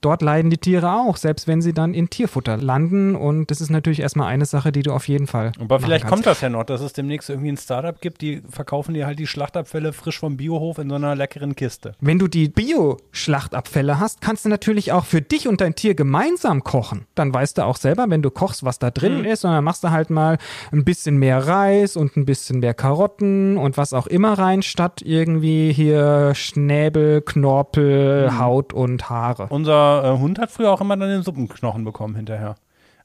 Dort 0.00 0.22
leiden 0.22 0.50
die 0.50 0.58
Tiere 0.58 0.92
auch, 0.94 1.16
selbst 1.16 1.46
wenn 1.46 1.62
sie 1.62 1.72
dann 1.72 1.94
in 1.94 2.10
Tierfutter 2.10 2.56
landen 2.56 3.14
und 3.14 3.50
das 3.50 3.60
ist 3.60 3.70
natürlich 3.70 4.00
erstmal 4.00 4.28
eine 4.28 4.46
Sache, 4.46 4.72
die 4.72 4.82
du 4.82 4.92
auf 4.92 5.06
jeden 5.08 5.26
Fall 5.26 5.52
Aber 5.60 5.78
vielleicht 5.80 6.06
kommt 6.06 6.26
das 6.26 6.40
ja 6.40 6.48
noch, 6.48 6.64
dass 6.64 6.80
es 6.80 6.92
demnächst 6.92 7.30
irgendwie 7.30 7.50
ein 7.52 7.56
Startup 7.56 8.00
gibt, 8.00 8.20
die 8.20 8.42
verkaufen 8.50 8.94
dir 8.94 9.06
halt 9.06 9.18
die 9.18 9.26
Schlachtabfälle 9.26 9.92
frisch 9.92 10.18
vom 10.18 10.36
Biohof 10.36 10.78
in 10.78 10.88
so 10.88 10.96
einer 10.96 11.14
leckeren 11.14 11.54
Kiste. 11.54 11.94
Wenn 12.00 12.18
du 12.18 12.26
die 12.28 12.48
Bio-Schlachtabfälle 12.48 14.00
hast, 14.00 14.20
kannst 14.20 14.44
du 14.44 14.48
natürlich 14.48 14.92
auch 14.92 15.04
für 15.04 15.20
dich 15.20 15.46
und 15.48 15.60
dein 15.60 15.74
Tier 15.74 15.94
gemeinsam 15.94 16.64
kochen. 16.64 17.06
Dann 17.14 17.32
weißt 17.32 17.58
du 17.58 17.64
auch 17.64 17.76
selber, 17.76 18.06
wenn 18.08 18.22
du 18.22 18.30
kochst, 18.30 18.64
was 18.64 18.78
da 18.78 18.90
drin 18.90 19.18
Mhm. 19.20 19.24
ist, 19.24 19.44
und 19.44 19.52
dann 19.52 19.64
machst 19.64 19.84
du 19.84 19.90
halt 19.90 20.10
mal 20.10 20.38
ein 20.72 20.84
bisschen 20.84 21.16
mehr 21.16 21.46
Reis 21.46 21.96
und 21.96 22.16
ein 22.16 22.24
bisschen 22.24 22.60
mehr 22.60 22.74
Karotten 22.74 23.56
und 23.56 23.76
was 23.76 23.92
auch 23.92 24.06
immer 24.06 24.38
rein, 24.38 24.62
statt 24.62 25.00
irgendwie 25.04 25.72
hier 25.72 26.11
Schnäbel, 26.34 27.20
Knorpel, 27.22 28.30
Mhm. 28.30 28.38
Haut 28.38 28.72
und 28.72 29.08
Haare. 29.10 29.46
Unser 29.50 30.04
äh, 30.14 30.18
Hund 30.18 30.38
hat 30.38 30.50
früher 30.50 30.70
auch 30.72 30.80
immer 30.80 30.96
dann 30.96 31.08
den 31.08 31.22
Suppenknochen 31.22 31.84
bekommen 31.84 32.14
hinterher. 32.14 32.54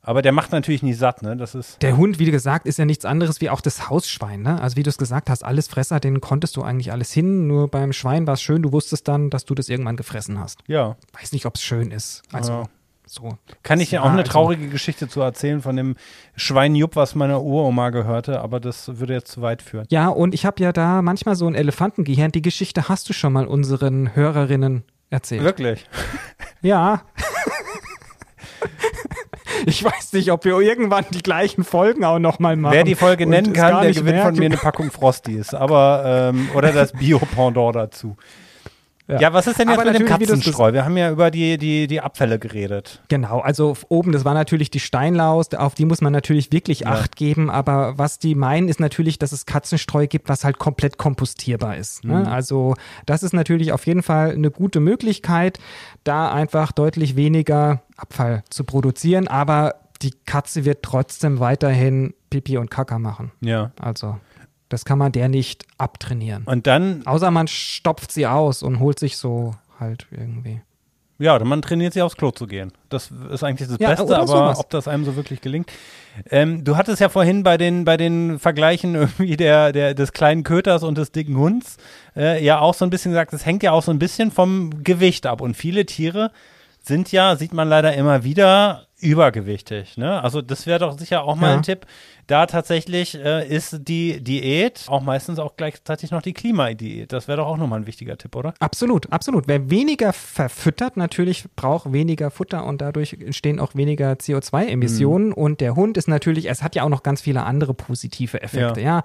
Aber 0.02 0.22
der 0.22 0.32
macht 0.32 0.54
natürlich 0.54 0.84
nicht 0.84 0.98
satt, 0.98 1.22
ne? 1.22 1.36
Das 1.36 1.54
ist. 1.54 1.82
Der 1.82 1.98
Hund, 1.98 2.18
wie 2.18 2.32
gesagt, 2.32 2.66
ist 2.66 2.80
ja 2.80 2.86
nichts 2.86 3.04
anderes 3.04 3.42
wie 3.42 3.50
auch 3.50 3.60
das 3.60 3.90
Hausschwein. 3.90 4.42
Ne? 4.42 4.62
Also 4.62 4.78
wie 4.78 4.84
du 4.84 4.90
es 4.90 4.98
gesagt 4.98 5.30
hast, 5.30 5.44
alles 5.44 5.68
Fresser, 5.68 6.00
den 6.00 6.22
konntest 6.22 6.56
du 6.56 6.62
eigentlich 6.62 6.94
alles 6.94 7.12
hin. 7.12 7.48
Nur 7.48 7.68
beim 7.68 7.92
Schwein 7.92 8.26
war 8.26 8.36
es 8.36 8.42
schön, 8.42 8.62
du 8.62 8.72
wusstest 8.72 9.08
dann, 9.10 9.30
dass 9.30 9.44
du 9.44 9.54
das 9.54 9.68
irgendwann 9.68 9.98
gefressen 9.98 10.40
hast. 10.40 10.60
Ja. 10.68 10.96
Weiß 11.20 11.34
nicht, 11.34 11.46
ob 11.46 11.56
es 11.56 11.62
schön 11.64 11.92
ist. 11.92 12.22
Also 12.32 12.52
Ja. 12.54 12.64
So. 13.08 13.38
Kann 13.64 13.80
ich 13.80 13.92
Ja, 13.92 14.02
auch 14.02 14.10
eine 14.10 14.20
also- 14.20 14.32
traurige 14.32 14.68
Geschichte 14.68 15.08
zu 15.08 15.22
erzählen 15.22 15.62
von 15.62 15.76
dem 15.76 15.96
Schwein 16.36 16.76
Jupp, 16.76 16.96
was 16.96 17.16
meiner 17.16 17.42
Uroma 17.42 17.90
gehörte, 17.90 18.42
aber 18.42 18.60
das 18.60 19.00
würde 19.00 19.14
jetzt 19.14 19.32
zu 19.32 19.42
weit 19.42 19.62
führen. 19.62 19.86
Ja, 19.90 20.10
und 20.10 20.34
ich 20.34 20.46
habe 20.46 20.62
ja 20.62 20.72
da 20.72 21.02
manchmal 21.02 21.36
so 21.36 21.48
ein 21.48 21.56
Elefantengehirn. 21.56 22.32
Die 22.32 22.42
Geschichte 22.42 22.90
hast 22.90 23.10
du 23.10 23.14
schon 23.14 23.34
mal 23.34 23.48
unseren 23.48 24.16
Hörerinnen 24.16 24.84
erzählt. 25.10 25.44
Wirklich? 25.44 25.86
Ja. 26.62 27.02
ich 29.66 29.84
weiß 29.84 30.14
nicht, 30.14 30.32
ob 30.32 30.46
wir 30.46 30.58
irgendwann 30.60 31.06
die 31.12 31.22
gleichen 31.22 31.64
Folgen 31.64 32.04
auch 32.04 32.20
noch 32.20 32.40
mal 32.40 32.56
machen. 32.56 32.74
Wer 32.74 32.84
die 32.84 32.96
Folge 32.96 33.26
nennen 33.26 33.54
kann, 33.54 33.82
der 33.82 33.92
gewinnt 33.94 34.18
von 34.18 34.34
merken. 34.34 34.40
mir 34.40 34.46
eine 34.46 34.58
Packung 34.58 34.92
Frosties. 34.92 35.54
Aber, 35.54 36.32
ähm, 36.34 36.50
oder 36.56 36.72
das 36.72 36.94
Bio-Pendant 36.94 37.76
dazu. 37.76 38.18
Ja. 39.08 39.34
was 39.34 39.48
ist 39.48 39.60
denn 39.60 39.70
jetzt 39.70 39.80
Aber 39.80 39.90
mit 39.92 40.00
dem 40.00 40.08
Katzenstreu? 40.08 40.74
Wir 40.74 40.84
haben 40.84 40.98
ja 40.98 41.10
über 41.12 41.32
die, 41.32 41.58
die, 41.58 41.88
die 41.88 42.02
Abfälle 42.02 42.40
geredet. 42.40 43.02
Genau, 43.08 43.40
also 43.40 43.76
oben, 43.88 44.12
das 44.12 44.26
war 44.26 44.34
natürlich 44.34 44.70
die 44.70 44.80
Steinlaus, 44.80 45.54
auf 45.54 45.76
die 45.76 45.86
muss 45.86 46.02
man 46.02 46.12
natürlich 46.12 46.52
wirklich 46.52 46.82
Ja. 46.82 46.88
Acht 46.88 47.16
geben, 47.16 47.50
aber 47.50 47.98
was 47.98 48.20
die 48.20 48.36
meinen, 48.36 48.68
ist 48.68 48.80
natürlich, 48.80 49.18
dass 49.18 49.32
es 49.32 49.46
Katzenstreu 49.46 50.08
gibt, 50.08 50.30
was 50.30 50.44
halt 50.44 50.58
komplett 50.58 50.98
kompostierbar 50.98 51.78
ist. 51.78 52.04
Mhm. 52.04 52.12
Ne? 52.12 52.32
Also 52.32 52.76
das 53.06 53.24
ist 53.24 53.34
natürlich 53.34 53.72
auf 53.72 53.86
jeden 53.88 54.04
Fall 54.04 54.32
eine 54.32 54.52
gute 54.52 54.80
Möglichkeit, 54.80 55.60
da 56.04 56.32
einfach 56.32 56.72
deutlich 56.72 57.16
weniger 57.16 57.82
Abfall 57.96 58.44
zu 58.50 58.64
produzieren, 58.64 59.28
aber 59.28 59.76
die 60.02 60.12
Katze 60.26 60.66
wird 60.66 60.84
trotzdem 60.84 61.40
weiterhin 61.40 62.14
Pipi 62.30 62.58
und 62.58 62.70
Kaka 62.70 63.00
machen. 63.00 63.32
Ja. 63.42 63.72
Also 63.80 64.18
das 64.70 64.86
kann 64.86 64.98
man 64.98 65.12
der 65.12 65.30
nicht 65.30 65.66
abtrainieren. 65.78 66.44
Und 66.44 66.68
dann, 66.68 67.06
Außer 67.08 67.32
man 67.32 67.48
stopft 67.48 68.12
sie 68.12 68.28
aus 68.28 68.64
und 68.64 68.80
holt 68.80 69.00
sich 69.00 69.18
so 69.18 69.56
halt 69.80 70.08
irgendwie. 70.12 70.62
ja, 71.20 71.38
man 71.44 71.62
trainiert 71.62 71.94
sich 71.94 72.02
aufs 72.02 72.18
Klo 72.18 72.32
zu 72.32 72.48
gehen. 72.48 72.72
Das 72.90 73.12
ist 73.32 73.44
eigentlich 73.44 73.68
das 73.70 73.78
Ja, 73.80 73.90
Beste, 73.90 74.06
oder 74.06 74.18
aber 74.18 74.28
sowas. 74.28 74.60
ob 74.60 74.70
das 74.70 74.88
einem 74.88 75.06
so 75.06 75.16
wirklich 75.16 75.42
gelingt. 75.42 75.72
Ähm, 76.32 76.64
du 76.64 76.78
hattest 76.78 77.00
ja 77.00 77.10
vorhin 77.10 77.44
bei 77.44 77.58
den, 77.58 77.86
bei 77.86 77.96
den 77.98 78.40
Vergleichen 78.40 78.96
irgendwie 78.96 79.38
der, 79.38 79.72
der, 79.72 79.94
des 79.94 80.12
kleinen 80.14 80.44
Köters 80.44 80.84
und 80.84 80.98
des 80.98 81.12
dicken 81.12 81.38
Hunds 81.38 81.78
äh, 82.16 82.44
ja 82.44 82.60
auch 82.60 82.74
so 82.74 82.86
ein 82.86 82.90
bisschen 82.90 83.12
gesagt, 83.12 83.34
es 83.34 83.46
hängt 83.46 83.64
ja 83.64 83.72
auch 83.72 83.84
so 83.84 83.92
ein 83.92 84.00
bisschen 84.00 84.32
vom 84.32 84.84
Gewicht 84.84 85.26
ab. 85.28 85.42
Und 85.42 85.56
viele 85.56 85.86
Tiere 85.86 86.32
sind 86.82 87.12
ja, 87.12 87.36
sieht 87.36 87.54
man 87.54 87.68
leider 87.70 87.94
immer 87.94 88.24
wieder, 88.24 88.88
übergewichtig. 89.00 89.98
Ne? 89.98 90.22
Also 90.24 90.42
das 90.42 90.66
wäre 90.66 90.80
doch 90.80 90.98
sicher 90.98 91.24
auch 91.24 91.36
mal 91.36 91.50
Ja. 91.52 91.56
ein 91.58 91.64
Tipp. 91.64 91.86
Da 92.28 92.46
tatsächlich 92.46 93.16
äh, 93.16 93.48
ist 93.48 93.88
die 93.88 94.22
Diät 94.22 94.84
auch 94.88 95.02
meistens 95.02 95.40
auch 95.40 95.56
gleichzeitig 95.56 96.12
noch 96.12 96.22
die 96.22 96.34
Klimadiät. 96.34 97.14
Das 97.14 97.30
wäre 97.30 97.38
doch 97.38 97.48
auch 97.48 97.56
nochmal 97.56 97.80
ein 97.80 97.88
wichtiger 97.88 98.18
Tipp, 98.18 98.36
oder? 98.36 98.54
Absolut, 98.60 99.12
absolut. 99.14 99.48
Wer 99.48 99.70
weniger 99.70 100.12
verfüttert, 100.12 100.98
natürlich 100.98 101.46
braucht 101.56 101.94
weniger 101.94 102.30
Futter 102.30 102.66
und 102.66 102.82
dadurch 102.82 103.14
entstehen 103.14 103.62
auch 103.62 103.76
weniger 103.76 104.12
CO2-Emissionen. 104.12 105.32
Und 105.32 105.62
der 105.62 105.78
Hund 105.78 105.96
ist 105.96 106.10
natürlich, 106.10 106.50
es 106.50 106.64
hat 106.64 106.76
ja 106.76 106.84
auch 106.84 106.90
noch 106.90 107.02
ganz 107.02 107.22
viele 107.22 107.44
andere 107.44 107.74
positive 107.74 108.42
Effekte. 108.42 108.82
Ja. 108.82 109.04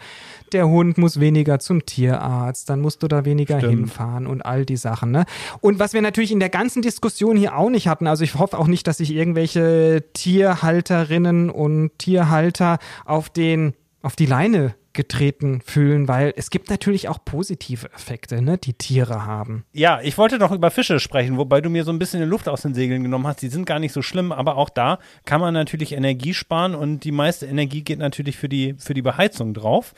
der 0.52 0.68
Hund 0.68 0.98
muss 0.98 1.20
weniger 1.20 1.60
zum 1.60 1.86
Tierarzt, 1.86 2.68
dann 2.68 2.80
musst 2.80 3.04
du 3.04 3.08
da 3.08 3.24
weniger 3.24 3.58
Stimmt. 3.58 3.72
hinfahren 3.72 4.26
und 4.26 4.44
all 4.44 4.66
die 4.66 4.76
Sachen. 4.76 5.12
Ne? 5.12 5.26
Und 5.60 5.78
was 5.78 5.92
wir 5.92 6.02
natürlich 6.02 6.32
in 6.32 6.40
der 6.40 6.48
ganzen 6.48 6.82
Diskussion 6.82 7.36
hier 7.36 7.56
auch 7.56 7.70
nicht 7.70 7.86
hatten, 7.86 8.08
also 8.08 8.24
ich 8.24 8.34
hoffe 8.34 8.58
auch 8.58 8.66
nicht, 8.66 8.86
dass 8.88 8.96
sich 8.96 9.12
irgendwelche 9.12 10.04
Tierhalterinnen 10.12 11.50
und 11.50 11.96
Tierhalter 11.98 12.78
auf 13.12 13.28
den 13.28 13.74
auf 14.00 14.16
die 14.16 14.26
Leine 14.26 14.74
getreten 14.94 15.62
fühlen, 15.64 16.08
weil 16.08 16.34
es 16.36 16.50
gibt 16.50 16.68
natürlich 16.68 17.08
auch 17.08 17.24
positive 17.24 17.90
Effekte, 17.94 18.42
ne, 18.42 18.58
die 18.58 18.74
Tiere 18.74 19.24
haben. 19.24 19.64
Ja, 19.72 20.00
ich 20.02 20.18
wollte 20.18 20.38
noch 20.38 20.52
über 20.52 20.70
Fische 20.70 21.00
sprechen, 21.00 21.38
wobei 21.38 21.60
du 21.60 21.70
mir 21.70 21.84
so 21.84 21.92
ein 21.92 21.98
bisschen 21.98 22.20
die 22.20 22.26
Luft 22.26 22.48
aus 22.48 22.62
den 22.62 22.74
Segeln 22.74 23.02
genommen 23.02 23.26
hast. 23.26 23.40
Die 23.40 23.48
sind 23.48 23.64
gar 23.64 23.78
nicht 23.78 23.92
so 23.92 24.02
schlimm, 24.02 24.32
aber 24.32 24.56
auch 24.56 24.68
da 24.68 24.98
kann 25.24 25.40
man 25.40 25.54
natürlich 25.54 25.92
Energie 25.92 26.34
sparen 26.34 26.74
und 26.74 27.04
die 27.04 27.12
meiste 27.12 27.46
Energie 27.46 27.82
geht 27.82 28.00
natürlich 28.00 28.36
für 28.36 28.48
die, 28.48 28.74
für 28.74 28.92
die 28.92 29.02
Beheizung 29.02 29.54
drauf. 29.54 29.94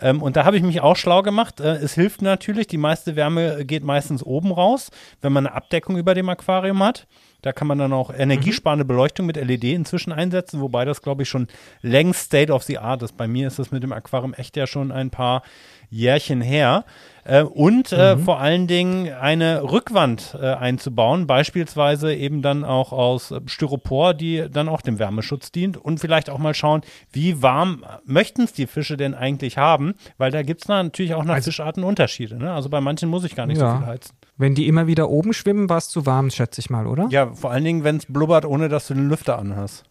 Ähm, 0.00 0.22
und 0.22 0.36
da 0.36 0.44
habe 0.44 0.56
ich 0.56 0.62
mich 0.62 0.80
auch 0.80 0.96
schlau 0.96 1.22
gemacht. 1.22 1.60
Äh, 1.60 1.76
es 1.76 1.94
hilft 1.94 2.22
natürlich, 2.22 2.68
die 2.68 2.78
meiste 2.78 3.16
Wärme 3.16 3.66
geht 3.66 3.84
meistens 3.84 4.22
oben 4.22 4.52
raus, 4.52 4.90
wenn 5.20 5.32
man 5.32 5.46
eine 5.46 5.56
Abdeckung 5.56 5.98
über 5.98 6.14
dem 6.14 6.28
Aquarium 6.28 6.82
hat. 6.82 7.06
Da 7.40 7.52
kann 7.52 7.68
man 7.68 7.78
dann 7.78 7.92
auch 7.92 8.12
energiesparende 8.12 8.84
Beleuchtung 8.84 9.26
mit 9.26 9.36
LED 9.36 9.64
inzwischen 9.64 10.12
einsetzen, 10.12 10.60
wobei 10.60 10.84
das, 10.84 11.02
glaube 11.02 11.22
ich, 11.22 11.28
schon 11.28 11.46
längst 11.82 12.24
State 12.26 12.52
of 12.52 12.64
the 12.64 12.78
Art 12.78 13.02
ist. 13.02 13.16
Bei 13.16 13.28
mir 13.28 13.46
ist 13.46 13.60
das 13.60 13.70
mit 13.70 13.82
dem 13.82 13.92
Aquarium 13.92 14.34
echt 14.34 14.56
ja 14.56 14.66
schon 14.66 14.90
ein 14.90 15.10
paar 15.10 15.42
Jährchen 15.90 16.40
her. 16.40 16.84
Äh, 17.24 17.42
und 17.42 17.92
äh, 17.92 18.16
Mhm. 18.16 18.20
vor 18.20 18.40
allen 18.40 18.66
Dingen 18.66 19.12
eine 19.12 19.62
Rückwand 19.62 20.34
äh, 20.40 20.46
einzubauen, 20.54 21.26
beispielsweise 21.26 22.14
eben 22.14 22.40
dann 22.40 22.64
auch 22.64 22.92
aus 22.92 23.30
äh, 23.30 23.40
Styropor, 23.46 24.14
die 24.14 24.46
dann 24.50 24.68
auch 24.68 24.80
dem 24.80 24.98
Wärmeschutz 24.98 25.52
dient. 25.52 25.76
Und 25.76 26.00
vielleicht 26.00 26.30
auch 26.30 26.38
mal 26.38 26.54
schauen, 26.54 26.80
wie 27.12 27.42
warm 27.42 27.84
möchten 28.04 28.42
es 28.42 28.54
die 28.54 28.66
Fische 28.66 28.96
denn 28.96 29.14
eigentlich 29.14 29.58
haben, 29.58 29.94
weil 30.16 30.30
da 30.30 30.42
gibt 30.42 30.62
es 30.62 30.68
natürlich 30.68 31.14
auch 31.14 31.24
nach 31.24 31.34
Also- 31.34 31.50
Fischarten 31.50 31.84
Unterschiede. 31.84 32.38
Ne? 32.38 32.50
Also 32.52 32.70
bei 32.70 32.80
manchen 32.80 33.10
muss 33.10 33.24
ich 33.24 33.34
gar 33.36 33.46
nicht 33.46 33.58
so 33.58 33.64
Ja. 33.64 33.76
viel 33.78 33.86
heizen. 33.86 34.14
Wenn 34.38 34.54
die 34.54 34.66
immer 34.68 34.86
wieder 34.86 35.10
oben 35.10 35.32
schwimmen, 35.34 35.68
war 35.68 35.78
es 35.78 35.88
zu 35.90 36.06
warm, 36.06 36.30
schätze 36.30 36.60
ich 36.60 36.70
mal, 36.70 36.86
oder? 36.86 37.08
Ja, 37.10 37.32
vor 37.34 37.50
allen 37.50 37.64
Dingen, 37.64 37.84
wenn 37.84 37.96
es 37.96 38.06
blubbert, 38.06 38.46
ohne 38.46 38.68
dass 38.70 38.86
du 38.86 38.94
den 38.94 39.08
Lüfter 39.08 39.38
anhast. 39.38 39.84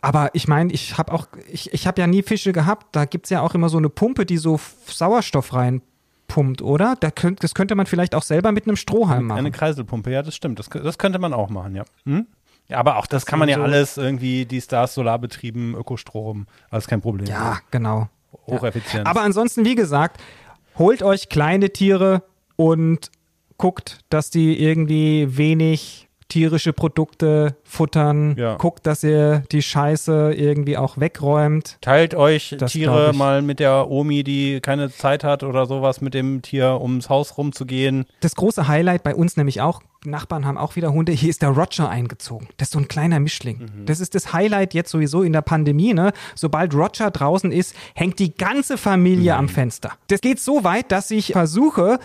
Aber 0.00 0.30
ich 0.34 0.48
meine, 0.48 0.72
ich 0.72 0.98
habe 0.98 1.12
auch, 1.12 1.26
ich, 1.50 1.72
ich 1.72 1.86
habe 1.86 2.00
ja 2.00 2.06
nie 2.06 2.22
Fische 2.22 2.52
gehabt. 2.52 2.86
Da 2.92 3.04
gibt 3.04 3.26
es 3.26 3.30
ja 3.30 3.40
auch 3.42 3.54
immer 3.54 3.68
so 3.68 3.78
eine 3.78 3.88
Pumpe, 3.88 4.26
die 4.26 4.36
so 4.36 4.58
Sauerstoff 4.86 5.52
reinpumpt, 5.54 6.60
oder? 6.62 6.96
Da 6.98 7.10
könnt, 7.10 7.42
das 7.44 7.54
könnte 7.54 7.74
man 7.74 7.86
vielleicht 7.86 8.14
auch 8.14 8.22
selber 8.22 8.52
mit 8.52 8.66
einem 8.66 8.76
Strohhalm 8.76 9.26
machen. 9.26 9.38
Eine 9.38 9.50
Kreiselpumpe, 9.52 10.10
ja, 10.10 10.22
das 10.22 10.34
stimmt. 10.34 10.58
Das, 10.58 10.68
das 10.68 10.98
könnte 10.98 11.18
man 11.18 11.32
auch 11.32 11.50
machen, 11.50 11.74
ja. 11.76 11.84
Hm? 12.04 12.26
Ja, 12.68 12.78
aber 12.78 12.96
auch 12.98 13.06
das 13.06 13.24
kann 13.26 13.38
man 13.38 13.48
ja 13.48 13.56
so- 13.56 13.62
alles 13.62 13.96
irgendwie, 13.96 14.44
die 14.44 14.60
Stars, 14.60 14.94
Solarbetrieben, 14.94 15.74
Ökostrom, 15.74 16.46
alles 16.70 16.86
kein 16.86 17.00
Problem. 17.00 17.26
ja, 17.28 17.58
genau. 17.70 18.08
Hocheffizient. 18.46 19.06
Aber 19.06 19.22
ansonsten, 19.22 19.64
wie 19.64 19.74
gesagt, 19.74 20.20
holt 20.78 21.02
euch 21.02 21.28
kleine 21.28 21.70
Tiere 21.70 22.22
und 22.56 23.10
guckt, 23.56 24.00
dass 24.10 24.30
die 24.30 24.62
irgendwie 24.62 25.36
wenig 25.36 26.07
tierische 26.28 26.72
Produkte 26.72 27.56
futtern. 27.64 28.36
Ja. 28.36 28.56
Guckt, 28.56 28.86
dass 28.86 29.02
ihr 29.02 29.42
die 29.50 29.62
Scheiße 29.62 30.34
irgendwie 30.34 30.76
auch 30.76 30.98
wegräumt. 30.98 31.78
Teilt 31.80 32.14
euch 32.14 32.54
Das 32.58 32.72
Tiere 32.72 33.12
mal 33.14 33.42
mit 33.42 33.60
der 33.60 33.90
Omi, 33.90 34.24
die 34.24 34.60
keine 34.60 34.90
Zeit 34.90 35.24
hat 35.24 35.42
oder 35.42 35.66
sowas, 35.66 36.00
mit 36.00 36.14
dem 36.14 36.42
Tier 36.42 36.78
ums 36.80 37.08
Haus 37.08 37.38
rumzugehen. 37.38 38.06
Das 38.20 38.34
große 38.34 38.68
Highlight 38.68 39.02
bei 39.02 39.14
uns 39.14 39.36
nämlich 39.36 39.60
auch, 39.60 39.82
Nachbarn 40.04 40.46
haben 40.46 40.58
auch 40.58 40.76
wieder 40.76 40.92
Hunde, 40.92 41.12
hier 41.12 41.30
ist 41.30 41.42
der 41.42 41.50
Roger 41.50 41.88
eingezogen. 41.88 42.48
Das 42.56 42.68
ist 42.68 42.72
so 42.72 42.78
ein 42.78 42.88
kleiner 42.88 43.18
Mischling. 43.18 43.68
Das 43.86 43.98
ist 43.98 44.14
das 44.14 44.32
Highlight 44.32 44.74
jetzt 44.74 44.90
sowieso 44.90 45.22
in 45.22 45.32
der 45.32 45.42
Pandemie. 45.42 45.92
Ne? 45.92 46.12
Sobald 46.34 46.74
Roger 46.74 47.10
draußen 47.10 47.50
ist, 47.50 47.74
hängt 47.94 48.18
die 48.18 48.34
ganze 48.34 48.78
Familie 48.78 49.34
am 49.34 49.48
Fenster. 49.48 49.92
Das 50.08 50.20
geht 50.20 50.40
so 50.40 50.62
weit, 50.62 50.92
dass 50.92 51.10
ich 51.10 51.32
versuche, 51.32 51.98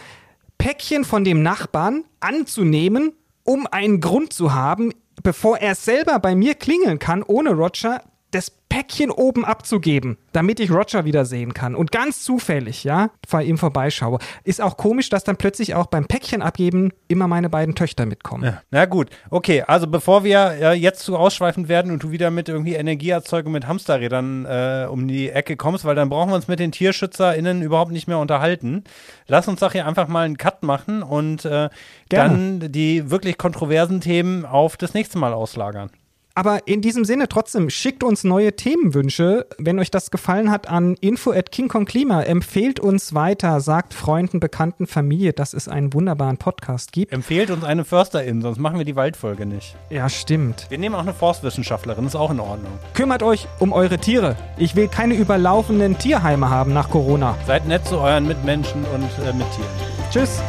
Päckchen 0.57 1.03
von 1.03 1.23
dem 1.23 1.43
Nachbarn 1.43 2.05
anzunehmen, 2.19 3.13
um 3.43 3.67
einen 3.67 3.99
Grund 3.99 4.33
zu 4.33 4.53
haben, 4.53 4.91
bevor 5.21 5.57
er 5.57 5.75
selber 5.75 6.19
bei 6.19 6.35
mir 6.35 6.55
klingeln 6.55 6.99
kann, 6.99 7.23
ohne 7.23 7.51
Roger 7.51 8.01
das 8.33 8.51
Päckchen 8.73 9.11
oben 9.11 9.45
abzugeben, 9.45 10.17
damit 10.31 10.59
ich 10.59 10.71
Roger 10.71 11.05
wieder 11.05 11.25
sehen 11.25 11.53
kann. 11.53 11.75
Und 11.75 11.91
ganz 11.91 12.23
zufällig, 12.23 12.83
ja, 12.83 13.11
bei 13.29 13.43
ihm 13.43 13.59
vorbeischaue. 13.59 14.17
Ist 14.43 14.61
auch 14.61 14.77
komisch, 14.77 15.09
dass 15.09 15.23
dann 15.23 15.37
plötzlich 15.37 15.75
auch 15.75 15.85
beim 15.85 16.07
Päckchen 16.07 16.41
abgeben 16.41 16.91
immer 17.07 17.27
meine 17.27 17.51
beiden 17.51 17.75
Töchter 17.75 18.07
mitkommen. 18.07 18.43
Ja. 18.43 18.61
Na 18.71 18.85
gut, 18.85 19.11
okay, 19.29 19.61
also 19.61 19.85
bevor 19.85 20.23
wir 20.23 20.53
äh, 20.59 20.73
jetzt 20.73 21.01
zu 21.01 21.17
ausschweifend 21.17 21.67
werden 21.67 21.91
und 21.91 22.01
du 22.01 22.09
wieder 22.09 22.31
mit 22.31 22.49
irgendwie 22.49 22.73
Energieerzeugung 22.73 23.53
mit 23.53 23.67
Hamsterrädern 23.67 24.45
äh, 24.45 24.87
um 24.89 25.07
die 25.07 25.29
Ecke 25.29 25.55
kommst, 25.55 25.85
weil 25.85 25.95
dann 25.95 26.09
brauchen 26.09 26.31
wir 26.31 26.35
uns 26.35 26.47
mit 26.47 26.59
den 26.59 26.71
TierschützerInnen 26.71 27.61
überhaupt 27.61 27.91
nicht 27.91 28.07
mehr 28.07 28.17
unterhalten. 28.17 28.85
Lass 29.27 29.47
uns 29.47 29.59
doch 29.59 29.73
hier 29.73 29.85
einfach 29.85 30.07
mal 30.07 30.25
einen 30.25 30.37
Cut 30.37 30.63
machen 30.63 31.03
und 31.03 31.45
äh, 31.45 31.69
dann 32.09 32.71
die 32.71 33.11
wirklich 33.11 33.37
kontroversen 33.37 34.01
Themen 34.01 34.45
auf 34.45 34.77
das 34.77 34.95
nächste 34.95 35.19
Mal 35.19 35.33
auslagern. 35.33 35.91
Aber 36.35 36.67
in 36.67 36.81
diesem 36.81 37.05
Sinne 37.05 37.27
trotzdem, 37.29 37.69
schickt 37.69 38.03
uns 38.03 38.23
neue 38.23 38.55
Themenwünsche. 38.55 39.45
Wenn 39.59 39.77
euch 39.77 39.91
das 39.91 40.09
gefallen 40.09 40.49
hat, 40.49 40.67
an 40.67 40.95
info 40.99 41.31
at 41.31 41.51
King 41.51 41.67
Kong 41.67 41.85
Klima. 41.85 42.23
Empfehlt 42.23 42.79
uns 42.79 43.13
weiter, 43.13 43.61
sagt 43.61 43.93
Freunden, 43.93 44.39
Bekannten, 44.39 44.87
Familie, 44.87 45.33
dass 45.33 45.53
es 45.53 45.67
einen 45.67 45.93
wunderbaren 45.93 46.37
Podcast 46.37 46.91
gibt. 46.91 47.13
Empfehlt 47.13 47.51
uns 47.51 47.63
eine 47.63 47.85
Försterin, 47.85 48.41
sonst 48.41 48.57
machen 48.57 48.79
wir 48.79 48.85
die 48.85 48.95
Waldfolge 48.95 49.45
nicht. 49.45 49.75
Ja, 49.91 50.09
stimmt. 50.09 50.65
Wir 50.69 50.79
nehmen 50.79 50.95
auch 50.95 51.01
eine 51.01 51.13
Forstwissenschaftlerin, 51.13 52.07
ist 52.07 52.15
auch 52.15 52.31
in 52.31 52.39
Ordnung. 52.39 52.71
Kümmert 52.95 53.21
euch 53.21 53.47
um 53.59 53.71
eure 53.71 53.99
Tiere. 53.99 54.35
Ich 54.57 54.75
will 54.75 54.87
keine 54.87 55.13
überlaufenden 55.13 55.99
Tierheime 55.99 56.49
haben 56.49 56.73
nach 56.73 56.89
Corona. 56.89 57.37
Seid 57.45 57.67
nett 57.67 57.85
zu 57.85 57.99
euren 57.99 58.27
Mitmenschen 58.27 58.83
und 58.85 59.03
äh, 59.23 59.33
Mittieren. 59.33 59.69
Tschüss. 60.11 60.41